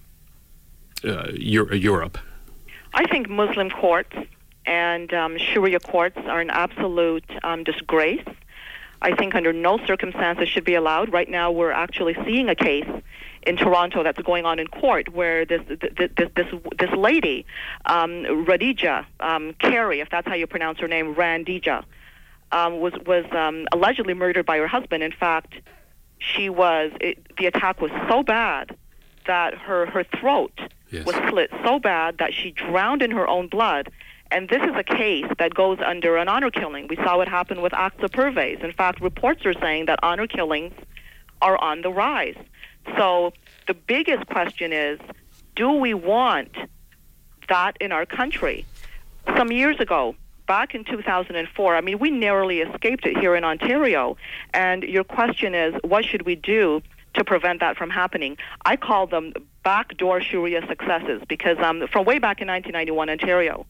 uh, 1.04 1.28
Eu- 1.32 1.72
Europe? 1.74 2.18
I 2.94 3.06
think 3.06 3.28
Muslim 3.28 3.70
courts 3.70 4.16
and 4.68 5.12
um, 5.14 5.38
Sharia 5.38 5.80
courts 5.80 6.18
are 6.26 6.40
an 6.40 6.50
absolute 6.50 7.24
um, 7.42 7.64
disgrace. 7.64 8.24
I 9.00 9.14
think 9.16 9.34
under 9.34 9.52
no 9.52 9.78
circumstances 9.86 10.48
should 10.48 10.64
be 10.64 10.74
allowed. 10.74 11.10
Right 11.10 11.28
now, 11.28 11.50
we're 11.50 11.72
actually 11.72 12.14
seeing 12.26 12.50
a 12.50 12.54
case 12.54 12.88
in 13.46 13.56
Toronto 13.56 14.02
that's 14.02 14.20
going 14.20 14.44
on 14.44 14.58
in 14.58 14.66
court 14.66 15.08
where 15.08 15.46
this 15.46 15.62
this 15.68 16.10
this 16.16 16.28
this, 16.36 16.46
this 16.78 16.90
lady, 16.90 17.46
um, 17.86 18.24
Radija 18.46 19.06
um, 19.20 19.54
Carey, 19.54 20.00
if 20.00 20.10
that's 20.10 20.28
how 20.28 20.34
you 20.34 20.46
pronounce 20.46 20.80
her 20.80 20.88
name, 20.88 21.14
Randija, 21.14 21.84
um, 22.52 22.80
was 22.80 22.92
was 23.06 23.24
um, 23.32 23.66
allegedly 23.72 24.12
murdered 24.12 24.44
by 24.44 24.58
her 24.58 24.68
husband. 24.68 25.02
In 25.02 25.12
fact, 25.12 25.54
she 26.18 26.50
was 26.50 26.92
it, 27.00 27.18
the 27.38 27.46
attack 27.46 27.80
was 27.80 27.92
so 28.08 28.22
bad 28.22 28.76
that 29.26 29.54
her 29.54 29.86
her 29.86 30.04
throat 30.04 30.52
was 31.06 31.14
slit 31.30 31.50
so 31.64 31.78
bad 31.78 32.18
that 32.18 32.34
she 32.34 32.50
drowned 32.50 33.00
in 33.00 33.12
her 33.12 33.26
own 33.26 33.46
blood. 33.46 33.90
And 34.30 34.48
this 34.48 34.62
is 34.62 34.74
a 34.76 34.84
case 34.84 35.26
that 35.38 35.54
goes 35.54 35.78
under 35.84 36.16
an 36.16 36.28
honor 36.28 36.50
killing. 36.50 36.86
We 36.88 36.96
saw 36.96 37.16
what 37.16 37.28
happened 37.28 37.62
with 37.62 37.72
Aqsa 37.72 38.10
Parvez. 38.10 38.62
In 38.62 38.72
fact, 38.72 39.00
reports 39.00 39.46
are 39.46 39.54
saying 39.54 39.86
that 39.86 39.98
honor 40.02 40.26
killings 40.26 40.74
are 41.40 41.56
on 41.56 41.82
the 41.82 41.90
rise. 41.90 42.36
So 42.96 43.32
the 43.66 43.74
biggest 43.74 44.26
question 44.26 44.72
is, 44.72 44.98
do 45.56 45.72
we 45.72 45.94
want 45.94 46.56
that 47.48 47.76
in 47.80 47.90
our 47.90 48.04
country? 48.04 48.66
Some 49.36 49.50
years 49.50 49.80
ago, 49.80 50.14
back 50.46 50.74
in 50.74 50.84
2004, 50.84 51.76
I 51.76 51.80
mean, 51.80 51.98
we 51.98 52.10
narrowly 52.10 52.60
escaped 52.60 53.06
it 53.06 53.16
here 53.18 53.34
in 53.34 53.44
Ontario. 53.44 54.16
And 54.52 54.82
your 54.82 55.04
question 55.04 55.54
is, 55.54 55.74
what 55.82 56.04
should 56.04 56.22
we 56.22 56.34
do 56.34 56.82
to 57.14 57.24
prevent 57.24 57.60
that 57.60 57.76
from 57.76 57.90
happening? 57.90 58.36
I 58.64 58.76
call 58.76 59.06
them 59.06 59.32
backdoor 59.64 60.20
Sharia 60.20 60.66
successes 60.66 61.22
because 61.28 61.58
um, 61.58 61.86
from 61.90 62.04
way 62.04 62.18
back 62.18 62.40
in 62.40 62.48
1991, 62.48 63.10
Ontario 63.10 63.66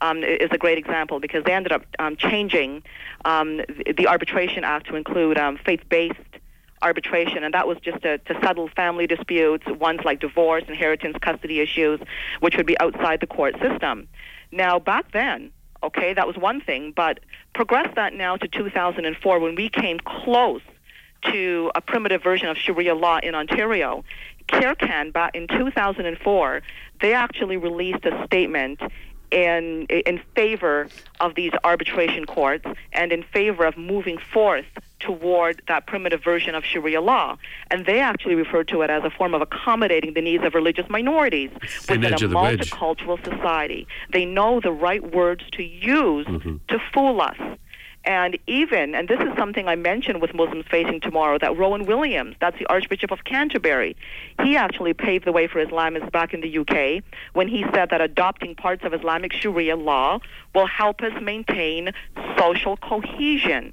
um, 0.00 0.22
is 0.22 0.48
a 0.50 0.58
great 0.58 0.78
example 0.78 1.20
because 1.20 1.44
they 1.44 1.52
ended 1.52 1.72
up 1.72 1.84
um, 1.98 2.16
changing 2.16 2.82
um, 3.24 3.60
the, 3.96 4.06
Arbitration 4.08 4.64
Act 4.64 4.88
to 4.88 4.96
include 4.96 5.38
um, 5.38 5.58
faith-based 5.64 6.18
arbitration, 6.82 7.44
and 7.44 7.54
that 7.54 7.68
was 7.68 7.78
just 7.78 8.02
to, 8.02 8.18
to 8.18 8.34
settle 8.40 8.68
family 8.68 9.06
disputes, 9.06 9.64
ones 9.66 10.00
like 10.04 10.20
divorce, 10.20 10.64
inheritance, 10.66 11.16
custody 11.20 11.60
issues, 11.60 12.00
which 12.40 12.56
would 12.56 12.66
be 12.66 12.78
outside 12.80 13.20
the 13.20 13.26
court 13.26 13.54
system. 13.60 14.08
Now, 14.50 14.78
back 14.78 15.12
then, 15.12 15.52
okay, 15.82 16.12
that 16.14 16.26
was 16.26 16.36
one 16.36 16.60
thing, 16.60 16.92
but 16.94 17.20
progress 17.54 17.88
that 17.94 18.14
now 18.14 18.36
to 18.36 18.48
2004 18.48 19.38
when 19.38 19.54
we 19.54 19.68
came 19.68 19.98
close 20.00 20.62
to 21.24 21.70
a 21.74 21.80
primitive 21.80 22.22
version 22.22 22.48
of 22.48 22.56
Sharia 22.56 22.94
law 22.94 23.18
in 23.22 23.34
Ontario. 23.34 24.04
CAIR-CAN, 24.48 25.12
back 25.12 25.34
in 25.34 25.46
2004, 25.46 26.62
they 27.00 27.14
actually 27.14 27.56
released 27.56 28.04
a 28.04 28.24
statement 28.26 28.80
in 29.32 29.86
in 29.86 30.20
favor 30.36 30.88
of 31.20 31.34
these 31.34 31.52
arbitration 31.64 32.26
courts 32.26 32.66
and 32.92 33.12
in 33.12 33.22
favor 33.22 33.64
of 33.64 33.76
moving 33.76 34.18
forth 34.18 34.66
toward 35.00 35.60
that 35.66 35.86
primitive 35.86 36.22
version 36.22 36.54
of 36.54 36.64
Sharia 36.64 37.00
law. 37.00 37.36
And 37.70 37.86
they 37.86 37.98
actually 37.98 38.36
referred 38.36 38.68
to 38.68 38.82
it 38.82 38.90
as 38.90 39.02
a 39.02 39.10
form 39.10 39.34
of 39.34 39.42
accommodating 39.42 40.14
the 40.14 40.20
needs 40.20 40.44
of 40.44 40.54
religious 40.54 40.88
minorities 40.88 41.50
Thin 41.80 42.00
within 42.00 42.12
a 42.12 42.24
of 42.24 42.30
the 42.30 42.36
wedge. 42.36 42.70
multicultural 42.70 43.24
society. 43.24 43.88
They 44.12 44.24
know 44.24 44.60
the 44.60 44.70
right 44.70 45.12
words 45.12 45.42
to 45.52 45.62
use 45.62 46.26
mm-hmm. 46.26 46.56
to 46.68 46.78
fool 46.92 47.20
us. 47.20 47.36
And 48.04 48.36
even, 48.48 48.96
and 48.96 49.08
this 49.08 49.20
is 49.20 49.28
something 49.36 49.68
I 49.68 49.76
mentioned 49.76 50.20
with 50.20 50.34
Muslims 50.34 50.64
Facing 50.68 51.00
Tomorrow, 51.00 51.38
that 51.38 51.56
Rowan 51.56 51.86
Williams, 51.86 52.34
that's 52.40 52.58
the 52.58 52.66
Archbishop 52.66 53.12
of 53.12 53.22
Canterbury, 53.24 53.96
he 54.42 54.56
actually 54.56 54.92
paved 54.92 55.24
the 55.24 55.30
way 55.30 55.46
for 55.46 55.64
Islamists 55.64 56.10
back 56.10 56.34
in 56.34 56.40
the 56.40 56.58
UK 56.58 57.04
when 57.32 57.46
he 57.46 57.64
said 57.72 57.90
that 57.90 58.00
adopting 58.00 58.56
parts 58.56 58.84
of 58.84 58.92
Islamic 58.92 59.32
Sharia 59.32 59.76
law 59.76 60.18
will 60.52 60.66
help 60.66 61.00
us 61.00 61.12
maintain 61.22 61.92
social 62.36 62.76
cohesion. 62.76 63.72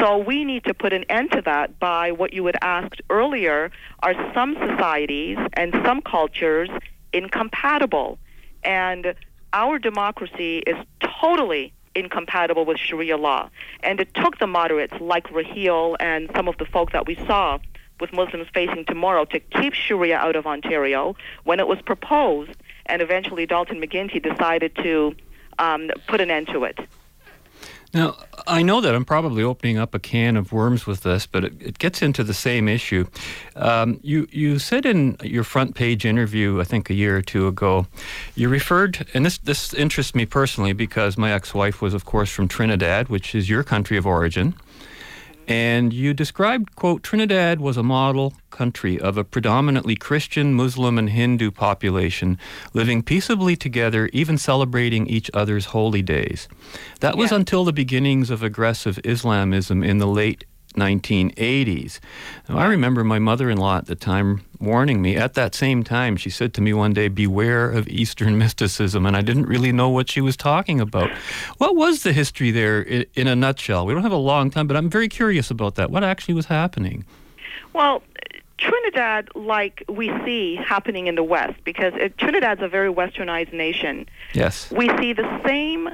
So 0.00 0.18
we 0.18 0.44
need 0.44 0.64
to 0.64 0.74
put 0.74 0.92
an 0.92 1.04
end 1.08 1.32
to 1.32 1.42
that 1.42 1.78
by 1.78 2.12
what 2.12 2.32
you 2.32 2.44
had 2.46 2.56
asked 2.62 3.00
earlier 3.10 3.70
are 4.00 4.14
some 4.34 4.56
societies 4.58 5.38
and 5.54 5.74
some 5.84 6.00
cultures 6.02 6.68
incompatible? 7.12 8.18
And 8.62 9.14
our 9.52 9.78
democracy 9.78 10.58
is 10.66 10.76
totally 11.20 11.72
incompatible 11.94 12.64
with 12.64 12.78
Sharia 12.78 13.16
law. 13.16 13.50
And 13.82 14.00
it 14.00 14.12
took 14.14 14.38
the 14.38 14.46
moderates 14.46 14.94
like 15.00 15.30
Raheel 15.30 15.96
and 16.00 16.30
some 16.34 16.48
of 16.48 16.58
the 16.58 16.64
folk 16.64 16.92
that 16.92 17.06
we 17.06 17.14
saw 17.26 17.58
with 18.00 18.12
Muslims 18.12 18.48
Facing 18.52 18.84
Tomorrow 18.84 19.24
to 19.26 19.40
keep 19.40 19.72
Sharia 19.72 20.16
out 20.16 20.36
of 20.36 20.46
Ontario 20.46 21.16
when 21.44 21.60
it 21.60 21.68
was 21.68 21.80
proposed, 21.82 22.52
and 22.86 23.00
eventually 23.00 23.46
Dalton 23.46 23.80
McGuinty 23.80 24.22
decided 24.22 24.74
to 24.76 25.14
um, 25.58 25.90
put 26.08 26.20
an 26.20 26.30
end 26.30 26.48
to 26.48 26.64
it. 26.64 26.78
Now, 27.94 28.16
I 28.48 28.62
know 28.62 28.80
that 28.80 28.92
I'm 28.92 29.04
probably 29.04 29.44
opening 29.44 29.78
up 29.78 29.94
a 29.94 30.00
can 30.00 30.36
of 30.36 30.52
worms 30.52 30.84
with 30.84 31.02
this, 31.02 31.26
but 31.26 31.44
it, 31.44 31.52
it 31.60 31.78
gets 31.78 32.02
into 32.02 32.24
the 32.24 32.34
same 32.34 32.66
issue. 32.66 33.06
Um, 33.54 34.00
you, 34.02 34.26
you 34.32 34.58
said 34.58 34.84
in 34.84 35.16
your 35.22 35.44
front 35.44 35.76
page 35.76 36.04
interview, 36.04 36.60
I 36.60 36.64
think 36.64 36.90
a 36.90 36.94
year 36.94 37.16
or 37.16 37.22
two 37.22 37.46
ago, 37.46 37.86
you 38.34 38.48
referred, 38.48 39.06
and 39.14 39.24
this, 39.24 39.38
this 39.38 39.72
interests 39.72 40.14
me 40.14 40.26
personally 40.26 40.72
because 40.72 41.16
my 41.16 41.32
ex 41.32 41.54
wife 41.54 41.80
was, 41.80 41.94
of 41.94 42.04
course, 42.04 42.30
from 42.30 42.48
Trinidad, 42.48 43.08
which 43.08 43.32
is 43.32 43.48
your 43.48 43.62
country 43.62 43.96
of 43.96 44.06
origin. 44.06 44.54
And 45.46 45.92
you 45.92 46.14
described, 46.14 46.74
quote, 46.74 47.02
Trinidad 47.02 47.60
was 47.60 47.76
a 47.76 47.82
model 47.82 48.34
country 48.50 48.98
of 49.00 49.18
a 49.18 49.24
predominantly 49.24 49.96
Christian, 49.96 50.54
Muslim, 50.54 50.96
and 50.96 51.10
Hindu 51.10 51.50
population 51.50 52.38
living 52.72 53.02
peaceably 53.02 53.56
together, 53.56 54.08
even 54.12 54.38
celebrating 54.38 55.06
each 55.08 55.30
other's 55.34 55.66
holy 55.66 56.02
days. 56.02 56.48
That 57.00 57.16
was 57.16 57.32
until 57.32 57.64
the 57.64 57.72
beginnings 57.72 58.30
of 58.30 58.42
aggressive 58.42 58.98
Islamism 59.04 59.82
in 59.82 59.98
the 59.98 60.06
late 60.06 60.44
1980s. 60.74 62.00
Now, 62.48 62.58
I 62.58 62.66
remember 62.66 63.04
my 63.04 63.18
mother 63.18 63.50
in 63.50 63.58
law 63.58 63.78
at 63.78 63.86
the 63.86 63.94
time 63.94 64.44
warning 64.60 65.02
me. 65.02 65.16
At 65.16 65.34
that 65.34 65.54
same 65.54 65.84
time, 65.84 66.16
she 66.16 66.30
said 66.30 66.54
to 66.54 66.60
me 66.60 66.72
one 66.72 66.92
day, 66.92 67.08
Beware 67.08 67.70
of 67.70 67.88
Eastern 67.88 68.38
mysticism. 68.44 69.06
And 69.06 69.16
I 69.16 69.22
didn't 69.22 69.46
really 69.46 69.72
know 69.72 69.88
what 69.88 70.10
she 70.10 70.20
was 70.20 70.36
talking 70.36 70.80
about. 70.80 71.10
What 71.58 71.76
was 71.76 72.02
the 72.02 72.12
history 72.12 72.50
there 72.50 72.82
in, 72.82 73.06
in 73.14 73.26
a 73.26 73.36
nutshell? 73.36 73.86
We 73.86 73.94
don't 73.94 74.02
have 74.02 74.12
a 74.12 74.16
long 74.16 74.50
time, 74.50 74.66
but 74.66 74.76
I'm 74.76 74.90
very 74.90 75.08
curious 75.08 75.50
about 75.50 75.76
that. 75.76 75.90
What 75.90 76.04
actually 76.04 76.34
was 76.34 76.46
happening? 76.46 77.04
Well, 77.72 78.02
Trinidad, 78.58 79.28
like 79.34 79.84
we 79.88 80.08
see 80.24 80.56
happening 80.56 81.06
in 81.06 81.16
the 81.16 81.24
West, 81.24 81.62
because 81.64 81.92
it, 81.96 82.16
Trinidad's 82.18 82.62
a 82.62 82.68
very 82.68 82.92
westernized 82.92 83.52
nation. 83.52 84.08
Yes. 84.32 84.70
We 84.70 84.88
see 84.98 85.12
the 85.12 85.40
same 85.44 85.90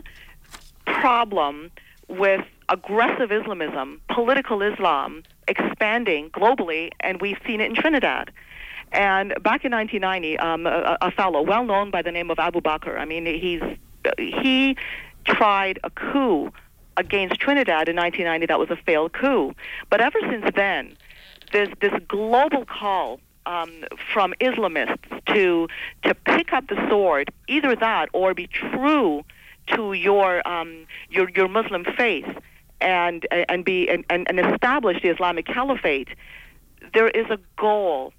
problem 0.85 1.71
with 2.09 2.45
aggressive 2.71 3.31
Islamism, 3.33 4.01
political 4.09 4.63
Islam, 4.63 5.23
expanding 5.49 6.31
globally, 6.31 6.91
and 7.01 7.21
we've 7.21 7.39
seen 7.47 7.61
it 7.61 7.67
in 7.67 7.75
Trinidad. 7.75 8.31
And 8.93 9.31
back 9.43 9.65
in 9.65 9.73
1990, 9.73 10.39
um, 10.39 10.67
a, 10.67 10.97
a 11.03 11.11
fellow 11.11 11.43
well 11.43 11.65
known 11.65 11.91
by 11.91 12.03
the 12.03 12.11
name 12.11 12.31
of 12.31 12.39
Abu 12.39 12.61
Bakr, 12.61 12.99
I 12.99 13.05
mean, 13.05 13.27
he's 13.27 13.63
he 14.17 14.77
tried 15.25 15.79
a 15.85 15.91
coup 15.91 16.51
against 16.97 17.39
Trinidad 17.39 17.89
in 17.89 17.97
1990 17.97 18.47
that 18.47 18.59
was 18.59 18.71
a 18.71 18.77
failed 18.85 19.13
coup. 19.13 19.55
But 19.91 20.01
ever 20.01 20.19
since 20.29 20.47
then, 20.55 20.97
there's 21.53 21.69
this 21.81 21.93
global 22.09 22.65
call 22.65 23.21
um, 23.47 23.71
from 24.13 24.35
Islamists 24.41 25.25
to 25.27 25.69
to 26.05 26.15
pick 26.15 26.53
up 26.53 26.69
the 26.69 26.89
sword, 26.89 27.31
either 27.49 27.77
that 27.77 28.09
or 28.13 28.35
be 28.35 28.47
true 28.47 29.25
to 29.75 29.93
your 29.93 30.47
um, 30.49 30.87
your 31.11 31.29
your 31.31 31.49
Muslim 31.49 31.85
faith 31.97 32.27
and 32.81 33.27
and 33.31 33.65
be 33.65 33.89
and, 33.89 34.05
and 34.11 34.41
establish 34.41 35.01
the 35.03 35.09
Islamic 35.09 35.47
Caliphate. 35.47 36.09
There 36.95 37.09
is 37.09 37.27
a 37.31 37.39
goal 37.57 38.13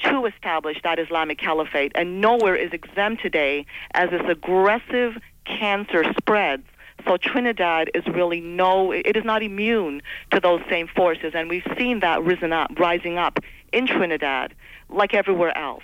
to 0.00 0.26
establish 0.26 0.78
that 0.82 0.98
Islamic 0.98 1.38
Caliphate, 1.38 1.92
and 1.94 2.20
nowhere 2.20 2.56
is 2.56 2.72
exempt 2.72 3.22
today 3.22 3.66
as 3.94 4.10
this 4.10 4.22
aggressive 4.28 5.16
cancer 5.44 6.04
spreads. 6.18 6.64
So 7.06 7.16
Trinidad 7.16 7.90
is 7.94 8.06
really 8.06 8.40
no, 8.40 8.92
it 8.92 9.16
is 9.16 9.24
not 9.24 9.42
immune 9.42 10.02
to 10.30 10.40
those 10.40 10.60
same 10.68 10.86
forces, 10.88 11.32
and 11.34 11.48
we've 11.48 11.66
seen 11.76 12.00
that 12.00 12.22
risen 12.22 12.52
up, 12.52 12.78
rising 12.78 13.18
up 13.18 13.38
in 13.72 13.86
Trinidad, 13.86 14.54
like 14.88 15.14
everywhere 15.14 15.56
else. 15.56 15.82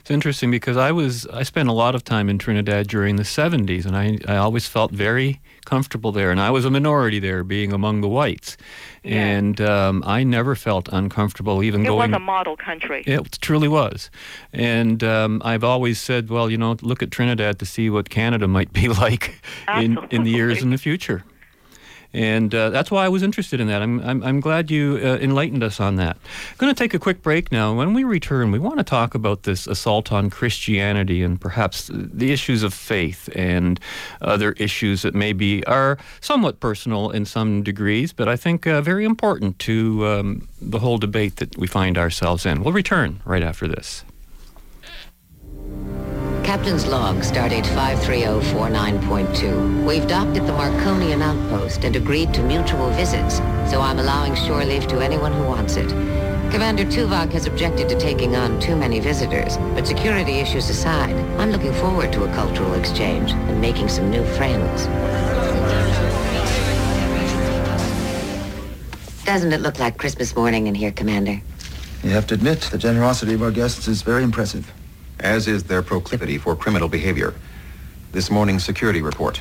It's 0.00 0.10
interesting 0.10 0.50
because 0.50 0.76
I 0.76 0.92
was 0.92 1.26
I 1.26 1.42
spent 1.42 1.68
a 1.68 1.72
lot 1.72 1.94
of 1.94 2.04
time 2.04 2.28
in 2.28 2.38
Trinidad 2.38 2.86
during 2.86 3.16
the 3.16 3.22
70s, 3.22 3.84
and 3.86 3.96
I 3.96 4.18
I 4.32 4.36
always 4.36 4.68
felt 4.68 4.92
very 4.92 5.40
comfortable 5.64 6.12
there, 6.12 6.30
and 6.30 6.40
I 6.40 6.50
was 6.50 6.64
a 6.64 6.70
minority 6.70 7.18
there, 7.18 7.44
being 7.44 7.72
among 7.72 8.00
the 8.00 8.08
whites, 8.08 8.56
yeah. 9.02 9.14
and 9.14 9.60
um, 9.60 10.02
I 10.06 10.22
never 10.22 10.54
felt 10.54 10.88
uncomfortable 10.92 11.62
even 11.62 11.82
it 11.82 11.88
going. 11.88 12.10
It 12.10 12.12
was 12.12 12.16
a 12.16 12.20
model 12.20 12.56
country. 12.56 13.02
It 13.06 13.38
truly 13.40 13.68
was, 13.68 14.10
and 14.52 15.02
um, 15.02 15.42
I've 15.44 15.64
always 15.64 16.00
said, 16.00 16.30
well, 16.30 16.50
you 16.50 16.58
know, 16.58 16.76
look 16.82 17.02
at 17.02 17.10
Trinidad 17.10 17.58
to 17.58 17.66
see 17.66 17.90
what 17.90 18.10
Canada 18.10 18.46
might 18.48 18.72
be 18.72 18.88
like 19.04 19.40
in 19.76 19.98
in 20.10 20.24
the 20.24 20.30
years 20.30 20.62
in 20.62 20.70
the 20.70 20.78
future 20.78 21.24
and 22.14 22.54
uh, 22.54 22.70
that's 22.70 22.92
why 22.92 23.04
I 23.04 23.08
was 23.08 23.24
interested 23.24 23.60
in 23.60 23.66
that. 23.66 23.82
I'm, 23.82 24.00
I'm, 24.00 24.22
I'm 24.22 24.40
glad 24.40 24.70
you 24.70 25.00
uh, 25.02 25.18
enlightened 25.20 25.64
us 25.64 25.80
on 25.80 25.96
that. 25.96 26.16
I'm 26.16 26.56
going 26.58 26.72
to 26.72 26.78
take 26.78 26.94
a 26.94 26.98
quick 27.00 27.22
break 27.22 27.50
now. 27.50 27.74
When 27.74 27.92
we 27.92 28.04
return, 28.04 28.52
we 28.52 28.60
want 28.60 28.78
to 28.78 28.84
talk 28.84 29.16
about 29.16 29.42
this 29.42 29.66
assault 29.66 30.12
on 30.12 30.30
Christianity 30.30 31.24
and 31.24 31.40
perhaps 31.40 31.90
the 31.92 32.32
issues 32.32 32.62
of 32.62 32.72
faith 32.72 33.28
and 33.34 33.80
other 34.20 34.52
issues 34.52 35.02
that 35.02 35.14
maybe 35.14 35.66
are 35.66 35.98
somewhat 36.20 36.60
personal 36.60 37.10
in 37.10 37.24
some 37.24 37.64
degrees, 37.64 38.12
but 38.12 38.28
I 38.28 38.36
think 38.36 38.64
uh, 38.66 38.80
very 38.80 39.04
important 39.04 39.58
to 39.60 40.06
um, 40.06 40.48
the 40.62 40.78
whole 40.78 40.98
debate 40.98 41.36
that 41.36 41.58
we 41.58 41.66
find 41.66 41.98
ourselves 41.98 42.46
in. 42.46 42.62
We'll 42.62 42.72
return 42.72 43.20
right 43.24 43.42
after 43.42 43.66
this. 43.66 44.04
Captain's 46.44 46.86
log, 46.86 47.22
stardate 47.22 47.64
53049.2. 47.64 49.86
We've 49.86 50.06
docked 50.06 50.36
at 50.36 50.46
the 50.46 50.52
Markonian 50.52 51.22
outpost 51.22 51.84
and 51.84 51.96
agreed 51.96 52.34
to 52.34 52.42
mutual 52.42 52.90
visits, 52.90 53.38
so 53.70 53.80
I'm 53.80 53.98
allowing 53.98 54.34
shore 54.34 54.62
leave 54.62 54.86
to 54.88 55.00
anyone 55.00 55.32
who 55.32 55.44
wants 55.44 55.76
it. 55.76 55.88
Commander 56.52 56.84
Tuvok 56.84 57.32
has 57.32 57.46
objected 57.46 57.88
to 57.88 57.98
taking 57.98 58.36
on 58.36 58.60
too 58.60 58.76
many 58.76 59.00
visitors, 59.00 59.56
but 59.74 59.86
security 59.86 60.34
issues 60.34 60.68
aside, 60.68 61.16
I'm 61.40 61.50
looking 61.50 61.72
forward 61.72 62.12
to 62.12 62.24
a 62.24 62.34
cultural 62.34 62.74
exchange 62.74 63.32
and 63.32 63.58
making 63.58 63.88
some 63.88 64.10
new 64.10 64.26
friends. 64.36 64.84
Doesn't 69.24 69.54
it 69.54 69.62
look 69.62 69.78
like 69.78 69.96
Christmas 69.96 70.36
morning 70.36 70.66
in 70.66 70.74
here, 70.74 70.92
Commander? 70.92 71.40
You 72.02 72.10
have 72.10 72.26
to 72.26 72.34
admit, 72.34 72.60
the 72.60 72.76
generosity 72.76 73.32
of 73.32 73.42
our 73.42 73.50
guests 73.50 73.88
is 73.88 74.02
very 74.02 74.22
impressive 74.22 74.70
as 75.20 75.48
is 75.48 75.64
their 75.64 75.82
proclivity 75.82 76.38
for 76.38 76.56
criminal 76.56 76.88
behavior. 76.88 77.34
This 78.12 78.30
morning's 78.30 78.64
security 78.64 79.02
report. 79.02 79.40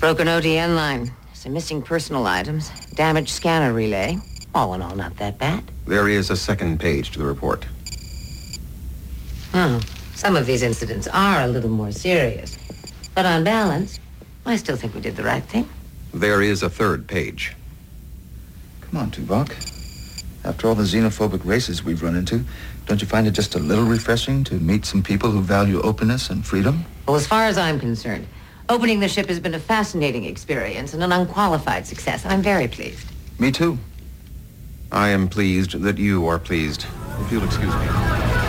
Broken 0.00 0.26
ODN 0.26 0.74
line, 0.74 1.12
some 1.32 1.52
missing 1.52 1.82
personal 1.82 2.26
items, 2.26 2.70
damaged 2.94 3.30
scanner 3.30 3.72
relay. 3.72 4.18
All 4.54 4.74
in 4.74 4.82
all, 4.82 4.94
not 4.94 5.16
that 5.16 5.38
bad. 5.38 5.64
There 5.86 6.08
is 6.08 6.30
a 6.30 6.36
second 6.36 6.80
page 6.80 7.12
to 7.12 7.18
the 7.18 7.24
report. 7.24 7.66
Oh, 9.54 9.80
some 10.14 10.36
of 10.36 10.46
these 10.46 10.62
incidents 10.62 11.08
are 11.08 11.42
a 11.42 11.46
little 11.46 11.70
more 11.70 11.92
serious. 11.92 12.56
But 13.14 13.26
on 13.26 13.44
balance, 13.44 13.98
I 14.44 14.56
still 14.56 14.76
think 14.76 14.94
we 14.94 15.00
did 15.00 15.16
the 15.16 15.22
right 15.22 15.42
thing. 15.42 15.68
There 16.12 16.42
is 16.42 16.62
a 16.62 16.70
third 16.70 17.06
page. 17.06 17.54
Come 18.80 19.00
on, 19.00 19.10
Tuvok. 19.10 19.50
After 20.44 20.68
all 20.68 20.74
the 20.74 20.82
xenophobic 20.82 21.44
races 21.44 21.84
we've 21.84 22.02
run 22.02 22.16
into, 22.16 22.44
don't 22.86 23.00
you 23.00 23.06
find 23.06 23.26
it 23.26 23.32
just 23.32 23.54
a 23.54 23.58
little 23.58 23.84
refreshing 23.84 24.44
to 24.44 24.54
meet 24.54 24.84
some 24.84 25.02
people 25.02 25.30
who 25.30 25.40
value 25.40 25.80
openness 25.82 26.30
and 26.30 26.44
freedom? 26.44 26.84
Well, 27.06 27.16
as 27.16 27.26
far 27.26 27.46
as 27.46 27.56
I'm 27.58 27.78
concerned, 27.78 28.26
opening 28.68 29.00
the 29.00 29.08
ship 29.08 29.28
has 29.28 29.40
been 29.40 29.54
a 29.54 29.60
fascinating 29.60 30.24
experience 30.24 30.94
and 30.94 31.02
an 31.02 31.12
unqualified 31.12 31.86
success. 31.86 32.24
I'm 32.24 32.42
very 32.42 32.68
pleased. 32.68 33.06
Me 33.38 33.50
too. 33.50 33.78
I 34.90 35.08
am 35.08 35.28
pleased 35.28 35.80
that 35.82 35.98
you 35.98 36.26
are 36.26 36.38
pleased. 36.38 36.86
If 37.20 37.32
you'll 37.32 37.44
excuse 37.44 37.74
me. 37.74 38.41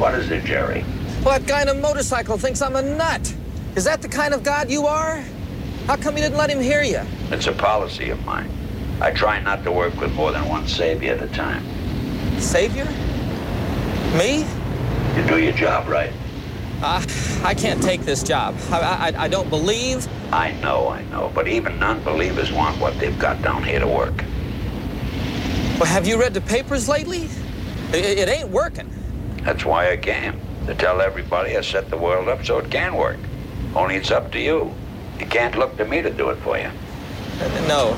What 0.00 0.14
is 0.14 0.30
it, 0.30 0.46
Jerry? 0.46 0.80
What 1.24 1.46
kind 1.46 1.68
a 1.68 1.74
motorcycle 1.74 2.38
thinks 2.38 2.62
I'm 2.62 2.74
a 2.74 2.80
nut? 2.80 3.34
Is 3.76 3.84
that 3.84 4.00
the 4.00 4.08
kind 4.08 4.32
of 4.32 4.42
God 4.42 4.70
you 4.70 4.86
are? 4.86 5.22
How 5.86 5.96
come 5.96 6.16
you 6.16 6.22
didn't 6.22 6.38
let 6.38 6.48
him 6.48 6.58
hear 6.58 6.82
you? 6.82 7.02
It's 7.30 7.48
a 7.48 7.52
policy 7.52 8.08
of 8.08 8.24
mine. 8.24 8.50
I 9.02 9.10
try 9.10 9.40
not 9.40 9.62
to 9.64 9.70
work 9.70 9.94
with 10.00 10.10
more 10.14 10.32
than 10.32 10.48
one 10.48 10.66
savior 10.66 11.12
at 11.12 11.22
a 11.22 11.28
time. 11.34 11.62
Savior? 12.40 12.86
Me? 14.16 14.46
You 15.16 15.28
do 15.28 15.36
your 15.36 15.52
job 15.52 15.86
right. 15.86 16.14
Uh, 16.82 17.04
I 17.44 17.52
can't 17.52 17.82
take 17.82 18.00
this 18.00 18.22
job. 18.22 18.56
I, 18.70 19.12
I, 19.14 19.24
I 19.24 19.28
don't 19.28 19.50
believe. 19.50 20.08
I 20.32 20.52
know, 20.62 20.88
I 20.88 21.02
know, 21.10 21.30
but 21.34 21.46
even 21.46 21.78
non-believers 21.78 22.52
want 22.52 22.80
what 22.80 22.98
they've 22.98 23.18
got 23.18 23.42
down 23.42 23.62
here 23.64 23.80
to 23.80 23.86
work. 23.86 24.24
Well, 25.78 25.84
have 25.84 26.06
you 26.06 26.18
read 26.18 26.32
the 26.32 26.40
papers 26.40 26.88
lately? 26.88 27.28
It, 27.92 28.18
it 28.20 28.28
ain't 28.30 28.48
working. 28.48 28.90
That's 29.44 29.64
why 29.64 29.90
I 29.92 29.96
came. 29.96 30.40
To 30.66 30.74
tell 30.74 31.00
everybody 31.00 31.56
I 31.56 31.62
set 31.62 31.88
the 31.90 31.96
world 31.96 32.28
up 32.28 32.44
so 32.44 32.58
it 32.58 32.70
can 32.70 32.94
work. 32.94 33.18
Only 33.74 33.96
it's 33.96 34.10
up 34.10 34.30
to 34.32 34.38
you. 34.40 34.72
You 35.18 35.26
can't 35.26 35.56
look 35.56 35.76
to 35.78 35.84
me 35.84 36.02
to 36.02 36.10
do 36.10 36.30
it 36.30 36.36
for 36.38 36.58
you. 36.58 36.70
No, 37.66 37.96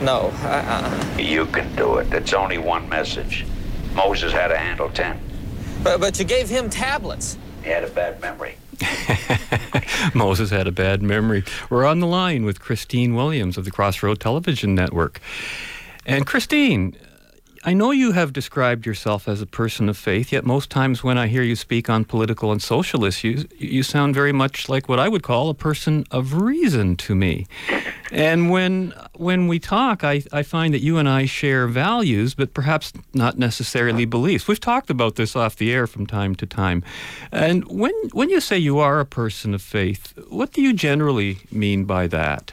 no. 0.00 0.32
Uh, 0.42 1.14
You 1.18 1.46
can 1.46 1.74
do 1.76 1.98
it. 1.98 2.12
It's 2.12 2.32
only 2.32 2.58
one 2.58 2.88
message. 2.88 3.44
Moses 3.94 4.32
had 4.32 4.48
to 4.48 4.56
handle 4.56 4.88
ten. 4.90 5.20
but, 5.82 6.00
but 6.00 6.18
you 6.18 6.24
gave 6.24 6.48
him 6.48 6.70
tablets. 6.70 7.36
He 7.62 7.70
had 7.70 7.84
a 7.84 7.88
bad 7.88 8.20
memory. 8.20 8.54
Moses 10.14 10.50
had 10.50 10.66
a 10.66 10.72
bad 10.72 11.02
memory. 11.02 11.44
We're 11.68 11.84
on 11.84 12.00
the 12.00 12.06
line 12.06 12.44
with 12.44 12.60
Christine 12.60 13.14
Williams 13.14 13.58
of 13.58 13.64
the 13.64 13.70
Crossroad 13.70 14.20
Television 14.20 14.74
Network. 14.74 15.20
And 16.06 16.26
Christine, 16.26 16.96
I 17.64 17.72
know 17.74 17.90
you 17.90 18.12
have 18.12 18.32
described 18.32 18.86
yourself 18.86 19.28
as 19.28 19.42
a 19.42 19.46
person 19.46 19.88
of 19.88 19.96
faith, 19.96 20.32
yet 20.32 20.44
most 20.44 20.70
times 20.70 21.02
when 21.02 21.18
I 21.18 21.26
hear 21.26 21.42
you 21.42 21.56
speak 21.56 21.90
on 21.90 22.04
political 22.04 22.52
and 22.52 22.62
social 22.62 23.04
issues, 23.04 23.46
you 23.58 23.82
sound 23.82 24.14
very 24.14 24.32
much 24.32 24.68
like 24.68 24.88
what 24.88 24.98
I 24.98 25.08
would 25.08 25.22
call 25.22 25.48
a 25.48 25.54
person 25.54 26.04
of 26.10 26.34
reason 26.34 26.96
to 26.96 27.14
me. 27.14 27.46
And 28.10 28.50
when 28.50 28.94
when 29.14 29.48
we 29.48 29.58
talk, 29.58 30.04
I, 30.04 30.22
I 30.32 30.42
find 30.42 30.72
that 30.72 30.80
you 30.80 30.98
and 30.98 31.08
I 31.08 31.26
share 31.26 31.66
values, 31.66 32.34
but 32.34 32.54
perhaps 32.54 32.92
not 33.12 33.38
necessarily 33.38 34.04
beliefs. 34.04 34.48
We've 34.48 34.60
talked 34.60 34.90
about 34.90 35.16
this 35.16 35.36
off 35.36 35.56
the 35.56 35.72
air 35.72 35.86
from 35.86 36.06
time 36.06 36.34
to 36.36 36.46
time. 36.46 36.82
And 37.32 37.64
when 37.68 37.94
when 38.12 38.30
you 38.30 38.40
say 38.40 38.58
you 38.58 38.78
are 38.78 39.00
a 39.00 39.06
person 39.06 39.54
of 39.54 39.62
faith, 39.62 40.14
what 40.28 40.52
do 40.52 40.62
you 40.62 40.72
generally 40.72 41.38
mean 41.50 41.84
by 41.84 42.06
that? 42.06 42.52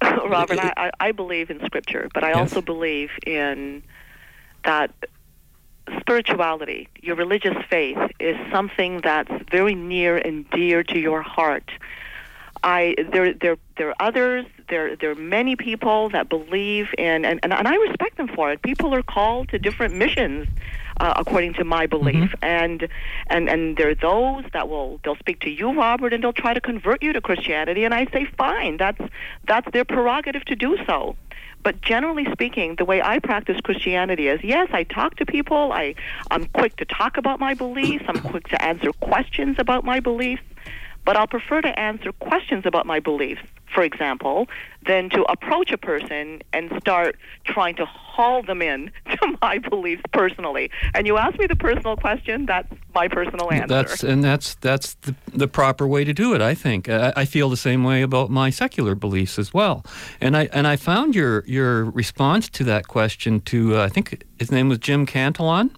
Robert, 0.26 0.58
I, 0.58 0.72
I 0.76 0.90
I 1.00 1.12
believe 1.12 1.50
in 1.50 1.60
Scripture, 1.66 2.08
but 2.14 2.24
I 2.24 2.32
Yes. 2.32 2.40
also 2.40 2.60
believe 2.60 3.10
in 3.26 3.82
that 4.64 4.92
spirituality, 6.00 6.88
your 7.02 7.16
religious 7.16 7.56
faith, 7.68 7.98
is 8.20 8.36
something 8.52 9.00
that's 9.02 9.32
very 9.50 9.74
near 9.74 10.16
and 10.16 10.48
dear 10.50 10.82
to 10.84 10.98
your 10.98 11.22
heart. 11.22 11.70
I 12.62 12.94
there 13.12 13.34
there 13.34 13.56
there 13.76 13.88
are 13.88 13.96
others 14.00 14.46
there 14.68 14.96
there 14.96 15.10
are 15.10 15.14
many 15.16 15.56
people 15.56 16.10
that 16.10 16.28
believe 16.28 16.88
in 16.98 17.24
and, 17.24 17.40
and, 17.42 17.52
and 17.52 17.68
I 17.68 17.76
respect 17.76 18.16
them 18.16 18.28
for 18.28 18.52
it. 18.52 18.62
People 18.62 18.94
are 18.94 19.02
called 19.02 19.48
to 19.50 19.58
different 19.58 19.94
missions 19.94 20.48
uh, 21.00 21.14
according 21.16 21.54
to 21.54 21.64
my 21.64 21.86
belief 21.86 22.34
and 22.42 22.86
and 23.28 23.48
and 23.48 23.76
there 23.76 23.88
are 23.88 23.94
those 23.94 24.44
that 24.52 24.68
will 24.68 25.00
they'll 25.02 25.16
speak 25.16 25.40
to 25.40 25.50
you 25.50 25.72
Robert 25.72 26.12
and 26.12 26.22
they'll 26.22 26.32
try 26.32 26.54
to 26.54 26.60
convert 26.60 27.02
you 27.02 27.12
to 27.12 27.20
Christianity 27.20 27.84
and 27.84 27.94
I 27.94 28.06
say 28.12 28.26
fine 28.36 28.76
that's 28.76 29.00
that's 29.48 29.68
their 29.72 29.84
prerogative 29.84 30.44
to 30.44 30.54
do 30.54 30.76
so. 30.86 31.16
But 31.62 31.82
generally 31.82 32.26
speaking, 32.32 32.76
the 32.76 32.86
way 32.86 33.02
I 33.02 33.18
practice 33.18 33.60
Christianity 33.60 34.28
is 34.28 34.42
yes, 34.42 34.68
I 34.72 34.84
talk 34.84 35.16
to 35.16 35.26
people. 35.26 35.72
I, 35.72 35.94
I'm 36.30 36.46
quick 36.46 36.76
to 36.76 36.86
talk 36.86 37.18
about 37.18 37.38
my 37.38 37.52
beliefs. 37.54 38.04
I'm 38.08 38.20
quick 38.20 38.48
to 38.48 38.64
answer 38.64 38.92
questions 38.92 39.56
about 39.58 39.84
my 39.84 40.00
beliefs. 40.00 40.42
But 41.04 41.16
I'll 41.16 41.26
prefer 41.26 41.60
to 41.62 41.78
answer 41.78 42.12
questions 42.12 42.64
about 42.66 42.86
my 42.86 43.00
beliefs, 43.00 43.42
for 43.72 43.82
example, 43.82 44.48
than 44.86 45.10
to 45.10 45.22
approach 45.24 45.72
a 45.72 45.78
person 45.78 46.42
and 46.52 46.70
start 46.80 47.16
trying 47.44 47.76
to 47.76 47.84
haul 47.86 48.42
them 48.42 48.62
in 48.62 48.90
to 49.10 49.36
my 49.40 49.58
beliefs 49.58 50.02
personally. 50.12 50.70
And 50.94 51.06
you 51.06 51.16
ask 51.16 51.38
me 51.38 51.46
the 51.46 51.56
personal 51.56 51.96
question, 51.96 52.46
that's 52.46 52.68
my 52.94 53.08
personal 53.08 53.52
answer. 53.52 53.66
That's 53.68 54.02
and 54.02 54.22
that's 54.22 54.54
that's 54.56 54.94
the, 54.94 55.14
the 55.32 55.48
proper 55.48 55.86
way 55.86 56.04
to 56.04 56.12
do 56.12 56.34
it. 56.34 56.40
I 56.40 56.54
think. 56.54 56.88
I, 56.88 57.12
I 57.16 57.24
feel 57.24 57.48
the 57.48 57.56
same 57.56 57.84
way 57.84 58.02
about 58.02 58.30
my 58.30 58.50
secular 58.50 58.94
beliefs 58.94 59.38
as 59.38 59.54
well. 59.54 59.84
And 60.20 60.36
I 60.36 60.48
and 60.52 60.66
I 60.66 60.76
found 60.76 61.14
your 61.14 61.44
your 61.46 61.84
response 61.84 62.48
to 62.50 62.64
that 62.64 62.88
question 62.88 63.40
to 63.42 63.76
uh, 63.76 63.84
I 63.84 63.88
think 63.88 64.24
his 64.38 64.50
name 64.50 64.68
was 64.68 64.78
Jim 64.78 65.06
Cantillon 65.06 65.70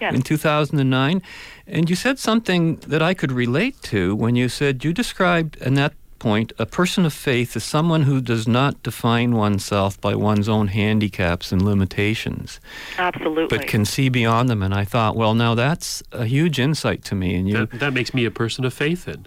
Yes. 0.00 0.14
in 0.14 0.22
2009, 0.22 1.22
and 1.66 1.90
you 1.90 1.96
said 1.96 2.18
something 2.18 2.76
that 2.76 3.02
I 3.02 3.14
could 3.14 3.32
relate 3.32 3.80
to 3.84 4.14
when 4.14 4.36
you 4.36 4.48
said 4.48 4.84
you 4.84 4.92
described 4.92 5.56
in 5.56 5.74
that 5.74 5.94
point 6.18 6.52
a 6.58 6.66
person 6.66 7.04
of 7.04 7.12
faith 7.12 7.56
as 7.56 7.64
someone 7.64 8.02
who 8.04 8.20
does 8.20 8.48
not 8.48 8.82
define 8.82 9.34
oneself 9.34 10.00
by 10.00 10.14
one's 10.14 10.48
own 10.48 10.68
handicaps 10.68 11.52
and 11.52 11.62
limitations 11.62 12.58
Absolutely. 12.98 13.58
but 13.58 13.66
can 13.66 13.84
see 13.84 14.08
beyond 14.08 14.48
them. 14.48 14.62
And 14.62 14.74
I 14.74 14.84
thought, 14.84 15.14
well, 15.14 15.34
now 15.34 15.54
that's 15.54 16.02
a 16.12 16.24
huge 16.24 16.58
insight 16.58 17.04
to 17.04 17.14
me. 17.14 17.34
And 17.34 17.48
you, 17.48 17.66
That, 17.66 17.80
that 17.80 17.92
makes 17.92 18.14
me 18.14 18.24
a 18.24 18.30
person 18.30 18.64
of 18.64 18.72
faith 18.72 19.04
then. 19.04 19.26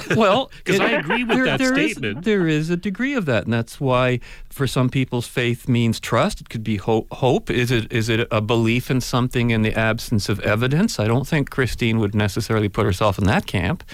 well, 0.16 0.50
'Cause 0.64 0.76
it- 0.76 0.82
I 0.82 0.90
agree 0.92 1.24
with 1.24 1.36
there- 1.36 1.44
that 1.46 1.58
there 1.58 1.78
is- 1.78 1.92
statement. 1.92 2.24
there 2.24 2.46
is 2.48 2.70
a 2.70 2.76
degree 2.76 3.14
of 3.14 3.26
that, 3.26 3.44
and 3.44 3.52
that's 3.52 3.80
why, 3.80 4.20
for 4.50 4.66
some 4.66 4.88
people's 4.88 5.26
faith 5.26 5.68
means 5.68 6.00
trust. 6.00 6.40
It 6.40 6.48
could 6.48 6.64
be 6.64 6.76
hope. 6.76 7.12
Hope 7.12 7.50
is 7.50 7.70
it 7.70 7.92
is 7.92 8.08
it 8.08 8.26
a 8.30 8.40
belief 8.40 8.90
in 8.90 9.00
something 9.00 9.50
in 9.50 9.62
the 9.62 9.74
absence 9.78 10.28
of 10.28 10.40
evidence? 10.40 10.98
I 10.98 11.06
don't 11.06 11.26
think 11.26 11.50
Christine 11.50 11.98
would 11.98 12.14
necessarily 12.14 12.68
put 12.68 12.84
herself 12.86 13.18
in 13.18 13.24
that 13.24 13.46
camp, 13.46 13.84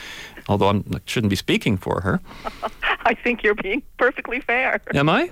although 0.49 0.69
I'm, 0.69 0.85
I 0.95 1.01
shouldn't 1.07 1.31
be 1.31 1.37
speaking 1.37 1.77
for 1.77 2.01
her. 2.03 2.21
I 3.05 3.15
think 3.15 3.43
you're 3.43 3.55
being 3.55 3.83
perfectly 3.99 4.41
fair. 4.41 4.81
Am 4.95 5.09
I? 5.09 5.31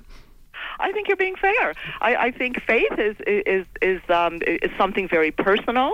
I 0.81 0.93
think 0.93 1.09
you're 1.09 1.17
being 1.17 1.35
fair. 1.37 1.75
I, 2.01 2.17
I 2.17 2.31
think 2.31 2.61
faith 2.63 2.93
is 2.99 3.17
is 3.27 3.67
is 3.83 4.01
um, 4.09 4.41
is 4.47 4.71
something 4.79 5.09
very 5.09 5.31
personal, 5.33 5.93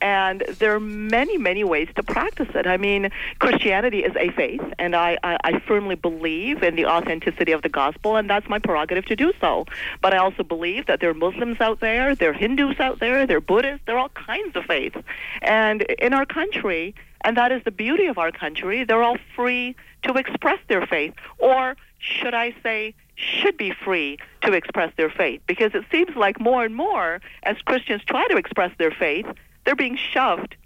and 0.00 0.42
there 0.58 0.74
are 0.74 0.80
many 0.80 1.38
many 1.38 1.64
ways 1.64 1.88
to 1.96 2.02
practice 2.02 2.48
it. 2.54 2.66
I 2.66 2.76
mean, 2.76 3.10
Christianity 3.38 4.00
is 4.00 4.14
a 4.16 4.30
faith, 4.30 4.62
and 4.78 4.94
I, 4.96 5.18
I, 5.22 5.36
I 5.44 5.60
firmly 5.60 5.94
believe 5.94 6.62
in 6.62 6.76
the 6.76 6.86
authenticity 6.86 7.52
of 7.52 7.62
the 7.62 7.68
gospel, 7.68 8.16
and 8.16 8.28
that's 8.28 8.48
my 8.48 8.58
prerogative 8.58 9.06
to 9.06 9.16
do 9.16 9.32
so. 9.40 9.66
But 10.02 10.14
I 10.14 10.18
also 10.18 10.42
believe 10.42 10.86
that 10.86 11.00
there 11.00 11.10
are 11.10 11.14
Muslims 11.14 11.60
out 11.60 11.80
there, 11.80 12.14
there 12.14 12.30
are 12.30 12.34
Hindus 12.34 12.80
out 12.80 13.00
there, 13.00 13.26
there 13.26 13.38
are 13.38 13.40
Buddhists, 13.40 13.84
there 13.86 13.96
are 13.96 14.00
all 14.00 14.08
kinds 14.10 14.56
of 14.56 14.64
faiths, 14.64 14.96
and 15.42 15.82
in 15.82 16.14
our 16.14 16.26
country. 16.26 16.94
And 17.22 17.36
that 17.36 17.52
is 17.52 17.62
the 17.64 17.70
beauty 17.70 18.06
of 18.06 18.16
our 18.16 18.32
country. 18.32 18.82
They're 18.84 19.02
all 19.02 19.18
free 19.36 19.76
to 20.04 20.14
express 20.14 20.58
their 20.68 20.86
faith, 20.86 21.12
or 21.36 21.76
should 21.98 22.32
I 22.32 22.54
say, 22.62 22.94
should 23.14 23.58
be 23.58 23.72
free 23.84 24.16
to 24.42 24.52
express 24.52 24.90
their 24.96 25.10
faith. 25.10 25.42
Because 25.46 25.72
it 25.74 25.84
seems 25.92 26.16
like 26.16 26.40
more 26.40 26.64
and 26.64 26.74
more, 26.74 27.20
as 27.42 27.58
Christians 27.58 28.02
try 28.06 28.26
to 28.28 28.38
express 28.38 28.72
their 28.78 28.90
faith, 28.90 29.26
they're 29.64 29.76
being 29.76 29.96
shoved 29.96 30.56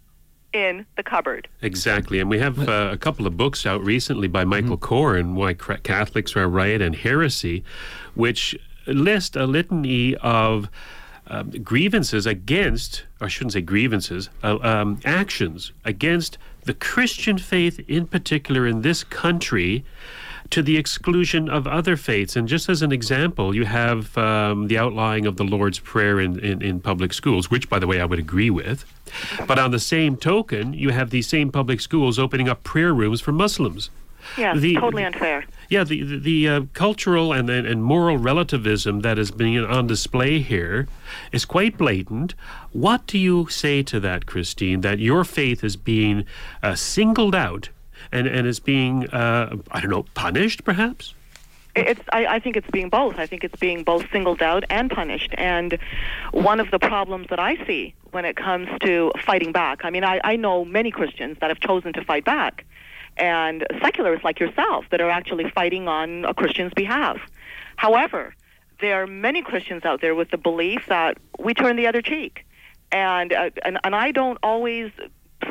in 0.52 0.86
the 0.96 1.02
cupboard. 1.02 1.48
Exactly. 1.62 2.20
And 2.20 2.30
we 2.30 2.38
have 2.38 2.68
uh, 2.68 2.90
a 2.92 2.96
couple 2.96 3.26
of 3.26 3.36
books 3.36 3.66
out 3.66 3.84
recently 3.84 4.28
by 4.28 4.44
Michael 4.44 4.78
Coren, 4.78 5.34
Why 5.34 5.54
Catholics 5.54 6.36
Are 6.36 6.48
Right 6.48 6.80
and 6.80 6.94
Heresy, 6.94 7.64
which 8.14 8.56
list 8.86 9.34
a 9.34 9.46
litany 9.46 10.14
of 10.16 10.68
um, 11.26 11.50
grievances 11.50 12.26
against, 12.26 13.04
or 13.20 13.26
I 13.26 13.28
shouldn't 13.28 13.54
say 13.54 13.62
grievances, 13.62 14.30
uh, 14.42 14.58
um, 14.62 15.00
actions 15.04 15.72
against 15.84 16.38
the 16.62 16.74
Christian 16.74 17.38
faith 17.38 17.80
in 17.88 18.06
particular 18.06 18.66
in 18.66 18.82
this 18.82 19.04
country 19.04 19.84
to 20.54 20.62
the 20.62 20.76
exclusion 20.76 21.48
of 21.48 21.66
other 21.66 21.96
faiths. 21.96 22.36
And 22.36 22.46
just 22.46 22.68
as 22.68 22.80
an 22.80 22.92
example, 22.92 23.56
you 23.56 23.64
have 23.64 24.16
um, 24.16 24.68
the 24.68 24.78
outlawing 24.78 25.26
of 25.26 25.36
the 25.36 25.42
Lord's 25.42 25.80
Prayer 25.80 26.20
in, 26.20 26.38
in, 26.38 26.62
in 26.62 26.80
public 26.80 27.12
schools, 27.12 27.50
which, 27.50 27.68
by 27.68 27.80
the 27.80 27.88
way, 27.88 28.00
I 28.00 28.04
would 28.04 28.20
agree 28.20 28.50
with. 28.50 28.84
But 29.48 29.58
on 29.58 29.72
the 29.72 29.80
same 29.80 30.16
token, 30.16 30.72
you 30.72 30.90
have 30.90 31.10
these 31.10 31.26
same 31.26 31.50
public 31.50 31.80
schools 31.80 32.20
opening 32.20 32.48
up 32.48 32.62
prayer 32.62 32.94
rooms 32.94 33.20
for 33.20 33.32
Muslims. 33.32 33.90
Yeah, 34.38 34.54
The- 34.56 34.76
totally 34.76 35.02
unfair. 35.04 35.44
Yeah, 35.68 35.82
the 35.82 36.02
the, 36.04 36.18
the 36.18 36.48
uh, 36.48 36.60
cultural 36.72 37.32
and, 37.32 37.50
and 37.50 37.66
and 37.66 37.82
moral 37.82 38.16
relativism 38.16 39.00
that 39.00 39.18
is 39.18 39.30
being 39.32 39.58
on 39.58 39.86
display 39.86 40.38
here 40.40 40.86
is 41.32 41.44
quite 41.44 41.76
blatant. 41.76 42.34
What 42.72 43.06
do 43.06 43.18
you 43.18 43.48
say 43.50 43.82
to 43.82 43.98
that, 44.00 44.24
Christine? 44.26 44.82
That 44.82 44.98
your 44.98 45.24
faith 45.24 45.64
is 45.64 45.76
being 45.76 46.24
uh, 46.62 46.74
singled 46.74 47.34
out 47.34 47.70
and 48.12 48.26
and 48.26 48.46
is 48.46 48.60
being 48.60 49.08
uh, 49.10 49.56
I 49.70 49.80
don't 49.80 49.90
know 49.90 50.04
punished, 50.14 50.64
perhaps? 50.64 51.14
It's. 51.76 52.00
I, 52.12 52.26
I 52.26 52.38
think 52.38 52.56
it's 52.56 52.70
being 52.70 52.88
both. 52.88 53.18
I 53.18 53.26
think 53.26 53.42
it's 53.44 53.58
being 53.58 53.82
both 53.82 54.04
singled 54.12 54.42
out 54.42 54.64
and 54.70 54.90
punished. 54.90 55.34
And 55.36 55.78
one 56.30 56.60
of 56.60 56.70
the 56.70 56.78
problems 56.78 57.26
that 57.30 57.40
I 57.40 57.56
see 57.66 57.94
when 58.12 58.24
it 58.24 58.36
comes 58.36 58.68
to 58.82 59.10
fighting 59.24 59.50
back. 59.50 59.84
I 59.84 59.90
mean, 59.90 60.04
I, 60.04 60.20
I 60.22 60.36
know 60.36 60.64
many 60.64 60.92
Christians 60.92 61.36
that 61.40 61.50
have 61.50 61.58
chosen 61.58 61.92
to 61.94 62.04
fight 62.04 62.24
back, 62.24 62.64
and 63.16 63.66
secularists 63.82 64.24
like 64.24 64.38
yourself 64.38 64.84
that 64.90 65.00
are 65.00 65.10
actually 65.10 65.50
fighting 65.50 65.88
on 65.88 66.24
a 66.24 66.34
Christian's 66.34 66.72
behalf. 66.74 67.18
However, 67.74 68.34
there 68.80 69.02
are 69.02 69.06
many 69.08 69.42
Christians 69.42 69.84
out 69.84 70.00
there 70.00 70.14
with 70.14 70.30
the 70.30 70.38
belief 70.38 70.86
that 70.86 71.18
we 71.40 71.54
turn 71.54 71.74
the 71.74 71.88
other 71.88 72.02
cheek. 72.02 72.44
and 72.92 73.32
uh, 73.32 73.50
and 73.64 73.78
and 73.84 73.94
I 73.94 74.12
don't 74.12 74.38
always 74.42 74.90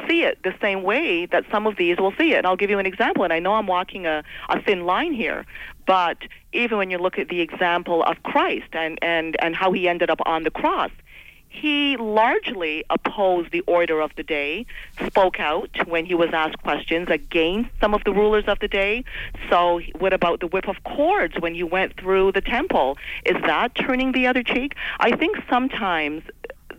see 0.08 0.24
it 0.24 0.42
the 0.44 0.54
same 0.62 0.84
way 0.84 1.26
that 1.28 1.46
some 1.52 1.68
of 1.68 1.78
these 1.78 1.98
will 1.98 2.14
see 2.18 2.34
it. 2.34 2.38
And 2.38 2.48
I'll 2.48 2.56
give 2.56 2.70
you 2.70 2.80
an 2.80 2.86
example. 2.86 3.24
And 3.24 3.34
I 3.34 3.40
know 3.40 3.54
I'm 3.54 3.68
walking 3.68 4.06
a, 4.06 4.24
a 4.50 4.62
thin 4.62 4.86
line 4.86 5.14
here, 5.14 5.46
but 5.86 6.18
even 6.54 6.78
when 6.78 6.90
you 6.90 6.98
look 6.98 7.18
at 7.20 7.30
the 7.30 7.42
example 7.42 8.04
of 8.04 8.22
Christ 8.24 8.74
and, 8.74 8.98
and, 9.02 9.36
and 9.42 9.56
how 9.56 9.72
he 9.72 9.88
ended 9.88 10.10
up 10.10 10.20
on 10.26 10.44
the 10.44 10.52
cross, 10.52 10.92
he 11.54 11.96
largely 11.98 12.84
opposed 12.90 13.52
the 13.52 13.62
order 13.62 14.02
of 14.02 14.12
the 14.16 14.24
day, 14.24 14.66
spoke 15.06 15.40
out 15.40 15.70
when 15.88 16.04
he 16.04 16.16
was 16.16 16.30
asked 16.34 16.58
questions 16.64 17.10
against 17.10 17.70
some 17.80 17.94
of 17.94 18.04
the 18.06 18.12
rulers 18.12 18.46
of 18.48 18.58
the 18.60 18.68
day. 18.68 19.04
So, 19.50 19.80
what 20.00 20.14
about 20.14 20.40
the 20.40 20.48
whip 20.48 20.68
of 20.68 20.84
cords 20.84 21.36
when 21.40 21.54
you 21.54 21.68
went 21.68 21.96
through 21.96 22.32
the 22.32 22.42
temple? 22.42 22.98
Is 23.26 23.40
that 23.44 23.76
turning 23.76 24.14
the 24.14 24.26
other 24.26 24.42
cheek? 24.42 24.76
I 25.00 25.16
think 25.16 25.38
sometimes 25.48 26.24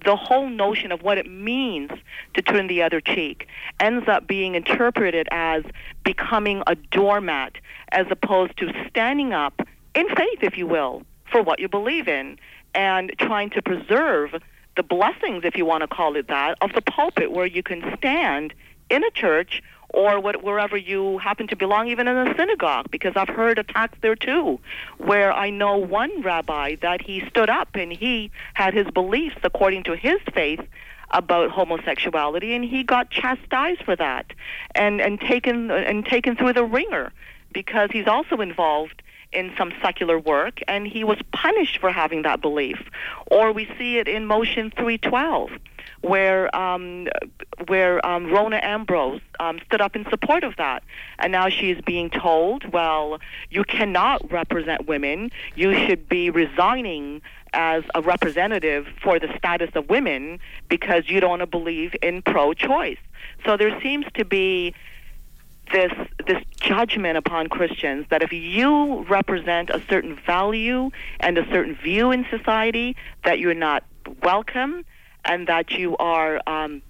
the 0.05 0.17
whole 0.17 0.49
notion 0.49 0.93
of 0.93 1.03
what 1.03 1.19
it 1.19 1.31
means 1.31 1.91
to 2.35 2.43
turn 2.43 2.67
the 2.67 2.83
other 2.83 3.01
cheek 3.01 3.49
ends 3.81 4.07
up 4.09 4.27
being 4.27 4.55
interpreted 4.55 5.29
as 5.31 5.65
becoming 6.05 6.63
a 6.67 6.75
doormat 6.75 7.57
as 7.93 8.07
opposed 8.11 8.57
to 8.59 8.73
standing 8.89 9.33
up 9.33 9.67
in 9.95 10.09
faith, 10.09 10.43
if 10.43 10.59
you 10.59 10.67
will, 10.67 11.03
for 11.31 11.43
what 11.43 11.59
you 11.59 11.69
believe 11.69 12.09
in 12.09 12.39
and 12.75 13.13
trying 13.19 13.51
to 13.51 13.63
preserve 13.63 14.35
the 14.77 14.83
blessings, 14.83 15.45
if 15.45 15.57
you 15.57 15.65
want 15.65 15.83
to 15.83 15.89
call 15.89 16.17
it 16.17 16.29
that, 16.29 16.59
of 16.61 16.73
the 16.73 16.83
pulpit 16.83 17.31
where 17.31 17.47
you 17.47 17.63
can 17.63 17.97
stand 17.97 18.53
in 18.91 19.05
a 19.05 19.11
church 19.11 19.63
or 19.95 20.21
what, 20.21 20.43
wherever 20.43 20.77
you 20.77 21.19
happen 21.19 21.47
to 21.49 21.57
belong, 21.57 21.89
even 21.89 22.09
in 22.09 22.17
a 22.17 22.35
synagogue, 22.37 22.91
because 22.91 23.13
I've 23.17 23.29
heard 23.29 23.59
attacks 23.59 23.97
there 24.03 24.17
too, 24.17 24.59
where 24.99 25.33
I 25.33 25.51
know 25.51 25.77
one 25.77 26.23
rabbi 26.23 26.77
that 26.83 27.01
he 27.01 27.25
stood 27.29 27.49
up 27.49 27.69
and 27.75 27.93
he 27.93 28.31
had 28.55 28.75
his 28.75 28.89
beliefs 28.89 29.37
according 29.43 29.85
to 29.85 29.97
his 29.97 30.21
faith 30.35 30.61
about 31.11 31.51
homosexuality, 31.51 32.55
and 32.55 32.65
he 32.65 32.83
got 32.83 33.11
chastised 33.11 33.83
for 33.85 33.95
that 33.97 34.27
and 34.75 35.01
and 35.01 35.21
taken 35.21 35.71
and 35.71 36.05
taken 36.05 36.35
through 36.35 36.55
the 36.55 36.65
ringer 36.65 37.13
because 37.53 37.89
he's 37.93 38.09
also 38.09 38.41
involved 38.41 39.01
in 39.35 39.53
some 39.57 39.73
secular 39.83 40.19
work, 40.19 40.61
and 40.69 40.87
he 40.87 41.05
was 41.05 41.19
punished 41.33 41.79
for 41.79 41.91
having 41.91 42.23
that 42.23 42.41
belief. 42.41 42.79
Or 43.27 43.53
we 43.53 43.69
see 43.79 43.99
it 43.99 44.09
in 44.09 44.27
Motion 44.27 44.71
312, 44.71 45.51
where 46.01 46.55
um, 46.55 47.09
where 47.67 48.05
um, 48.07 48.27
Rona 48.27 48.61
Ambrose 48.63 49.21
um, 49.41 49.61
stood 49.67 49.81
up 49.81 49.97
in 49.97 50.05
support 50.11 50.45
of 50.45 50.57
that, 50.57 50.83
and 51.19 51.33
now 51.33 51.49
she 51.49 51.71
is 51.71 51.81
being 51.83 52.11
told, 52.11 52.73
well, 52.73 53.19
you 53.51 53.65
cannot 53.65 54.31
represent 54.31 54.87
women. 54.87 55.31
You 55.55 55.75
should 55.87 56.09
be 56.09 56.31
resigning 56.31 57.23
as 57.55 57.85
a 57.95 58.03
representative 58.03 58.87
for 59.03 59.19
the 59.19 59.29
status 59.39 59.71
of 59.75 59.89
women 59.89 60.41
because 60.69 61.09
you 61.09 61.21
don't 61.21 61.49
believe 61.51 61.95
in 62.03 62.21
pro-choice. 62.21 62.99
So 63.47 63.57
there 63.57 63.81
seems 63.81 64.07
to 64.15 64.25
be 64.25 64.75
this 65.73 65.93
this 66.27 66.43
judgment 66.61 67.17
upon 67.17 67.49
Christians 67.49 68.07
that 68.11 68.23
if 68.23 68.33
you 68.33 69.03
represent 69.05 69.71
a 69.71 69.83
certain 69.89 70.17
value 70.27 70.91
and 71.21 71.37
a 71.37 71.45
certain 71.51 71.75
view 71.75 72.11
in 72.11 72.27
society, 72.31 72.97
that 73.25 73.39
you're 73.39 73.55
not 73.55 73.85
welcome 74.23 74.85
and 75.25 75.47
that 75.47 75.73
you 75.73 75.97
are 75.97 76.41
um, 76.47 76.83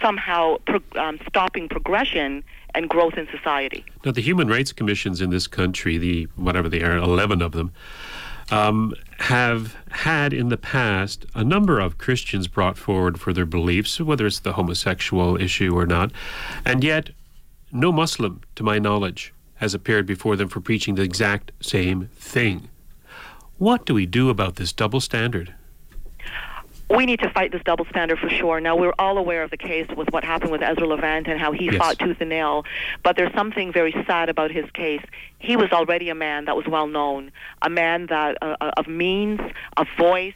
somehow 0.00 0.56
pro- 0.66 0.80
um, 1.02 1.18
stopping 1.28 1.68
progression 1.68 2.42
and 2.74 2.88
growth 2.88 3.14
in 3.14 3.26
society. 3.28 3.84
Now, 4.04 4.12
the 4.12 4.20
human 4.20 4.48
rights 4.48 4.72
commissions 4.72 5.20
in 5.20 5.30
this 5.30 5.46
country, 5.46 5.96
the 5.98 6.24
whatever 6.36 6.68
they 6.68 6.82
are, 6.82 6.96
eleven 6.96 7.42
of 7.42 7.52
them. 7.52 7.72
Um, 8.48 8.94
have 9.18 9.74
had 9.90 10.32
in 10.32 10.50
the 10.50 10.56
past 10.56 11.26
a 11.34 11.42
number 11.42 11.80
of 11.80 11.98
Christians 11.98 12.46
brought 12.46 12.78
forward 12.78 13.18
for 13.18 13.32
their 13.32 13.44
beliefs, 13.44 14.00
whether 14.00 14.24
it's 14.24 14.38
the 14.38 14.52
homosexual 14.52 15.36
issue 15.36 15.76
or 15.76 15.84
not, 15.84 16.12
and 16.64 16.84
yet 16.84 17.10
no 17.76 17.92
Muslim, 17.92 18.40
to 18.56 18.62
my 18.64 18.78
knowledge, 18.78 19.32
has 19.56 19.74
appeared 19.74 20.06
before 20.06 20.36
them 20.36 20.48
for 20.48 20.60
preaching 20.60 20.94
the 20.96 21.02
exact 21.02 21.52
same 21.60 22.08
thing. 22.16 22.68
What 23.58 23.86
do 23.86 23.94
we 23.94 24.06
do 24.06 24.28
about 24.30 24.56
this 24.56 24.72
double 24.72 25.00
standard? 25.00 25.54
we 26.88 27.04
need 27.04 27.18
to 27.18 27.28
fight 27.30 27.50
this 27.50 27.62
double 27.64 27.84
standard 27.86 28.16
for 28.16 28.28
sure. 28.28 28.60
Now 28.60 28.76
we're 28.76 28.94
all 28.96 29.18
aware 29.18 29.42
of 29.42 29.50
the 29.50 29.56
case 29.56 29.88
with 29.96 30.08
what 30.12 30.22
happened 30.22 30.52
with 30.52 30.62
Ezra 30.62 30.86
Levant 30.86 31.26
and 31.26 31.40
how 31.40 31.50
he 31.50 31.64
Yes. 31.64 31.78
fought 31.78 31.98
tooth 31.98 32.18
and 32.20 32.28
nail. 32.30 32.64
But 33.02 33.16
there's 33.16 33.34
something 33.34 33.72
very 33.72 33.90
sad 34.06 34.28
about 34.28 34.52
his 34.52 34.70
case. 34.70 35.02
He 35.40 35.56
was 35.56 35.72
already 35.72 36.10
a 36.10 36.14
man 36.14 36.44
that 36.44 36.56
was 36.56 36.66
well 36.68 36.86
known, 36.86 37.32
a 37.60 37.68
man 37.68 38.06
that 38.06 38.38
uh, 38.40 38.54
uh, 38.60 38.70
of 38.76 38.86
means, 38.86 39.40
of 39.76 39.88
voice. 39.98 40.34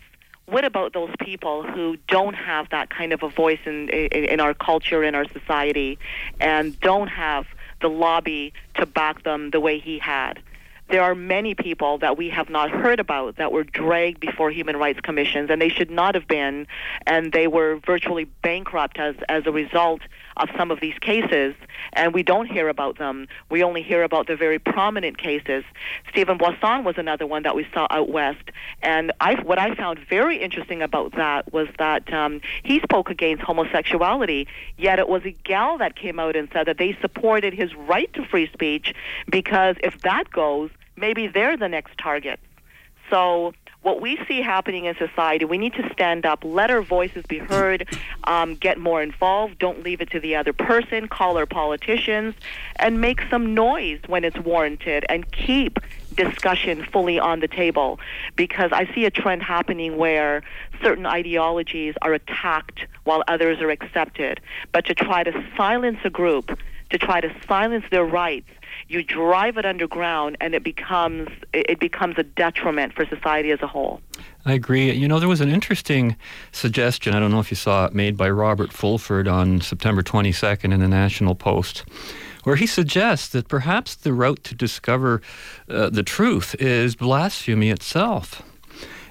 What 0.51 0.65
about 0.65 0.93
those 0.93 1.11
people 1.21 1.63
who 1.63 1.97
don't 2.09 2.35
have 2.35 2.69
that 2.71 2.91
kind 2.91 3.13
of 3.13 3.23
a 3.23 3.29
voice 3.29 3.61
in, 3.65 3.89
in 3.89 4.25
in 4.25 4.41
our 4.41 4.53
culture, 4.53 5.05
in 5.05 5.15
our 5.15 5.27
society, 5.29 5.99
and 6.41 6.79
don't 6.81 7.07
have 7.09 7.47
the 7.81 7.89
lobby 7.89 8.53
to 8.75 8.85
back 8.85 9.23
them 9.23 9.51
the 9.51 9.61
way 9.61 9.79
he 9.79 9.99
had? 9.99 10.43
there 10.91 11.03
are 11.03 11.15
many 11.15 11.55
people 11.55 11.99
that 11.99 12.19
we 12.19 12.29
have 12.31 12.51
not 12.51 12.71
heard 12.71 13.01
about 13.01 13.37
that 13.37 13.53
were 13.53 13.65
dragged 13.65 14.21
before 14.21 14.51
human 14.51 14.77
rights 14.77 15.01
commissions 15.01 15.49
and 15.51 15.63
they 15.63 15.69
should 15.69 15.91
not 15.91 16.15
have 16.15 16.27
been 16.27 16.67
and 17.07 17.33
they 17.33 17.47
were 17.47 17.77
virtually 17.87 18.25
bankrupt 18.43 18.99
as 18.99 19.15
as 19.29 19.47
a 19.47 19.53
result 19.53 20.01
of 20.43 20.49
some 20.57 20.71
of 20.71 20.81
these 20.81 20.99
cases 21.01 21.55
and 21.93 22.15
we 22.15 22.23
don't 22.23 22.47
hear 22.47 22.69
about 22.69 22.99
them 22.99 23.27
we 23.51 23.63
only 23.63 23.83
hear 23.83 24.03
about 24.03 24.27
the 24.27 24.37
very 24.37 24.59
prominent 24.59 25.19
cases 25.19 25.65
Stephen 26.09 26.39
Boissoin 26.39 26.85
was 26.85 26.97
another 26.99 27.27
one 27.27 27.43
that 27.43 27.55
we 27.55 27.67
saw 27.73 27.87
out 27.91 28.11
west 28.11 28.51
and 28.83 29.13
I 29.21 29.35
what 29.43 29.59
I 29.59 29.75
found 29.75 29.99
very 30.09 30.43
interesting 30.43 30.83
about 30.83 31.13
that 31.17 31.53
was 31.53 31.69
that 31.79 32.13
um, 32.13 32.41
he 32.63 32.81
spoke 32.81 33.11
against 33.11 33.43
homosexuality 33.43 34.49
yet 34.77 34.99
it 34.99 35.09
was 35.09 35.25
a 35.25 35.33
gal 35.45 35.79
that 35.79 35.97
came 35.97 36.19
out 36.19 36.37
and 36.37 36.49
said 36.53 36.67
that 36.67 36.79
they 36.79 36.97
supported 37.01 37.55
his 37.55 37.75
right 37.75 38.13
to 38.15 38.25
free 38.25 38.49
speech 38.53 38.95
because 39.31 39.77
if 39.83 40.01
that 40.03 40.31
goes 40.31 40.71
maybe 41.01 41.27
they're 41.27 41.57
the 41.57 41.69
next 41.69 41.99
target. 41.99 42.39
So 43.09 43.53
what 43.83 44.01
we 44.01 44.19
see 44.29 44.43
happening 44.43 44.85
in 44.85 44.95
society, 44.97 45.45
we 45.45 45.57
need 45.57 45.73
to 45.75 45.91
stand 45.93 46.27
up, 46.27 46.45
let 46.45 46.71
our 46.71 46.83
voices 46.83 47.25
be 47.27 47.39
heard, 47.39 47.89
um, 48.25 48.55
get 48.57 48.79
more 48.79 49.03
involved, 49.03 49.59
don't 49.59 49.83
leave 49.83 50.01
it 50.01 50.11
to 50.11 50.21
the 50.21 50.37
other 50.37 50.53
person, 50.53 51.09
call 51.09 51.39
our 51.39 51.47
politicians, 51.47 52.35
and 52.77 53.01
make 53.01 53.23
some 53.31 53.55
noise 53.55 54.01
when 54.07 54.25
it's 54.25 54.39
warranted, 54.39 55.07
and 55.09 55.31
keep 55.33 55.79
discussion 56.15 56.85
fully 56.85 57.19
on 57.19 57.41
the 57.41 57.49
table. 57.49 57.99
Because 58.37 58.71
I 58.73 58.93
see 58.95 59.07
a 59.07 59.11
trend 59.11 59.43
happening 59.43 59.97
where 59.97 60.43
certain 60.83 61.07
ideologies 61.07 61.95
are 62.03 62.13
attacked 62.13 62.87
while 63.05 63.23
others 63.29 63.61
are 63.61 63.71
accepted. 63.71 64.41
But 64.73 64.85
to 64.87 64.95
try 64.95 65.25
to 65.25 65.33
silence 65.57 65.99
a 66.05 66.11
group, 66.11 66.59
to 66.91 66.99
try 66.99 67.21
to 67.21 67.35
silence 67.47 67.85
their 67.91 68.05
rights, 68.05 68.51
you 68.89 69.03
drive 69.03 69.57
it 69.57 69.65
underground 69.65 70.37
and 70.41 70.55
it 70.55 70.63
becomes 70.63 71.29
it 71.53 71.79
becomes 71.79 72.17
a 72.19 72.23
detriment 72.23 72.93
for 72.93 73.07
society 73.07 73.51
as 73.51 73.61
a 73.63 73.67
whole. 73.67 74.01
I 74.45 74.55
agree. 74.55 74.91
You 74.91 75.07
know, 75.07 75.19
there 75.19 75.29
was 75.29 75.41
an 75.41 75.51
interesting 75.51 76.17
suggestion, 76.53 77.15
I 77.15 77.21
don't 77.21 77.31
know 77.31 77.41
if 77.41 77.51
you 77.51 77.57
saw 77.57 77.87
it, 77.87 77.95
made 77.95 78.17
by 78.17 78.31
Robert 78.31 78.73
Fulford 78.73 79.29
on 79.29 79.61
September 79.61 80.03
22nd 80.03 80.73
in 80.73 80.81
the 80.81 80.89
National 80.89 81.35
Post, 81.35 81.85
where 82.45 82.57
he 82.57 82.67
suggests 82.67 83.29
that 83.29 83.49
perhaps 83.49 83.95
the 83.95 84.15
route 84.15 84.43
to 84.45 84.55
discover 84.55 85.21
uh, 85.69 85.91
the 85.91 86.03
truth 86.03 86.55
is 86.59 86.97
blasphemy 86.97 87.71
itself. 87.71 88.43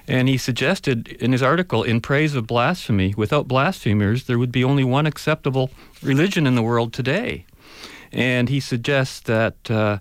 And 0.08 0.28
he 0.28 0.38
suggested 0.38 1.06
in 1.06 1.30
his 1.30 1.42
article, 1.42 1.84
In 1.84 2.00
Praise 2.00 2.34
of 2.34 2.48
Blasphemy, 2.48 3.14
without 3.16 3.46
blasphemers, 3.46 4.24
there 4.24 4.40
would 4.40 4.50
be 4.50 4.64
only 4.64 4.82
one 4.82 5.06
acceptable 5.06 5.70
religion 6.02 6.48
in 6.48 6.56
the 6.56 6.62
world 6.62 6.92
today. 6.92 7.44
And 8.12 8.48
he 8.48 8.60
suggests 8.60 9.20
that. 9.20 9.70
Uh, 9.70 9.98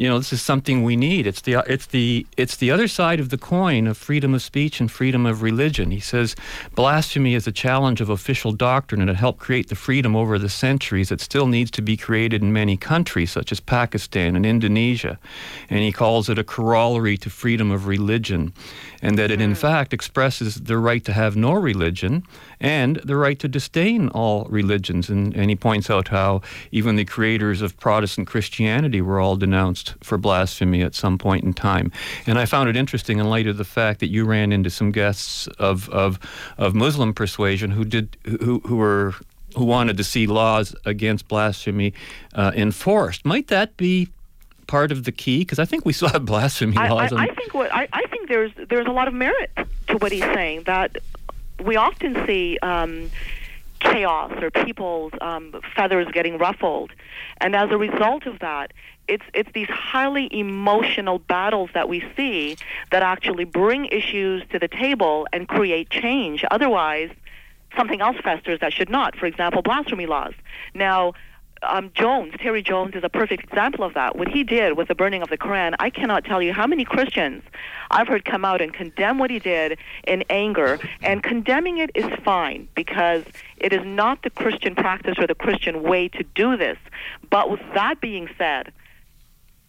you 0.00 0.08
know 0.08 0.18
this 0.18 0.32
is 0.32 0.40
something 0.40 0.82
we 0.84 0.96
need. 0.96 1.26
It's 1.26 1.40
the 1.40 1.56
it's 1.66 1.86
the 1.86 2.26
it's 2.36 2.56
the 2.56 2.70
other 2.70 2.86
side 2.86 3.18
of 3.18 3.30
the 3.30 3.36
coin 3.36 3.86
of 3.86 3.98
freedom 3.98 4.34
of 4.34 4.42
speech 4.42 4.80
and 4.80 4.90
freedom 4.90 5.26
of 5.26 5.42
religion. 5.42 5.90
He 5.90 6.00
says 6.00 6.36
blasphemy 6.76 7.34
is 7.34 7.46
a 7.46 7.52
challenge 7.52 8.00
of 8.00 8.08
official 8.08 8.52
doctrine 8.52 9.00
and 9.00 9.10
it 9.10 9.16
helped 9.16 9.40
create 9.40 9.68
the 9.68 9.74
freedom 9.74 10.14
over 10.14 10.38
the 10.38 10.48
centuries 10.48 11.08
that 11.08 11.20
still 11.20 11.48
needs 11.48 11.70
to 11.72 11.82
be 11.82 11.96
created 11.96 12.40
in 12.40 12.52
many 12.52 12.76
countries 12.76 13.32
such 13.32 13.50
as 13.50 13.58
Pakistan 13.58 14.36
and 14.36 14.46
Indonesia. 14.46 15.18
And 15.68 15.80
he 15.80 15.92
calls 15.92 16.28
it 16.28 16.38
a 16.38 16.44
corollary 16.44 17.16
to 17.18 17.28
freedom 17.28 17.72
of 17.72 17.88
religion 17.88 18.54
and 19.02 19.18
that 19.18 19.30
it 19.30 19.40
in 19.40 19.56
fact 19.56 19.92
expresses 19.92 20.54
the 20.54 20.78
right 20.78 21.04
to 21.04 21.12
have 21.12 21.36
no 21.36 21.52
religion 21.52 22.22
and 22.60 22.96
the 22.96 23.16
right 23.16 23.38
to 23.38 23.48
disdain 23.48 24.08
all 24.08 24.44
religions 24.50 25.08
and, 25.08 25.34
and 25.34 25.50
he 25.50 25.56
points 25.56 25.90
out 25.90 26.08
how 26.08 26.42
even 26.70 26.96
the 26.96 27.04
creators 27.04 27.62
of 27.62 27.78
Protestant 27.78 28.26
Christianity 28.26 29.00
were 29.00 29.20
all 29.20 29.36
denounced 29.36 29.94
for 30.02 30.18
blasphemy 30.18 30.82
at 30.82 30.94
some 30.94 31.18
point 31.18 31.44
in 31.44 31.52
time. 31.52 31.90
And 32.26 32.38
I 32.38 32.44
found 32.44 32.68
it 32.68 32.76
interesting 32.76 33.18
in 33.18 33.28
light 33.28 33.46
of 33.46 33.56
the 33.56 33.64
fact 33.64 34.00
that 34.00 34.10
you 34.10 34.24
ran 34.24 34.52
into 34.52 34.70
some 34.70 34.92
guests 34.92 35.46
of 35.58 35.88
of, 35.90 36.18
of 36.58 36.74
Muslim 36.74 37.14
persuasion 37.14 37.70
who 37.70 37.84
did 37.84 38.16
who 38.24 38.60
who 38.66 38.76
were 38.76 39.14
who 39.56 39.64
wanted 39.64 39.96
to 39.96 40.04
see 40.04 40.26
laws 40.26 40.74
against 40.84 41.28
blasphemy 41.28 41.92
uh, 42.34 42.52
enforced. 42.54 43.24
Might 43.24 43.48
that 43.48 43.76
be 43.76 44.08
part 44.66 44.92
of 44.92 45.04
the 45.04 45.12
key? 45.12 45.40
Because 45.40 45.58
I 45.58 45.64
think 45.64 45.84
we 45.84 45.92
still 45.98 46.08
have 46.08 46.24
blasphemy 46.24 46.76
I, 46.76 46.88
laws. 46.88 47.12
I, 47.12 47.24
I 47.24 47.34
think 47.34 47.54
what 47.54 47.72
I, 47.74 47.88
I 47.92 48.06
think 48.06 48.28
there's 48.28 48.52
there's 48.68 48.86
a 48.86 48.92
lot 48.92 49.08
of 49.08 49.14
merit 49.14 49.50
to 49.88 49.96
what 49.98 50.12
he's 50.12 50.22
saying 50.22 50.64
that 50.64 50.98
we 51.62 51.76
often 51.76 52.26
see 52.26 52.58
um, 52.62 53.10
chaos 53.80 54.32
or 54.42 54.50
people's 54.50 55.12
um, 55.20 55.60
feathers 55.74 56.06
getting 56.12 56.38
ruffled, 56.38 56.92
and 57.40 57.54
as 57.56 57.70
a 57.70 57.78
result 57.78 58.26
of 58.26 58.38
that, 58.40 58.72
it's 59.08 59.24
it's 59.34 59.50
these 59.52 59.68
highly 59.68 60.28
emotional 60.30 61.18
battles 61.18 61.70
that 61.74 61.88
we 61.88 62.04
see 62.16 62.56
that 62.90 63.02
actually 63.02 63.44
bring 63.44 63.86
issues 63.86 64.42
to 64.50 64.58
the 64.58 64.68
table 64.68 65.26
and 65.32 65.48
create 65.48 65.90
change. 65.90 66.44
Otherwise, 66.50 67.10
something 67.76 68.00
else 68.00 68.16
festers 68.22 68.60
that 68.60 68.72
should 68.72 68.90
not. 68.90 69.16
For 69.16 69.26
example, 69.26 69.62
blasphemy 69.62 70.06
laws. 70.06 70.34
Now, 70.74 71.14
um, 71.62 71.90
Jones, 71.94 72.32
Terry 72.38 72.62
Jones, 72.62 72.94
is 72.94 73.04
a 73.04 73.08
perfect 73.08 73.44
example 73.44 73.84
of 73.84 73.94
that. 73.94 74.16
What 74.16 74.28
he 74.28 74.44
did 74.44 74.76
with 74.76 74.88
the 74.88 74.94
burning 74.94 75.22
of 75.22 75.28
the 75.28 75.38
Quran, 75.38 75.74
I 75.78 75.90
cannot 75.90 76.24
tell 76.24 76.40
you 76.40 76.52
how 76.52 76.66
many 76.66 76.84
Christians 76.84 77.42
I've 77.90 78.08
heard 78.08 78.24
come 78.24 78.44
out 78.44 78.60
and 78.60 78.72
condemn 78.72 79.18
what 79.18 79.30
he 79.30 79.38
did 79.38 79.78
in 80.06 80.24
anger. 80.30 80.78
And 81.02 81.22
condemning 81.22 81.78
it 81.78 81.90
is 81.94 82.06
fine 82.24 82.68
because 82.74 83.24
it 83.58 83.72
is 83.72 83.84
not 83.84 84.22
the 84.22 84.30
Christian 84.30 84.74
practice 84.74 85.16
or 85.18 85.26
the 85.26 85.34
Christian 85.34 85.82
way 85.82 86.08
to 86.08 86.22
do 86.34 86.56
this. 86.56 86.78
But 87.28 87.50
with 87.50 87.60
that 87.74 88.00
being 88.00 88.28
said, 88.38 88.72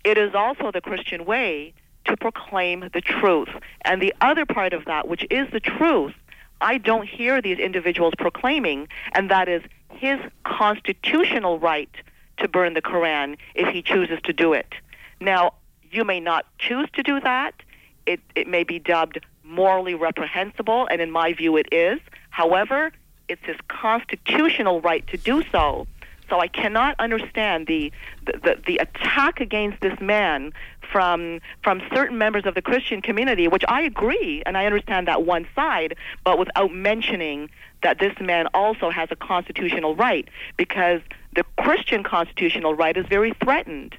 it 0.04 0.18
is 0.18 0.34
also 0.34 0.72
the 0.72 0.82
Christian 0.82 1.26
way 1.26 1.74
to 2.06 2.18
proclaim 2.18 2.89
the 2.94 3.02
truth. 3.02 3.50
And 3.82 4.02
the 4.02 4.14
other 4.22 4.46
part 4.46 4.74
of 4.74 4.86
that, 4.86 5.08
which 5.08 5.26
is 5.30 5.48
the 5.52 5.60
truth, 5.60 6.14
I 6.62 6.78
don't 6.78 7.08
hear 7.08 7.42
these 7.42 7.58
individuals 7.58 8.14
proclaiming, 8.18 8.88
and 9.14 9.30
that 9.30 9.50
is 9.50 9.64
his 9.94 10.20
constitutional 10.44 11.60
right 11.60 11.89
to 12.38 12.48
burn 12.48 12.74
the 12.74 12.82
Quran 12.82 13.38
if 13.56 13.68
he 13.74 13.82
chooses 13.82 14.20
to 14.24 14.34
do 14.34 14.54
it. 14.54 14.74
Now, 15.20 15.54
you 15.92 16.04
may 16.04 16.20
not 16.20 16.46
choose 16.58 16.89
to 16.94 17.04
do 17.04 17.20
that. 17.20 17.54
It, 18.06 18.20
it 18.36 18.48
may 18.48 18.64
be 18.64 18.80
dubbed 18.80 19.20
morally 19.44 19.94
reprehensible, 19.94 20.88
and 20.89 21.02
in 21.02 21.12
my 21.12 21.34
view, 21.34 21.58
it 21.58 21.68
is. 21.72 22.00
However, 22.30 22.92
it's 23.28 23.44
his 23.46 23.58
constitutional 23.68 24.82
right 24.82 25.06
to 25.08 25.18
do 25.18 25.44
so. 25.52 25.88
So 26.32 26.40
I 26.40 26.48
cannot 26.48 26.96
understand 26.98 27.68
the, 27.68 27.92
the, 28.26 28.58
the 28.66 28.78
attack 28.78 29.42
against 29.42 29.82
this 29.82 30.00
man 30.00 30.54
from 30.92 31.42
from 31.62 31.82
certain 31.94 32.18
members 32.18 32.46
of 32.46 32.56
the 32.56 32.62
Christian 32.62 33.02
community, 33.02 33.50
which 33.50 33.66
I 33.68 33.82
agree 33.82 34.42
and 34.46 34.58
I 34.58 34.66
understand 34.66 35.10
that 35.10 35.24
one 35.24 35.46
side, 35.54 35.96
but 36.24 36.40
without 36.40 36.74
mentioning 36.74 37.50
that 37.84 38.00
this 38.00 38.14
man 38.22 38.48
also 38.54 38.90
has 38.90 39.10
a 39.12 39.16
constitutional 39.18 39.94
right 39.94 40.26
because 40.56 41.02
the 41.36 41.44
Christian 41.60 42.02
constitutional 42.02 42.76
right 42.76 42.96
is 42.96 43.06
very 43.08 43.34
threatened 43.44 43.98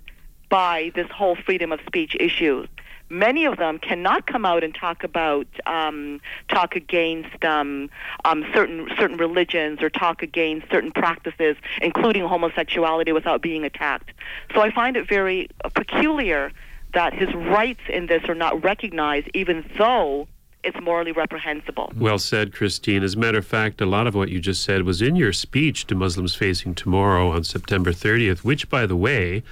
by 0.48 0.90
this 0.94 1.10
whole 1.10 1.36
freedom 1.36 1.70
of 1.70 1.80
speech 1.86 2.16
issue 2.18 2.66
many 3.12 3.44
of 3.44 3.58
them 3.58 3.78
cannot 3.78 4.26
come 4.26 4.44
out 4.44 4.64
and 4.64 4.74
talk 4.74 5.04
about 5.04 5.46
um, 5.66 6.20
talk 6.48 6.74
against 6.74 7.44
um, 7.44 7.90
um, 8.24 8.44
certain 8.54 8.88
certain 8.98 9.18
religions 9.18 9.82
or 9.82 9.90
talk 9.90 10.22
against 10.22 10.70
certain 10.70 10.90
practices, 10.90 11.56
including 11.80 12.24
homosexuality, 12.24 13.12
without 13.12 13.42
being 13.42 13.64
attacked. 13.64 14.12
So 14.54 14.62
I 14.62 14.70
find 14.70 14.96
it 14.96 15.08
very 15.08 15.48
uh, 15.64 15.68
peculiar 15.68 16.50
that 16.94 17.14
his 17.14 17.32
rights 17.34 17.80
in 17.88 18.06
this 18.06 18.24
are 18.28 18.34
not 18.34 18.62
recognized, 18.64 19.28
even 19.34 19.64
though 19.78 20.26
it's 20.64 20.80
morally 20.80 21.12
reprehensible. 21.12 21.92
Well 21.96 22.18
said, 22.18 22.52
Christine. 22.52 23.02
As 23.02 23.14
a 23.14 23.18
matter 23.18 23.38
of 23.38 23.46
fact, 23.46 23.80
a 23.80 23.86
lot 23.86 24.06
of 24.06 24.14
what 24.14 24.28
you 24.28 24.40
just 24.40 24.62
said 24.62 24.82
was 24.82 25.02
in 25.02 25.16
your 25.16 25.32
speech 25.32 25.86
to 25.88 25.94
Muslims 25.94 26.34
Facing 26.34 26.74
Tomorrow 26.74 27.32
on 27.32 27.44
September 27.44 27.92
30th, 27.92 28.44
which, 28.44 28.68
by 28.68 28.86
the 28.86 28.96
way, 28.96 29.42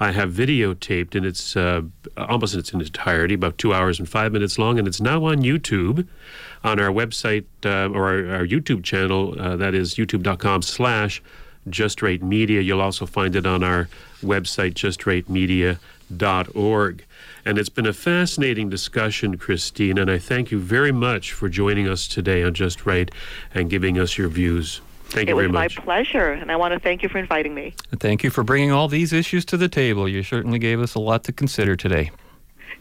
I 0.00 0.12
have 0.12 0.32
videotaped, 0.32 1.14
and 1.14 1.24
it's 1.24 1.56
uh, 1.56 1.82
almost 2.16 2.54
in 2.54 2.60
its 2.60 2.72
entirety, 2.72 3.34
about 3.34 3.58
two 3.58 3.72
hours 3.72 3.98
and 3.98 4.08
five 4.08 4.32
minutes 4.32 4.58
long, 4.58 4.78
and 4.78 4.88
it's 4.88 5.00
now 5.00 5.24
on 5.24 5.38
YouTube, 5.38 6.06
on 6.62 6.80
our 6.80 6.90
website 6.90 7.44
uh, 7.64 7.92
or 7.92 8.08
our, 8.08 8.36
our, 8.36 8.46
YouTube 8.46 8.82
channel. 8.82 9.34
Uh, 9.38 9.56
that 9.56 9.74
is 9.74 9.94
youtube.com 9.94 10.62
slash 10.62 11.22
Just 11.68 12.02
Media. 12.02 12.60
You'll 12.60 12.80
also 12.80 13.06
find 13.06 13.36
it 13.36 13.46
on 13.46 13.62
our 13.62 13.88
website, 14.22 14.74
justrightmedia.org. 14.74 17.04
And 17.46 17.58
it's 17.58 17.68
been 17.68 17.86
a 17.86 17.92
fascinating 17.92 18.70
discussion, 18.70 19.36
Christine, 19.36 19.98
and 19.98 20.10
I 20.10 20.18
thank 20.18 20.50
you 20.50 20.58
very 20.58 20.92
much 20.92 21.32
for 21.32 21.48
joining 21.48 21.86
us 21.86 22.08
today 22.08 22.42
on 22.42 22.54
Just 22.54 22.86
Right 22.86 23.10
and 23.52 23.68
giving 23.68 23.98
us 23.98 24.16
your 24.16 24.28
views. 24.28 24.80
Thank 25.14 25.28
you 25.28 25.36
it 25.36 25.38
very 25.38 25.48
much. 25.48 25.76
It 25.76 25.78
was 25.78 25.78
my 25.78 25.84
pleasure, 25.84 26.32
and 26.32 26.50
I 26.50 26.56
want 26.56 26.74
to 26.74 26.80
thank 26.80 27.04
you 27.04 27.08
for 27.08 27.18
inviting 27.18 27.54
me. 27.54 27.74
Thank 28.00 28.24
you 28.24 28.30
for 28.30 28.42
bringing 28.42 28.72
all 28.72 28.88
these 28.88 29.12
issues 29.12 29.44
to 29.46 29.56
the 29.56 29.68
table. 29.68 30.08
You 30.08 30.24
certainly 30.24 30.58
gave 30.58 30.80
us 30.80 30.96
a 30.96 30.98
lot 30.98 31.22
to 31.24 31.32
consider 31.32 31.76
today. 31.76 32.10